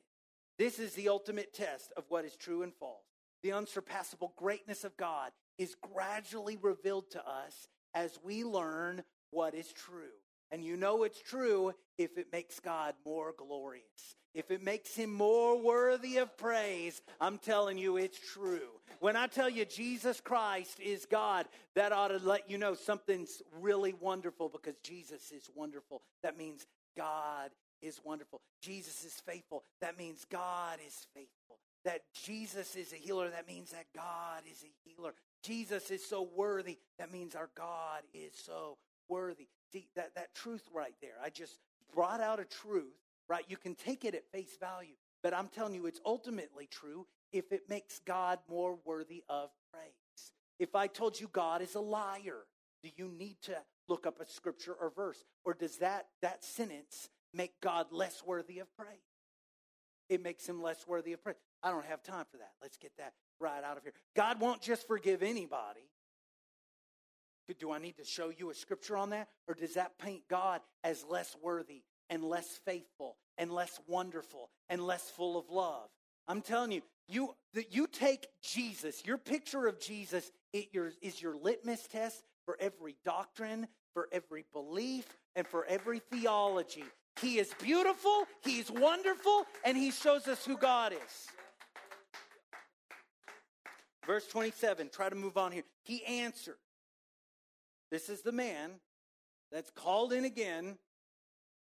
This 0.59 0.79
is 0.79 0.95
the 0.95 1.09
ultimate 1.09 1.53
test 1.55 1.93
of 1.97 2.05
what 2.09 2.25
is 2.25 2.37
true 2.37 2.63
and 2.63 2.75
false. 2.75 3.05
The 3.43 3.53
unsurpassable 3.53 4.35
greatness 4.37 4.85
of 4.85 4.97
God 4.97 5.31
is 5.57 5.77
gradually 5.95 6.57
revealed 6.61 7.11
to 7.13 7.21
us 7.21 7.69
as 7.95 8.19
we 8.25 8.45
learn 8.45 9.03
what 9.31 9.55
is 9.55 9.73
true. 9.73 10.17
And 10.51 10.65
you 10.65 10.77
know 10.77 11.05
it's 11.05 11.21
true 11.21 11.73
if 11.99 12.17
it 12.17 12.29
makes 12.33 12.59
God 12.59 12.95
more 13.05 13.35
glorious, 13.37 14.17
if 14.35 14.51
it 14.51 14.63
makes 14.63 14.95
him 14.95 15.13
more 15.13 15.61
worthy 15.61 16.17
of 16.17 16.37
praise. 16.37 17.03
I'm 17.21 17.39
telling 17.39 17.77
you, 17.77 17.97
it's 17.97 18.19
true. 18.33 18.71
When 19.01 19.15
I 19.15 19.27
tell 19.27 19.49
you 19.49 19.65
Jesus 19.65 20.21
Christ 20.21 20.81
is 20.81 21.07
God, 21.07 21.47
that 21.75 21.93
ought 21.93 22.09
to 22.09 22.19
let 22.19 22.51
you 22.51 22.59
know 22.59 22.75
something's 22.75 23.43
really 23.61 23.93
wonderful 23.93 24.49
because 24.49 24.77
Jesus 24.83 25.31
is 25.31 25.51
wonderful. 25.55 26.03
That 26.23 26.39
means 26.39 26.67
God 26.97 27.51
is 27.83 28.01
wonderful. 28.05 28.41
Jesus 28.61 29.05
is 29.05 29.15
faithful. 29.27 29.65
That 29.81 29.99
means 29.99 30.27
God 30.31 30.79
is 30.87 31.07
faithful. 31.15 31.59
That 31.85 32.03
Jesus 32.25 32.77
is 32.77 32.93
a 32.93 32.97
healer. 32.97 33.31
That 33.31 33.47
means 33.47 33.71
that 33.71 33.87
God 33.95 34.43
is 34.51 34.65
a 34.65 34.89
healer. 34.89 35.15
Jesus 35.43 35.91
is 35.91 36.05
so 36.05 36.29
worthy. 36.37 36.79
That 36.99 37.13
means 37.13 37.35
our 37.35 37.51
God 37.55 38.03
is 38.13 38.33
so 38.35 38.79
worthy. 39.09 39.49
See, 39.73 39.89
that, 39.97 40.15
that 40.17 40.35
truth 40.35 40.63
right 40.75 40.95
there, 41.01 41.15
I 41.23 41.31
just 41.31 41.59
brought 41.95 42.21
out 42.21 42.41
a 42.41 42.45
truth, 42.45 42.95
right? 43.29 43.45
You 43.49 43.57
can 43.57 43.75
take 43.75 44.05
it 44.05 44.15
at 44.15 44.31
face 44.33 44.57
value, 44.59 44.95
but 45.23 45.35
I'm 45.35 45.49
telling 45.49 45.75
you, 45.75 45.87
it's 45.87 46.01
ultimately 46.05 46.67
true 46.71 47.07
if 47.33 47.53
it 47.53 47.69
makes 47.69 48.01
God 48.01 48.39
more 48.49 48.79
worthy 48.85 49.23
of 49.29 49.51
praise. 49.73 50.33
If 50.59 50.75
I 50.75 50.87
told 50.87 51.21
you 51.21 51.29
God 51.33 51.63
is 51.63 51.75
a 51.75 51.81
liar, 51.81 52.47
do 52.83 52.91
you 52.97 53.09
need 53.09 53.37
to 53.43 53.57
look 53.89 54.07
up 54.07 54.21
a 54.21 54.27
scripture 54.27 54.75
or 54.79 54.91
verse? 54.91 55.25
Or 55.45 55.55
does 55.55 55.77
that, 55.79 56.07
that 56.23 56.45
sentence 56.45 57.09
make 57.33 57.61
God 57.61 57.87
less 57.91 58.23
worthy 58.25 58.59
of 58.59 58.75
praise? 58.77 58.99
It 60.09 60.23
makes 60.23 60.49
him 60.49 60.63
less 60.63 60.87
worthy 60.87 61.13
of 61.13 61.23
praise. 61.23 61.37
I 61.63 61.71
don't 61.71 61.85
have 61.87 62.03
time 62.03 62.25
for 62.31 62.39
that. 62.39 62.53
Let's 62.63 62.77
get 62.77 62.93
that 62.99 63.13
right 63.41 63.63
out 63.63 63.77
of 63.77 63.83
here. 63.83 63.93
God 64.17 64.41
won't 64.41 64.63
just 64.63 64.87
forgive 64.87 65.23
anybody. 65.23 65.89
Do 67.59 67.73
I 67.73 67.79
need 67.79 67.97
to 67.97 68.05
show 68.05 68.31
you 68.31 68.51
a 68.51 68.55
scripture 68.55 68.97
on 68.97 69.11
that? 69.11 69.29
Or 69.47 69.55
does 69.55 69.75
that 69.75 69.99
paint 69.99 70.23
God 70.29 70.61
as 70.85 71.05
less 71.09 71.35
worthy 71.43 71.83
and 72.11 72.23
less 72.23 72.47
faithful 72.65 73.17
and 73.39 73.51
less 73.51 73.81
wonderful 73.87 74.51
and 74.69 74.83
less 74.83 75.11
full 75.11 75.39
of 75.39 75.49
love? 75.51 75.89
I'm 76.27 76.43
telling 76.43 76.73
you, 76.73 76.83
you, 77.09 77.35
that 77.55 77.75
you 77.75 77.87
take 77.87 78.27
Jesus, 78.43 79.03
your 79.07 79.17
picture 79.17 79.67
of 79.67 79.81
Jesus 79.81 80.31
it 80.53 80.69
your, 80.73 80.93
is 81.03 81.21
your 81.21 81.37
litmus 81.37 81.87
test 81.87 82.23
for 82.45 82.57
every 82.61 82.97
doctrine, 83.05 83.69
for 83.95 84.09
every 84.13 84.45
belief, 84.53 85.07
and 85.37 85.47
for 85.47 85.65
every 85.67 86.01
theology. 86.01 86.85
He 87.21 87.39
is 87.39 87.53
beautiful, 87.61 88.27
He's 88.43 88.71
wonderful, 88.71 89.45
and 89.65 89.77
He 89.77 89.91
shows 89.91 90.27
us 90.29 90.45
who 90.45 90.57
God 90.57 90.93
is. 90.93 91.27
Verse 94.07 94.27
27, 94.29 94.89
try 94.91 95.09
to 95.09 95.15
move 95.15 95.37
on 95.37 95.53
here. 95.53 95.65
He 95.85 96.05
answered. 96.05 96.57
This 97.91 98.09
is 98.09 98.23
the 98.23 98.33
man 98.33 98.73
that's 99.53 99.71
called 99.71 100.13
in 100.13 100.25
again, 100.25 100.79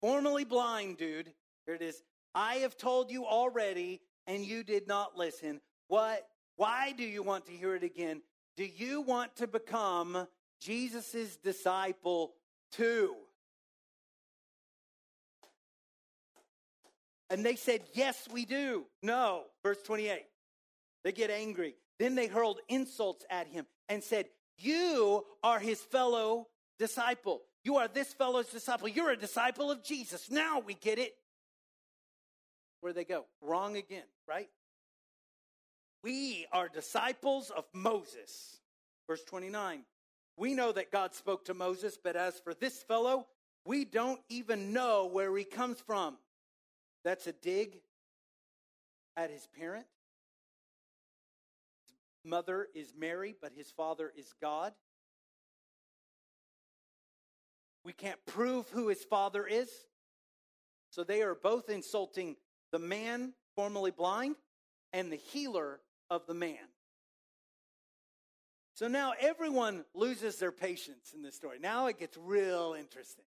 formerly 0.00 0.44
blind 0.44 0.98
dude. 0.98 1.32
Here 1.66 1.74
it 1.74 1.82
is. 1.82 2.02
I 2.34 2.56
have 2.56 2.76
told 2.76 3.10
you 3.10 3.26
already, 3.26 4.00
and 4.26 4.44
you 4.44 4.64
did 4.64 4.88
not 4.88 5.16
listen. 5.16 5.60
What? 5.88 6.26
Why 6.56 6.92
do 6.92 7.04
you 7.04 7.22
want 7.22 7.46
to 7.46 7.52
hear 7.52 7.74
it 7.74 7.82
again? 7.82 8.22
Do 8.56 8.64
you 8.64 9.00
want 9.00 9.36
to 9.36 9.46
become 9.46 10.26
Jesus' 10.60 11.36
disciple 11.36 12.34
too? 12.70 13.14
And 17.32 17.44
they 17.44 17.56
said, 17.56 17.80
Yes, 17.94 18.28
we 18.30 18.44
do. 18.44 18.84
No. 19.02 19.44
Verse 19.64 19.80
28. 19.82 20.22
They 21.02 21.12
get 21.12 21.30
angry. 21.30 21.74
Then 21.98 22.14
they 22.14 22.26
hurled 22.26 22.60
insults 22.68 23.24
at 23.30 23.46
him 23.46 23.64
and 23.88 24.04
said, 24.04 24.26
You 24.58 25.24
are 25.42 25.58
his 25.58 25.80
fellow 25.80 26.48
disciple. 26.78 27.40
You 27.64 27.76
are 27.76 27.88
this 27.88 28.12
fellow's 28.12 28.48
disciple. 28.48 28.86
You're 28.86 29.12
a 29.12 29.16
disciple 29.16 29.70
of 29.70 29.82
Jesus. 29.82 30.30
Now 30.30 30.60
we 30.60 30.74
get 30.74 30.98
it. 30.98 31.14
Where 32.82 32.92
they 32.92 33.04
go? 33.04 33.24
Wrong 33.40 33.76
again, 33.76 34.04
right? 34.28 34.50
We 36.04 36.46
are 36.52 36.68
disciples 36.68 37.50
of 37.50 37.64
Moses. 37.72 38.58
Verse 39.08 39.24
29. 39.24 39.84
We 40.36 40.52
know 40.52 40.70
that 40.72 40.92
God 40.92 41.14
spoke 41.14 41.46
to 41.46 41.54
Moses, 41.54 41.96
but 42.02 42.14
as 42.14 42.38
for 42.40 42.52
this 42.52 42.82
fellow, 42.82 43.26
we 43.64 43.86
don't 43.86 44.20
even 44.28 44.74
know 44.74 45.08
where 45.10 45.34
he 45.34 45.44
comes 45.44 45.80
from. 45.80 46.18
That's 47.04 47.26
a 47.26 47.32
dig 47.32 47.80
at 49.16 49.30
his 49.30 49.46
parent. 49.58 49.86
His 52.22 52.30
mother 52.30 52.68
is 52.74 52.92
Mary, 52.96 53.34
but 53.40 53.52
his 53.56 53.70
father 53.70 54.12
is 54.16 54.32
God. 54.40 54.72
We 57.84 57.92
can't 57.92 58.24
prove 58.26 58.68
who 58.70 58.88
his 58.88 59.02
father 59.04 59.46
is. 59.46 59.68
So 60.90 61.02
they 61.02 61.22
are 61.22 61.34
both 61.34 61.68
insulting 61.68 62.36
the 62.70 62.78
man 62.78 63.32
formerly 63.56 63.90
blind 63.90 64.36
and 64.92 65.10
the 65.10 65.16
healer 65.16 65.80
of 66.10 66.26
the 66.26 66.34
man. 66.34 66.58
So 68.74 68.88
now 68.88 69.12
everyone 69.18 69.84
loses 69.94 70.36
their 70.36 70.52
patience 70.52 71.12
in 71.14 71.22
this 71.22 71.34
story. 71.34 71.58
Now 71.60 71.86
it 71.86 71.98
gets 71.98 72.16
real 72.16 72.74
interesting. 72.78 73.24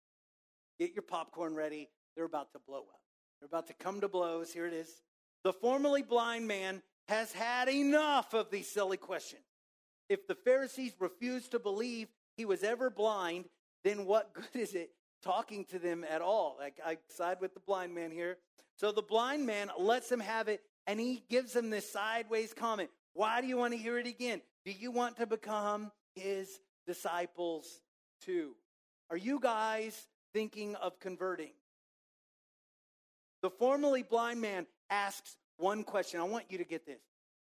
Get 0.78 0.94
your 0.94 1.02
popcorn 1.02 1.54
ready. 1.54 1.88
They're 2.16 2.24
about 2.24 2.52
to 2.52 2.58
blow 2.66 2.80
up. 2.80 3.00
They're 3.40 3.46
about 3.46 3.66
to 3.68 3.74
come 3.74 4.00
to 4.00 4.08
blows. 4.08 4.52
Here 4.52 4.66
it 4.66 4.72
is. 4.72 4.90
The 5.44 5.52
formerly 5.52 6.02
blind 6.02 6.48
man 6.48 6.82
has 7.08 7.32
had 7.32 7.68
enough 7.68 8.34
of 8.34 8.50
these 8.50 8.68
silly 8.68 8.96
questions. 8.96 9.42
If 10.08 10.26
the 10.26 10.34
Pharisees 10.34 10.92
refuse 10.98 11.48
to 11.48 11.58
believe 11.58 12.08
he 12.36 12.44
was 12.44 12.62
ever 12.62 12.90
blind, 12.90 13.46
then 13.84 14.06
what 14.06 14.32
good 14.34 14.60
is 14.60 14.74
it 14.74 14.90
talking 15.22 15.64
to 15.66 15.78
them 15.78 16.04
at 16.08 16.20
all? 16.20 16.56
Like 16.58 16.78
I 16.84 16.98
side 17.08 17.38
with 17.40 17.54
the 17.54 17.60
blind 17.60 17.94
man 17.94 18.10
here. 18.10 18.38
So 18.76 18.92
the 18.92 19.02
blind 19.02 19.46
man 19.46 19.70
lets 19.78 20.08
them 20.08 20.20
have 20.20 20.48
it 20.48 20.62
and 20.86 20.98
he 20.98 21.22
gives 21.28 21.52
them 21.52 21.70
this 21.70 21.90
sideways 21.90 22.54
comment. 22.54 22.90
Why 23.12 23.40
do 23.40 23.46
you 23.46 23.56
want 23.56 23.72
to 23.72 23.78
hear 23.78 23.98
it 23.98 24.06
again? 24.06 24.40
Do 24.64 24.72
you 24.72 24.90
want 24.90 25.16
to 25.16 25.26
become 25.26 25.90
his 26.14 26.60
disciples 26.86 27.80
too? 28.24 28.52
Are 29.10 29.16
you 29.16 29.40
guys 29.40 30.06
thinking 30.32 30.74
of 30.76 31.00
converting? 31.00 31.50
The 33.42 33.50
formerly 33.50 34.02
blind 34.02 34.40
man 34.40 34.66
asks 34.90 35.36
one 35.56 35.84
question. 35.84 36.20
I 36.20 36.24
want 36.24 36.46
you 36.48 36.58
to 36.58 36.64
get 36.64 36.86
this. 36.86 37.00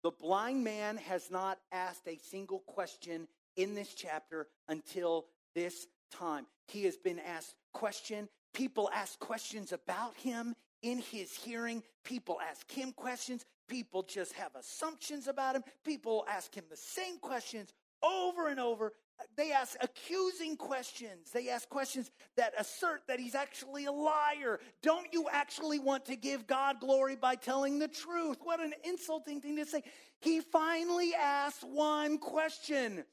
The 0.04 0.12
blind 0.12 0.64
man 0.64 0.98
has 0.98 1.32
not 1.32 1.60
asked 1.72 2.08
a 2.08 2.18
single 2.18 2.60
question 2.60 3.28
in 3.56 3.74
this 3.74 3.94
chapter 3.94 4.48
until 4.68 5.26
this 5.56 5.88
time. 6.12 6.46
He 6.68 6.84
has 6.84 6.98
been 6.98 7.20
asked 7.20 7.56
question. 7.74 8.30
People 8.54 8.90
ask 8.94 9.20
questions 9.20 9.72
about 9.72 10.16
him 10.16 10.56
in 10.82 11.00
his 11.00 11.34
hearing. 11.36 11.84
People 12.04 12.38
ask 12.48 12.70
him 12.72 12.92
questions. 12.92 13.46
People 13.68 14.04
just 14.04 14.34
have 14.34 14.56
assumptions 14.56 15.28
about 15.28 15.56
him. 15.56 15.64
People 15.84 16.26
ask 16.30 16.54
him 16.54 16.64
the 16.70 16.78
same 16.78 17.18
questions 17.20 17.74
over 18.04 18.48
and 18.48 18.60
over. 18.60 18.94
They 19.36 19.52
ask 19.52 19.76
accusing 19.82 20.58
questions. 20.58 21.32
They 21.32 21.50
ask 21.50 21.68
questions 21.70 22.12
that 22.36 22.54
assert 22.58 23.02
that 23.08 23.20
he's 23.20 23.36
actually 23.36 23.86
a 23.86 23.92
liar. 23.92 24.60
Don't 24.84 25.08
you 25.12 25.28
actually 25.32 25.80
want 25.80 26.06
to 26.06 26.16
give 26.16 26.48
God 26.48 26.80
glory 26.80 27.16
by 27.16 27.36
telling 27.36 27.80
the 27.80 27.88
truth? 27.88 28.38
What 28.44 28.60
an 28.60 28.74
insulting 28.84 29.42
thing 29.42 29.56
to 29.58 29.66
say. 29.66 29.84
He 30.22 30.42
finally 30.42 31.14
asked 31.16 31.64
one 31.64 32.18
question, 32.20 33.06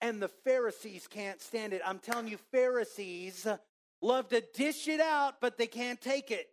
and 0.00 0.20
the 0.20 0.28
Pharisees 0.28 1.06
can't 1.06 1.40
stand 1.40 1.72
it. 1.72 1.82
I'm 1.86 1.98
telling 1.98 2.28
you, 2.28 2.38
Pharisees 2.50 3.46
love 4.00 4.28
to 4.30 4.42
dish 4.54 4.88
it 4.88 5.00
out, 5.00 5.40
but 5.40 5.58
they 5.58 5.68
can't 5.68 6.00
take 6.00 6.30
it. 6.30 6.48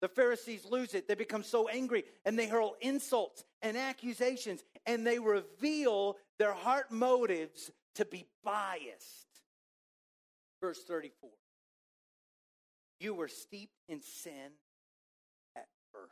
The 0.00 0.08
Pharisees 0.08 0.66
lose 0.70 0.92
it. 0.94 1.08
They 1.08 1.14
become 1.14 1.42
so 1.42 1.66
angry 1.66 2.04
and 2.26 2.38
they 2.38 2.46
hurl 2.46 2.76
insults 2.82 3.42
and 3.62 3.74
accusations 3.74 4.62
and 4.86 5.06
they 5.06 5.18
reveal 5.18 6.16
their 6.38 6.52
heart 6.52 6.90
motives 6.90 7.70
to 7.94 8.04
be 8.04 8.26
biased. 8.44 9.26
Verse 10.60 10.82
34 10.84 11.30
You 13.00 13.14
were 13.14 13.28
steeped 13.28 13.80
in 13.88 14.00
sin 14.00 14.52
at 15.56 15.66
birth. 15.92 16.10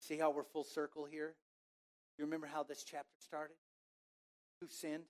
See 0.00 0.18
how 0.18 0.30
we're 0.30 0.44
full 0.44 0.64
circle 0.64 1.04
here? 1.04 1.34
You 2.18 2.24
remember 2.24 2.46
how 2.46 2.62
this 2.62 2.84
chapter 2.84 3.16
started? 3.18 3.56
Who 4.60 4.68
sinned? 4.68 5.04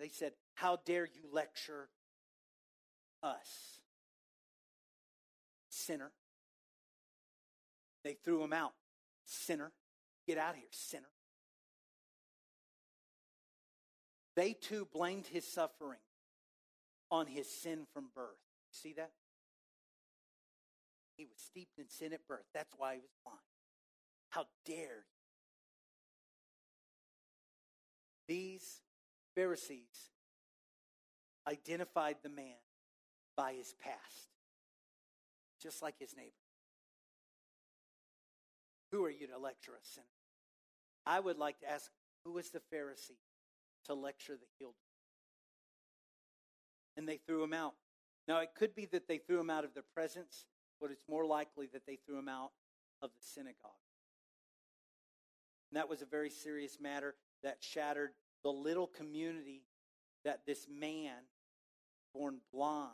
They 0.00 0.08
said, 0.08 0.32
How 0.54 0.78
dare 0.84 1.04
you 1.04 1.22
lecture 1.30 1.90
us? 3.22 3.79
Sinner. 5.86 6.10
They 8.04 8.14
threw 8.24 8.42
him 8.42 8.52
out. 8.52 8.72
Sinner. 9.24 9.72
Get 10.26 10.38
out 10.38 10.50
of 10.50 10.56
here, 10.56 10.68
sinner. 10.70 11.10
They 14.36 14.52
too 14.52 14.86
blamed 14.92 15.26
his 15.26 15.46
suffering 15.46 15.98
on 17.10 17.26
his 17.26 17.50
sin 17.50 17.86
from 17.92 18.06
birth. 18.14 18.38
See 18.70 18.92
that? 18.94 19.10
He 21.16 21.24
was 21.26 21.38
steeped 21.38 21.78
in 21.78 21.88
sin 21.88 22.12
at 22.12 22.26
birth. 22.28 22.44
That's 22.54 22.72
why 22.78 22.94
he 22.94 23.00
was 23.00 23.10
blind. 23.24 23.38
How 24.30 24.46
dare 24.64 24.76
you? 24.76 25.18
These 28.28 28.82
Pharisees 29.34 30.10
identified 31.48 32.16
the 32.22 32.28
man 32.28 32.54
by 33.36 33.54
his 33.54 33.74
past, 33.82 34.28
just 35.62 35.82
like 35.82 35.94
his 35.98 36.14
neighbor. 36.16 36.30
Who 38.92 39.04
are 39.04 39.10
you 39.10 39.26
to 39.28 39.38
lecture 39.38 39.72
a 39.72 39.84
sinner? 39.84 40.06
I 41.06 41.20
would 41.20 41.38
like 41.38 41.60
to 41.60 41.70
ask 41.70 41.90
who 42.24 42.32
was 42.32 42.50
the 42.50 42.60
Pharisee 42.72 43.18
to 43.86 43.94
lecture 43.94 44.34
the 44.34 44.46
healed? 44.58 44.74
And 46.96 47.08
they 47.08 47.18
threw 47.18 47.42
him 47.42 47.52
out. 47.52 47.74
Now, 48.28 48.40
it 48.40 48.50
could 48.56 48.74
be 48.74 48.86
that 48.86 49.08
they 49.08 49.18
threw 49.18 49.40
him 49.40 49.50
out 49.50 49.64
of 49.64 49.74
their 49.74 49.84
presence, 49.94 50.44
but 50.80 50.90
it's 50.90 51.04
more 51.08 51.24
likely 51.24 51.68
that 51.72 51.86
they 51.86 51.96
threw 52.04 52.18
him 52.18 52.28
out 52.28 52.50
of 53.00 53.10
the 53.10 53.22
synagogue. 53.22 53.70
And 55.70 55.78
that 55.78 55.88
was 55.88 56.02
a 56.02 56.06
very 56.06 56.30
serious 56.30 56.78
matter 56.80 57.14
that 57.42 57.58
shattered 57.60 58.10
the 58.42 58.50
little 58.50 58.86
community 58.86 59.62
that 60.24 60.40
this 60.46 60.66
man, 60.68 61.14
born 62.14 62.38
blind, 62.52 62.90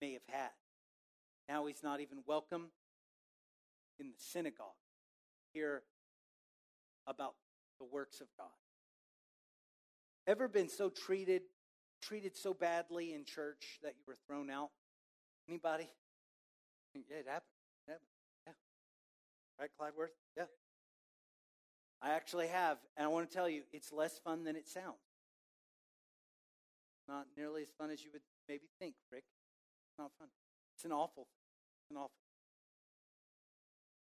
may 0.00 0.14
have 0.14 0.22
had. 0.28 0.50
Now 1.48 1.66
he's 1.66 1.82
not 1.82 2.00
even 2.00 2.18
welcome 2.26 2.68
in 3.98 4.08
the 4.08 4.16
synagogue. 4.18 4.78
Hear 5.52 5.82
about 7.06 7.34
the 7.78 7.84
works 7.84 8.20
of 8.20 8.28
God. 8.38 8.48
Ever 10.26 10.48
been 10.48 10.68
so 10.68 10.88
treated, 10.88 11.42
treated 12.00 12.36
so 12.36 12.54
badly 12.54 13.12
in 13.12 13.24
church 13.24 13.78
that 13.82 13.94
you 13.96 14.04
were 14.06 14.16
thrown 14.26 14.50
out? 14.50 14.70
Anybody? 15.48 15.88
Yeah, 17.10 17.16
it 17.16 17.26
happened. 17.26 17.50
It. 17.88 18.00
Yeah. 18.46 18.52
Right, 19.58 19.70
Clydeworth? 19.80 20.14
Yeah. 20.36 20.44
I 22.00 22.10
actually 22.10 22.46
have, 22.46 22.78
and 22.96 23.04
I 23.04 23.08
want 23.08 23.28
to 23.28 23.34
tell 23.34 23.48
you, 23.48 23.62
it's 23.72 23.92
less 23.92 24.16
fun 24.22 24.44
than 24.44 24.54
it 24.54 24.68
sounds. 24.68 25.02
Not 27.08 27.26
nearly 27.36 27.62
as 27.62 27.70
fun 27.76 27.90
as 27.90 28.04
you 28.04 28.10
would 28.12 28.22
maybe 28.48 28.68
think, 28.78 28.94
Rick. 29.10 29.24
It's 29.90 29.98
not 29.98 30.12
fun. 30.20 30.28
It's 30.84 30.90
an 30.90 30.96
awful 30.98 31.26
It's 31.80 31.90
an 31.92 31.96
awful 31.96 32.10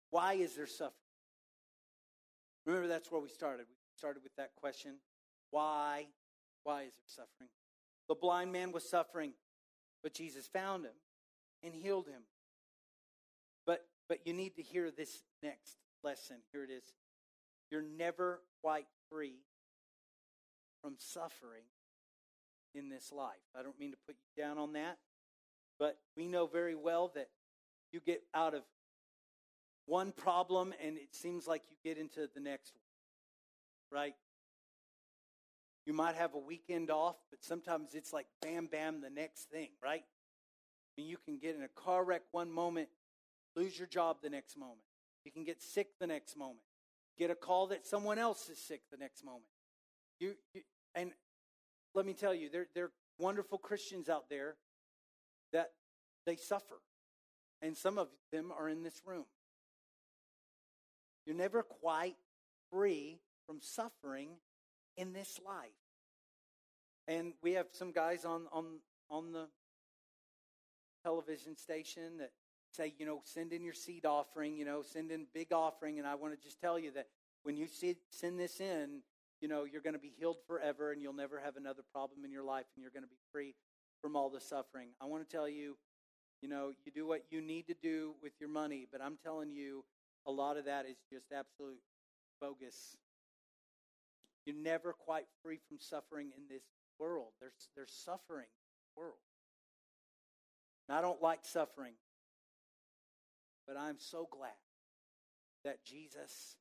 Why 0.09 0.33
is 0.33 0.57
there 0.57 0.67
suffering? 0.67 0.95
Remember, 2.65 2.89
that's 2.89 3.13
where 3.13 3.21
we 3.21 3.29
started. 3.29 3.67
We 3.69 3.75
started 3.99 4.23
with 4.23 4.35
that 4.37 4.53
question 4.57 4.95
why? 5.51 6.07
Why 6.65 6.85
is 6.85 6.95
there 6.95 7.05
suffering? 7.07 7.51
The 8.09 8.15
blind 8.15 8.51
man 8.53 8.73
was 8.73 8.89
suffering, 8.89 9.33
but 10.03 10.15
Jesus 10.15 10.47
found 10.47 10.87
him 10.87 10.95
and 11.63 11.75
healed 11.75 12.07
him. 12.07 12.23
But 13.67 13.85
but 14.09 14.21
you 14.25 14.33
need 14.33 14.57
to 14.57 14.63
hear 14.63 14.91
this 14.91 15.23
next 15.43 15.77
lesson. 16.03 16.37
Here 16.51 16.65
it 16.65 16.71
is. 16.71 16.85
You're 17.71 17.83
never 17.83 18.41
quite 18.63 18.87
free 19.11 19.41
from 20.83 20.95
suffering 20.97 21.65
in 22.75 22.89
this 22.89 23.13
life. 23.13 23.37
I 23.55 23.63
don't 23.63 23.79
mean 23.79 23.91
to 23.91 23.99
put 24.07 24.17
you 24.17 24.43
down 24.43 24.57
on 24.57 24.73
that, 24.73 24.97
but 25.81 25.99
we 26.17 26.29
know 26.29 26.47
very 26.47 26.77
well 26.77 27.11
that 27.17 27.29
you 27.91 27.99
get 27.99 28.23
out 28.33 28.55
of 28.55 28.63
one 29.87 30.13
problem 30.13 30.73
and 30.85 30.97
it 30.97 31.13
seems 31.13 31.49
like 31.49 31.63
you 31.69 31.77
get 31.83 31.99
into 31.99 32.29
the 32.33 32.41
next 32.41 32.75
one, 33.91 34.01
right? 34.01 34.15
You 35.87 35.93
might 35.93 36.15
have 36.15 36.35
a 36.35 36.39
weekend 36.39 36.93
off, 36.93 37.17
but 37.31 37.43
sometimes 37.43 37.95
it's 37.95 38.13
like 38.13 38.27
bam, 38.41 38.67
bam, 38.67 39.01
the 39.01 39.11
next 39.11 39.51
thing, 39.51 39.71
right? 39.83 40.05
I 40.05 41.01
mean, 41.01 41.09
you 41.09 41.17
can 41.17 41.39
get 41.39 41.57
in 41.57 41.63
a 41.63 41.69
car 41.69 42.05
wreck 42.05 42.23
one 42.31 42.53
moment, 42.53 42.89
lose 43.57 43.77
your 43.77 43.89
job 43.89 44.19
the 44.23 44.31
next 44.31 44.57
moment. 44.57 44.79
You 45.25 45.33
can 45.33 45.43
get 45.43 45.61
sick 45.61 45.89
the 45.99 46.07
next 46.07 46.37
moment 46.37 46.61
get 47.21 47.31
a 47.31 47.35
call 47.35 47.67
that 47.67 47.87
someone 47.87 48.19
else 48.19 48.49
is 48.49 48.59
sick 48.59 48.81
the 48.91 48.97
next 48.97 49.25
moment. 49.25 49.45
You, 50.19 50.35
you 50.55 50.63
and 50.95 51.13
let 51.95 52.07
me 52.07 52.15
tell 52.15 52.35
you, 52.35 52.49
there 52.49 52.67
there 52.75 52.87
are 52.87 52.93
wonderful 53.19 53.59
Christians 53.59 54.09
out 54.09 54.31
there 54.31 54.57
that 55.53 55.71
they 56.27 56.37
suffer, 56.37 56.81
and 57.63 57.77
some 57.77 57.99
of 57.99 58.09
them 58.33 58.53
are 58.57 58.69
in 58.69 58.83
this 58.83 59.01
room. 59.07 59.25
You're 61.27 61.37
never 61.37 61.63
quite 61.63 62.17
free 62.71 63.19
from 63.47 63.61
suffering 63.61 64.31
in 64.97 65.13
this 65.13 65.39
life. 65.45 65.71
And 67.09 67.33
we 67.43 67.53
have 67.53 67.67
some 67.73 67.93
guys 67.93 68.25
on 68.25 68.47
on 68.53 68.81
on 69.11 69.33
the 69.33 69.49
television 71.05 71.57
station 71.57 72.19
that 72.19 72.31
say, 72.73 72.95
you 72.99 73.07
know, 73.07 73.21
send 73.25 73.53
in 73.53 73.65
your 73.65 73.75
seed 73.75 74.07
offering, 74.07 74.57
you 74.57 74.65
know, 74.65 74.83
send 74.83 75.11
in 75.11 75.27
big 75.35 75.53
offering. 75.53 75.99
And 75.99 76.07
I 76.07 76.15
want 76.15 76.35
to 76.35 76.41
just 76.41 76.61
tell 76.61 76.79
you 76.79 76.93
that 76.93 77.09
when 77.43 77.57
you 77.57 77.67
see, 77.67 77.97
send 78.11 78.39
this 78.39 78.61
in, 78.61 79.01
you 79.41 79.49
know, 79.49 79.65
you're 79.65 79.81
going 79.81 79.95
to 79.95 80.01
be 80.01 80.13
healed 80.17 80.37
forever 80.47 80.93
and 80.93 81.03
you'll 81.03 81.13
never 81.13 81.41
have 81.41 81.57
another 81.57 81.83
problem 81.93 82.25
in 82.25 82.31
your 82.31 82.45
life 82.45 82.67
and 82.77 82.83
you're 82.83 82.93
going 82.93 83.03
to 83.03 83.09
be 83.09 83.19
free 83.33 83.55
from 84.01 84.17
all 84.17 84.31
the 84.31 84.41
suffering. 84.41 84.89
I 85.01 85.07
want 85.07 85.29
to 85.29 85.37
tell 85.37 85.49
you, 85.49 85.77
you 86.43 86.49
know, 86.49 86.73
you 86.85 86.93
do 86.93 87.07
what 87.07 87.25
you 87.31 87.41
need 87.41 87.67
to 87.69 87.75
do 87.83 88.15
with 88.23 88.33
your 88.41 88.49
money, 88.49 88.87
but 88.91 89.01
I'm 89.03 89.19
telling 89.23 89.53
you, 89.53 89.85
a 90.27 90.31
lot 90.31 90.57
of 90.57 90.65
that 90.67 90.87
is 90.87 90.97
just 91.11 91.27
absolute 91.33 91.81
bogus. 92.41 92.97
You're 94.47 94.57
never 94.57 94.93
quite 94.93 95.27
free 95.43 95.59
from 95.69 95.79
suffering 95.81 96.31
in 96.37 96.45
this 96.49 96.63
world. 96.99 97.33
There's, 97.41 97.69
there's 97.77 97.93
suffering 97.93 98.47
in 98.47 98.95
the 98.95 99.01
world. 99.01 99.19
And 100.89 100.97
I 100.97 101.01
don't 101.01 101.23
like 101.23 101.41
suffering, 101.43 101.95
but 103.67 103.77
I'm 103.77 103.99
so 103.99 104.29
glad 104.31 104.51
that 105.65 105.85
Jesus 105.85 106.57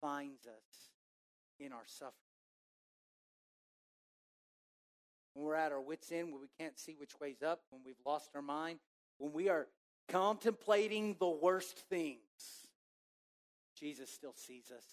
finds 0.00 0.46
us 0.46 0.90
in 1.58 1.72
our 1.72 1.86
suffering. 1.86 2.25
When 5.36 5.44
we're 5.44 5.54
at 5.54 5.70
our 5.70 5.82
wits' 5.82 6.10
end, 6.12 6.32
when 6.32 6.40
we 6.40 6.48
can't 6.58 6.78
see 6.78 6.96
which 6.98 7.20
way's 7.20 7.42
up, 7.42 7.60
when 7.68 7.82
we've 7.84 8.00
lost 8.06 8.30
our 8.34 8.40
mind, 8.40 8.78
when 9.18 9.34
we 9.34 9.50
are 9.50 9.66
contemplating 10.08 11.14
the 11.20 11.28
worst 11.28 11.78
things, 11.90 12.70
Jesus 13.78 14.10
still 14.10 14.32
sees 14.34 14.70
us, 14.74 14.86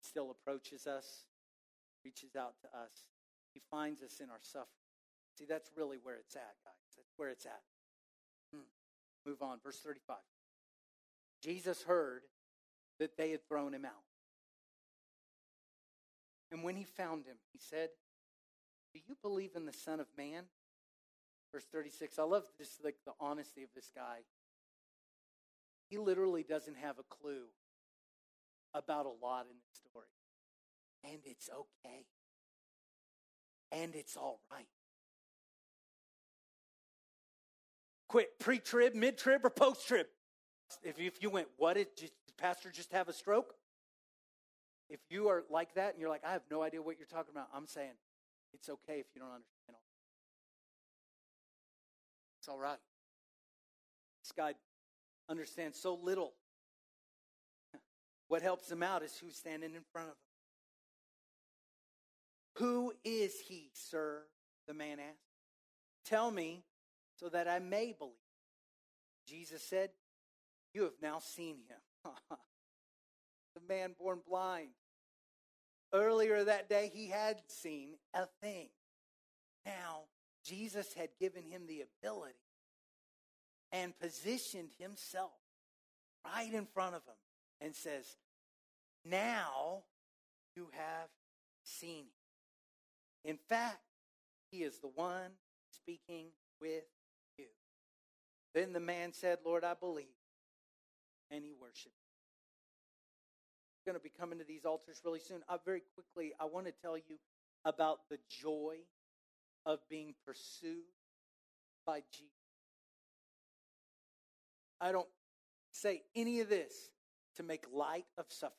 still 0.00 0.30
approaches 0.30 0.86
us, 0.86 1.24
reaches 2.04 2.36
out 2.36 2.54
to 2.60 2.68
us. 2.78 2.92
He 3.52 3.60
finds 3.72 4.04
us 4.04 4.20
in 4.20 4.30
our 4.30 4.38
suffering. 4.40 4.68
See, 5.36 5.46
that's 5.46 5.68
really 5.76 5.98
where 6.00 6.14
it's 6.14 6.36
at, 6.36 6.54
guys. 6.64 6.94
That's 6.96 7.12
where 7.16 7.30
it's 7.30 7.44
at. 7.44 7.62
Hmm. 8.54 8.62
Move 9.26 9.42
on. 9.42 9.58
Verse 9.64 9.80
35. 9.80 10.14
Jesus 11.42 11.82
heard 11.82 12.22
that 13.00 13.16
they 13.16 13.32
had 13.32 13.44
thrown 13.48 13.74
him 13.74 13.84
out. 13.84 13.92
And 16.52 16.62
when 16.62 16.76
he 16.76 16.84
found 16.84 17.26
him, 17.26 17.34
he 17.52 17.58
said, 17.58 17.88
Do 18.94 19.00
you 19.08 19.16
believe 19.20 19.50
in 19.56 19.66
the 19.66 19.72
Son 19.72 19.98
of 19.98 20.06
Man? 20.16 20.44
Verse 21.52 21.64
36. 21.70 22.18
I 22.18 22.22
love 22.22 22.44
just 22.56 22.84
like 22.84 22.96
the 23.04 23.12
honesty 23.20 23.64
of 23.64 23.68
this 23.74 23.90
guy. 23.94 24.18
He 25.90 25.98
literally 25.98 26.44
doesn't 26.44 26.76
have 26.76 26.98
a 26.98 27.02
clue 27.02 27.44
about 28.72 29.06
a 29.06 29.24
lot 29.24 29.46
in 29.50 29.56
the 29.56 29.90
story. 29.90 30.06
And 31.04 31.20
it's 31.24 31.50
okay. 31.50 32.06
And 33.72 33.94
it's 33.94 34.16
all 34.16 34.40
right. 34.50 34.66
Quick, 38.08 38.38
pre 38.38 38.58
trib, 38.58 38.94
mid 38.94 39.18
trib, 39.18 39.44
or 39.44 39.50
post 39.50 39.86
trib? 39.88 40.06
If 40.82 41.00
if 41.00 41.20
you 41.20 41.30
went, 41.30 41.48
what 41.56 41.74
did, 41.74 41.88
did 41.96 42.12
Pastor 42.38 42.70
just 42.70 42.92
have 42.92 43.08
a 43.08 43.12
stroke? 43.12 43.54
If 44.88 45.00
you 45.10 45.28
are 45.28 45.42
like 45.50 45.74
that 45.74 45.92
and 45.92 46.00
you're 46.00 46.10
like, 46.10 46.24
I 46.24 46.32
have 46.32 46.42
no 46.50 46.62
idea 46.62 46.80
what 46.80 46.96
you're 46.98 47.08
talking 47.08 47.32
about, 47.32 47.48
I'm 47.54 47.66
saying 47.66 47.94
it's 48.54 48.68
okay 48.68 49.00
if 49.00 49.06
you 49.14 49.20
don't 49.20 49.30
understand 49.30 49.70
all. 49.70 49.82
It's 52.40 52.48
all 52.48 52.58
right. 52.58 52.78
This 54.22 54.32
guy 54.32 54.54
understands 55.28 55.78
so 55.78 55.94
little. 55.94 56.32
What 58.28 58.42
helps 58.42 58.70
him 58.70 58.82
out 58.82 59.02
is 59.02 59.16
who's 59.18 59.36
standing 59.36 59.74
in 59.74 59.82
front 59.92 60.08
of 60.08 60.14
him. 60.14 60.18
Who 62.66 62.92
is 63.04 63.34
he, 63.46 63.70
sir? 63.74 64.22
The 64.66 64.74
man 64.74 64.98
asked. 64.98 65.18
Tell 66.06 66.30
me 66.30 66.62
so 67.16 67.28
that 67.28 67.48
I 67.48 67.58
may 67.58 67.94
believe. 67.98 68.14
Jesus 69.26 69.62
said, 69.62 69.90
You 70.72 70.82
have 70.82 71.00
now 71.02 71.18
seen 71.18 71.56
him. 71.68 72.12
the 73.54 73.60
man 73.68 73.94
born 73.98 74.20
blind. 74.26 74.68
Earlier 75.94 76.42
that 76.42 76.68
day, 76.68 76.90
he 76.92 77.08
had 77.08 77.40
seen 77.46 77.90
a 78.12 78.26
thing. 78.42 78.68
Now, 79.64 80.02
Jesus 80.44 80.92
had 80.92 81.10
given 81.20 81.44
him 81.44 81.62
the 81.68 81.84
ability 82.02 82.34
and 83.70 83.96
positioned 84.00 84.70
himself 84.76 85.30
right 86.24 86.52
in 86.52 86.66
front 86.66 86.96
of 86.96 87.02
him 87.06 87.14
and 87.60 87.76
says, 87.76 88.16
Now 89.04 89.84
you 90.56 90.68
have 90.72 91.08
seen 91.62 92.06
him. 92.06 93.30
In 93.30 93.38
fact, 93.48 93.78
he 94.50 94.64
is 94.64 94.80
the 94.80 94.90
one 94.94 95.30
speaking 95.70 96.26
with 96.60 96.84
you. 97.38 97.46
Then 98.52 98.72
the 98.72 98.80
man 98.80 99.12
said, 99.12 99.38
Lord, 99.44 99.62
I 99.62 99.74
believe. 99.74 100.06
And 101.30 101.44
he 101.44 101.52
worshiped. 101.58 101.94
Going 103.86 103.96
to 103.96 104.02
be 104.02 104.12
coming 104.18 104.38
to 104.38 104.44
these 104.44 104.64
altars 104.64 105.02
really 105.04 105.20
soon. 105.20 105.42
Uh, 105.46 105.58
very 105.62 105.82
quickly, 105.94 106.32
I 106.40 106.46
want 106.46 106.64
to 106.66 106.72
tell 106.72 106.96
you 106.96 107.18
about 107.66 108.00
the 108.10 108.18
joy 108.30 108.76
of 109.66 109.80
being 109.90 110.14
pursued 110.24 110.84
by 111.86 112.02
Jesus. 112.10 112.30
I 114.80 114.90
don't 114.90 115.08
say 115.70 116.02
any 116.16 116.40
of 116.40 116.48
this 116.48 116.72
to 117.36 117.42
make 117.42 117.64
light 117.72 118.06
of 118.16 118.26
suffering. 118.28 118.54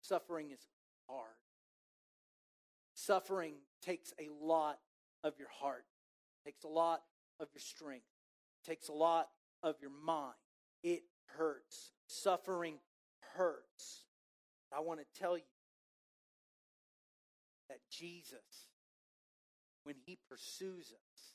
Suffering 0.00 0.50
is 0.50 0.66
hard. 1.08 1.36
Suffering 2.94 3.54
takes 3.84 4.12
a 4.18 4.28
lot 4.44 4.78
of 5.22 5.34
your 5.38 5.48
heart, 5.60 5.84
takes 6.44 6.64
a 6.64 6.68
lot 6.68 7.02
of 7.38 7.48
your 7.54 7.60
strength, 7.60 8.06
takes 8.66 8.88
a 8.88 8.92
lot 8.92 9.28
of 9.62 9.76
your 9.80 9.92
mind. 10.04 10.34
It 10.82 11.02
hurts. 11.36 11.92
Suffering 12.06 12.78
hurts. 13.36 14.04
I 14.74 14.80
want 14.80 15.00
to 15.00 15.20
tell 15.20 15.36
you 15.36 15.44
that 17.68 17.78
Jesus, 17.90 18.68
when 19.84 19.96
he 20.04 20.18
pursues 20.28 20.92
us, 20.92 21.34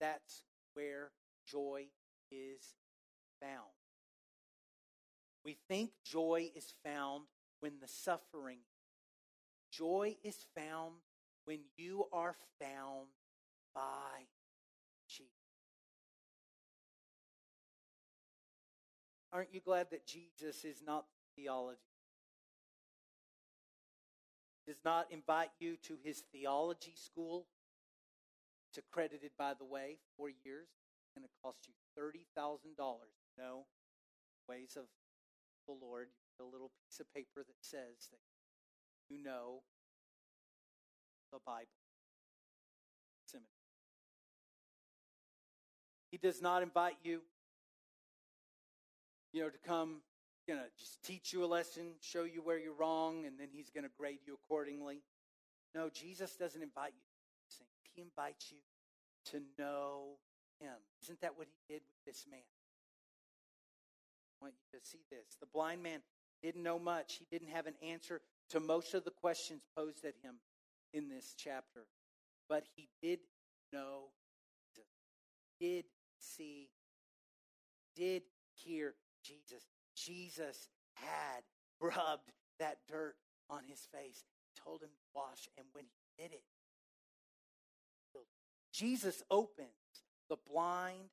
that's 0.00 0.42
where 0.74 1.10
joy 1.46 1.86
is 2.30 2.74
found. 3.40 3.72
We 5.44 5.56
think 5.68 5.90
joy 6.04 6.50
is 6.54 6.74
found 6.84 7.24
when 7.60 7.74
the 7.80 7.88
suffering. 7.88 8.58
Joy 9.70 10.16
is 10.24 10.44
found 10.56 10.94
when 11.44 11.60
you 11.76 12.06
are 12.12 12.36
found 12.60 13.08
by 13.74 14.26
Aren't 19.36 19.52
you 19.52 19.60
glad 19.60 19.88
that 19.90 20.06
Jesus 20.06 20.64
is 20.64 20.80
not 20.80 21.04
theology? 21.36 21.76
Does 24.66 24.80
not 24.82 25.08
invite 25.10 25.50
you 25.60 25.76
to 25.82 25.98
his 26.02 26.22
theology 26.32 26.94
school. 26.96 27.44
It's 28.70 28.78
accredited, 28.78 29.32
by 29.38 29.52
the 29.52 29.66
way, 29.66 29.98
four 30.16 30.30
years. 30.30 30.68
It's 31.04 31.12
going 31.14 31.28
to 31.28 31.42
cost 31.42 31.68
you 31.68 31.74
$30,000. 32.02 32.78
No, 33.36 33.66
ways 34.48 34.72
of 34.74 34.84
the 35.66 35.74
Lord, 35.84 36.08
a 36.40 36.44
little 36.44 36.70
piece 36.80 36.98
of 36.98 37.12
paper 37.12 37.44
that 37.46 37.60
says 37.60 38.08
that 38.10 39.14
you 39.14 39.22
know 39.22 39.60
the 41.30 41.40
Bible. 41.44 41.68
He 46.10 46.16
does 46.16 46.40
not 46.40 46.62
invite 46.62 46.96
you, 47.02 47.20
you 49.36 49.42
know, 49.42 49.50
to 49.50 49.58
come, 49.68 50.00
you 50.48 50.54
know, 50.54 50.62
just 50.78 51.04
teach 51.04 51.30
you 51.30 51.44
a 51.44 51.46
lesson, 51.46 51.92
show 52.00 52.24
you 52.24 52.40
where 52.40 52.58
you're 52.58 52.72
wrong, 52.72 53.26
and 53.26 53.38
then 53.38 53.48
he's 53.52 53.68
going 53.68 53.84
to 53.84 53.90
grade 53.98 54.20
you 54.26 54.32
accordingly. 54.32 55.02
No, 55.74 55.90
Jesus 55.90 56.36
doesn't 56.36 56.62
invite 56.62 56.94
you. 56.96 57.66
He 57.94 58.00
invites 58.00 58.50
you 58.50 58.56
to 59.32 59.42
know 59.58 60.16
him. 60.58 60.72
Isn't 61.02 61.20
that 61.20 61.36
what 61.36 61.48
he 61.48 61.74
did 61.74 61.82
with 61.82 62.14
this 62.14 62.24
man? 62.30 62.40
I 64.40 64.44
want 64.44 64.54
you 64.72 64.78
to 64.78 64.86
see 64.86 65.00
this. 65.10 65.36
The 65.38 65.46
blind 65.52 65.82
man 65.82 66.00
didn't 66.42 66.62
know 66.62 66.78
much. 66.78 67.18
He 67.18 67.26
didn't 67.30 67.52
have 67.52 67.66
an 67.66 67.74
answer 67.82 68.22
to 68.50 68.60
most 68.60 68.94
of 68.94 69.04
the 69.04 69.10
questions 69.10 69.60
posed 69.76 70.06
at 70.06 70.14
him 70.22 70.36
in 70.94 71.10
this 71.10 71.34
chapter. 71.36 71.84
But 72.48 72.64
he 72.74 72.88
did 73.02 73.18
know 73.70 74.04
Jesus. 74.74 74.88
Did 75.60 75.84
see, 76.18 76.70
did 77.94 78.22
hear 78.54 78.94
Jesus. 79.26 79.66
Jesus 79.94 80.68
had 80.94 81.42
rubbed 81.80 82.32
that 82.58 82.78
dirt 82.88 83.16
on 83.50 83.60
his 83.68 83.80
face, 83.92 84.24
told 84.62 84.82
him 84.82 84.88
to 84.88 85.04
wash, 85.14 85.48
and 85.58 85.66
when 85.72 85.84
he 85.84 86.22
did 86.22 86.32
it, 86.32 86.42
Jesus 88.76 89.22
opens 89.30 89.70
the 90.28 90.36
blind 90.46 91.08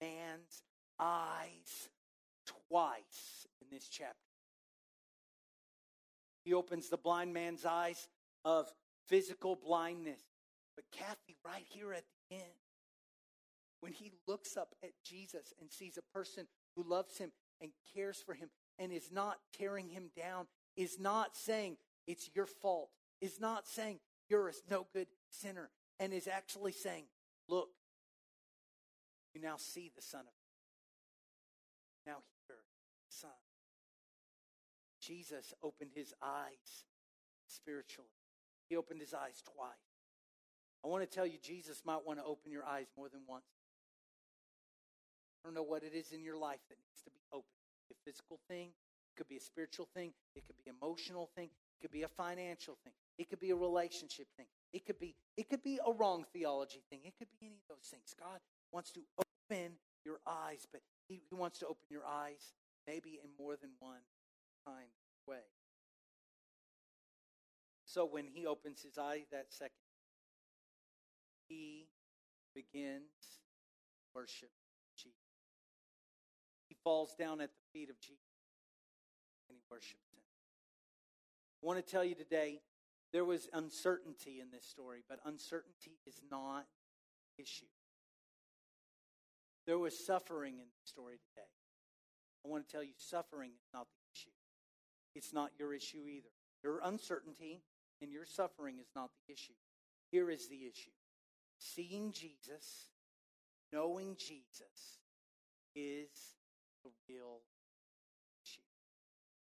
man's 0.00 0.62
eyes 0.96 1.88
twice 2.68 3.48
in 3.60 3.66
this 3.68 3.88
chapter. 3.88 4.14
He 6.44 6.54
opens 6.54 6.88
the 6.88 6.96
blind 6.96 7.34
man's 7.34 7.64
eyes 7.64 8.06
of 8.44 8.72
physical 9.08 9.56
blindness. 9.56 10.20
But 10.76 10.84
Kathy, 10.92 11.36
right 11.44 11.66
here 11.68 11.92
at 11.92 12.04
the 12.30 12.36
end, 12.36 12.44
when 13.80 13.92
he 13.92 14.12
looks 14.28 14.56
up 14.56 14.76
at 14.84 14.92
Jesus 15.04 15.52
and 15.60 15.68
sees 15.68 15.98
a 15.98 16.16
person 16.16 16.46
who 16.76 16.84
loves 16.88 17.18
him 17.18 17.32
and 17.60 17.70
cares 17.94 18.22
for 18.24 18.34
him 18.34 18.48
and 18.78 18.92
is 18.92 19.10
not 19.12 19.38
tearing 19.56 19.88
him 19.88 20.10
down, 20.16 20.46
is 20.76 20.98
not 20.98 21.36
saying 21.36 21.76
it's 22.06 22.30
your 22.34 22.46
fault, 22.46 22.90
is 23.20 23.40
not 23.40 23.66
saying 23.66 24.00
you're 24.28 24.48
a 24.48 24.52
no 24.70 24.86
good 24.92 25.08
sinner, 25.28 25.70
and 25.98 26.12
is 26.12 26.26
actually 26.28 26.72
saying, 26.72 27.04
Look, 27.48 27.68
you 29.34 29.40
now 29.40 29.56
see 29.56 29.90
the 29.94 30.02
Son 30.02 30.20
of 30.20 30.26
God. 32.06 32.12
Now 32.12 32.18
hear 32.46 32.56
the 32.56 33.14
Son. 33.14 33.30
Jesus 35.00 35.52
opened 35.62 35.90
his 35.94 36.14
eyes 36.22 36.84
spiritually. 37.46 38.10
He 38.68 38.76
opened 38.76 39.00
his 39.00 39.14
eyes 39.14 39.42
twice. 39.54 39.72
I 40.84 40.88
want 40.88 41.02
to 41.02 41.14
tell 41.14 41.26
you, 41.26 41.38
Jesus 41.42 41.82
might 41.84 42.06
want 42.06 42.18
to 42.18 42.24
open 42.24 42.52
your 42.52 42.64
eyes 42.64 42.86
more 42.96 43.08
than 43.08 43.20
once. 43.28 43.44
I 45.42 45.48
don't 45.48 45.54
know 45.54 45.62
what 45.62 45.82
it 45.82 45.94
is 45.94 46.12
in 46.12 46.22
your 46.22 46.36
life 46.36 46.60
that 46.68 46.76
needs 46.76 47.02
to 47.04 47.10
be 47.10 47.20
opened. 47.32 47.44
A 47.90 47.94
physical 48.04 48.38
thing, 48.48 48.68
it 48.68 49.16
could 49.16 49.28
be 49.28 49.36
a 49.36 49.40
spiritual 49.40 49.88
thing, 49.94 50.12
it 50.36 50.46
could 50.46 50.56
be 50.56 50.70
emotional 50.70 51.28
thing, 51.34 51.46
it 51.46 51.80
could 51.80 51.90
be 51.90 52.02
a 52.02 52.08
financial 52.08 52.76
thing, 52.84 52.92
it 53.18 53.28
could 53.28 53.40
be 53.40 53.50
a 53.50 53.56
relationship 53.56 54.26
thing, 54.36 54.46
it 54.72 54.86
could 54.86 54.98
be 54.98 55.16
it 55.36 55.48
could 55.48 55.62
be 55.62 55.80
a 55.84 55.92
wrong 55.92 56.24
theology 56.32 56.82
thing, 56.88 57.00
it 57.04 57.14
could 57.18 57.28
be 57.40 57.46
any 57.46 57.56
of 57.56 57.68
those 57.68 57.88
things. 57.90 58.14
God 58.18 58.38
wants 58.70 58.92
to 58.92 59.00
open 59.18 59.72
your 60.04 60.20
eyes, 60.26 60.68
but 60.70 60.82
He, 61.08 61.20
he 61.28 61.34
wants 61.34 61.58
to 61.60 61.66
open 61.66 61.86
your 61.90 62.06
eyes 62.06 62.52
maybe 62.86 63.18
in 63.22 63.30
more 63.38 63.56
than 63.56 63.70
one 63.80 64.04
kind 64.64 64.90
way. 65.26 65.48
So 67.84 68.04
when 68.04 68.26
He 68.32 68.46
opens 68.46 68.82
His 68.82 68.98
eye 68.98 69.24
that 69.32 69.46
second, 69.48 69.72
He 71.48 71.88
begins 72.54 73.40
worship 74.14 74.50
falls 76.84 77.14
down 77.18 77.40
at 77.40 77.50
the 77.50 77.78
feet 77.78 77.90
of 77.90 78.00
Jesus 78.00 78.18
and 79.48 79.56
he 79.56 79.62
worships 79.70 80.08
him. 80.12 80.20
I 81.62 81.66
want 81.66 81.84
to 81.84 81.92
tell 81.92 82.04
you 82.04 82.14
today 82.14 82.60
there 83.12 83.24
was 83.24 83.48
uncertainty 83.52 84.40
in 84.40 84.50
this 84.52 84.64
story, 84.64 85.02
but 85.08 85.18
uncertainty 85.24 85.98
is 86.06 86.20
not 86.30 86.66
the 87.36 87.42
issue. 87.42 87.66
There 89.66 89.78
was 89.78 90.06
suffering 90.06 90.54
in 90.54 90.66
the 90.66 90.86
story 90.88 91.18
today. 91.28 91.48
I 92.44 92.48
want 92.48 92.66
to 92.66 92.72
tell 92.72 92.82
you 92.82 92.92
suffering 92.96 93.50
is 93.50 93.68
not 93.74 93.86
the 93.86 94.18
issue. 94.18 94.30
It's 95.14 95.32
not 95.32 95.50
your 95.58 95.74
issue 95.74 96.06
either. 96.08 96.30
Your 96.62 96.80
uncertainty 96.84 97.62
and 98.00 98.10
your 98.10 98.24
suffering 98.24 98.78
is 98.78 98.88
not 98.94 99.10
the 99.26 99.32
issue. 99.32 99.52
Here 100.10 100.30
is 100.30 100.48
the 100.48 100.66
issue. 100.66 100.90
Seeing 101.58 102.12
Jesus, 102.12 102.88
knowing 103.72 104.16
Jesus 104.16 105.00
is 105.74 106.08
real 107.08 107.44
issue. 108.44 108.64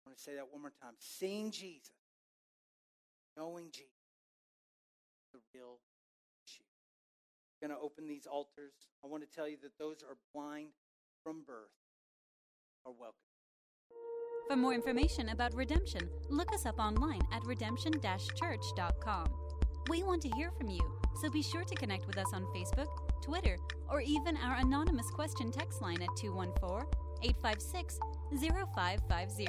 I 0.02 0.10
want 0.10 0.18
to 0.18 0.22
say 0.22 0.34
that 0.34 0.50
one 0.50 0.62
more 0.62 0.72
time. 0.82 0.94
Seeing 0.98 1.50
Jesus, 1.50 1.94
knowing 3.36 3.70
Jesus, 3.72 3.90
the 5.32 5.40
real 5.54 5.78
issue. 6.46 6.64
I'm 7.62 7.68
going 7.68 7.78
to 7.78 7.84
open 7.84 8.06
these 8.06 8.26
altars. 8.26 8.74
I 9.04 9.08
want 9.08 9.22
to 9.22 9.34
tell 9.34 9.48
you 9.48 9.56
that 9.62 9.78
those 9.78 10.02
are 10.02 10.16
blind 10.34 10.68
from 11.24 11.42
birth 11.46 11.72
are 12.84 12.92
welcome. 12.92 13.16
For 14.48 14.56
more 14.56 14.74
information 14.74 15.30
about 15.30 15.54
redemption, 15.54 16.08
look 16.28 16.52
us 16.52 16.66
up 16.66 16.78
online 16.78 17.22
at 17.32 17.44
redemption 17.44 17.92
church.com. 18.36 19.26
We 19.88 20.02
want 20.02 20.22
to 20.22 20.30
hear 20.30 20.50
from 20.50 20.68
you, 20.68 20.80
so 21.20 21.30
be 21.30 21.42
sure 21.42 21.64
to 21.64 21.74
connect 21.74 22.06
with 22.06 22.18
us 22.18 22.32
on 22.34 22.44
Facebook, 22.54 22.88
Twitter, 23.22 23.56
or 23.88 24.00
even 24.00 24.36
our 24.36 24.56
anonymous 24.58 25.08
question 25.10 25.50
text 25.50 25.80
line 25.80 26.02
at 26.02 26.16
214 26.16 27.01
856 27.22 27.98
0550. 28.40 29.46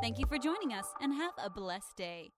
Thank 0.00 0.18
you 0.18 0.26
for 0.26 0.38
joining 0.38 0.72
us 0.72 0.86
and 1.00 1.12
have 1.12 1.32
a 1.42 1.50
blessed 1.50 1.96
day. 1.96 2.30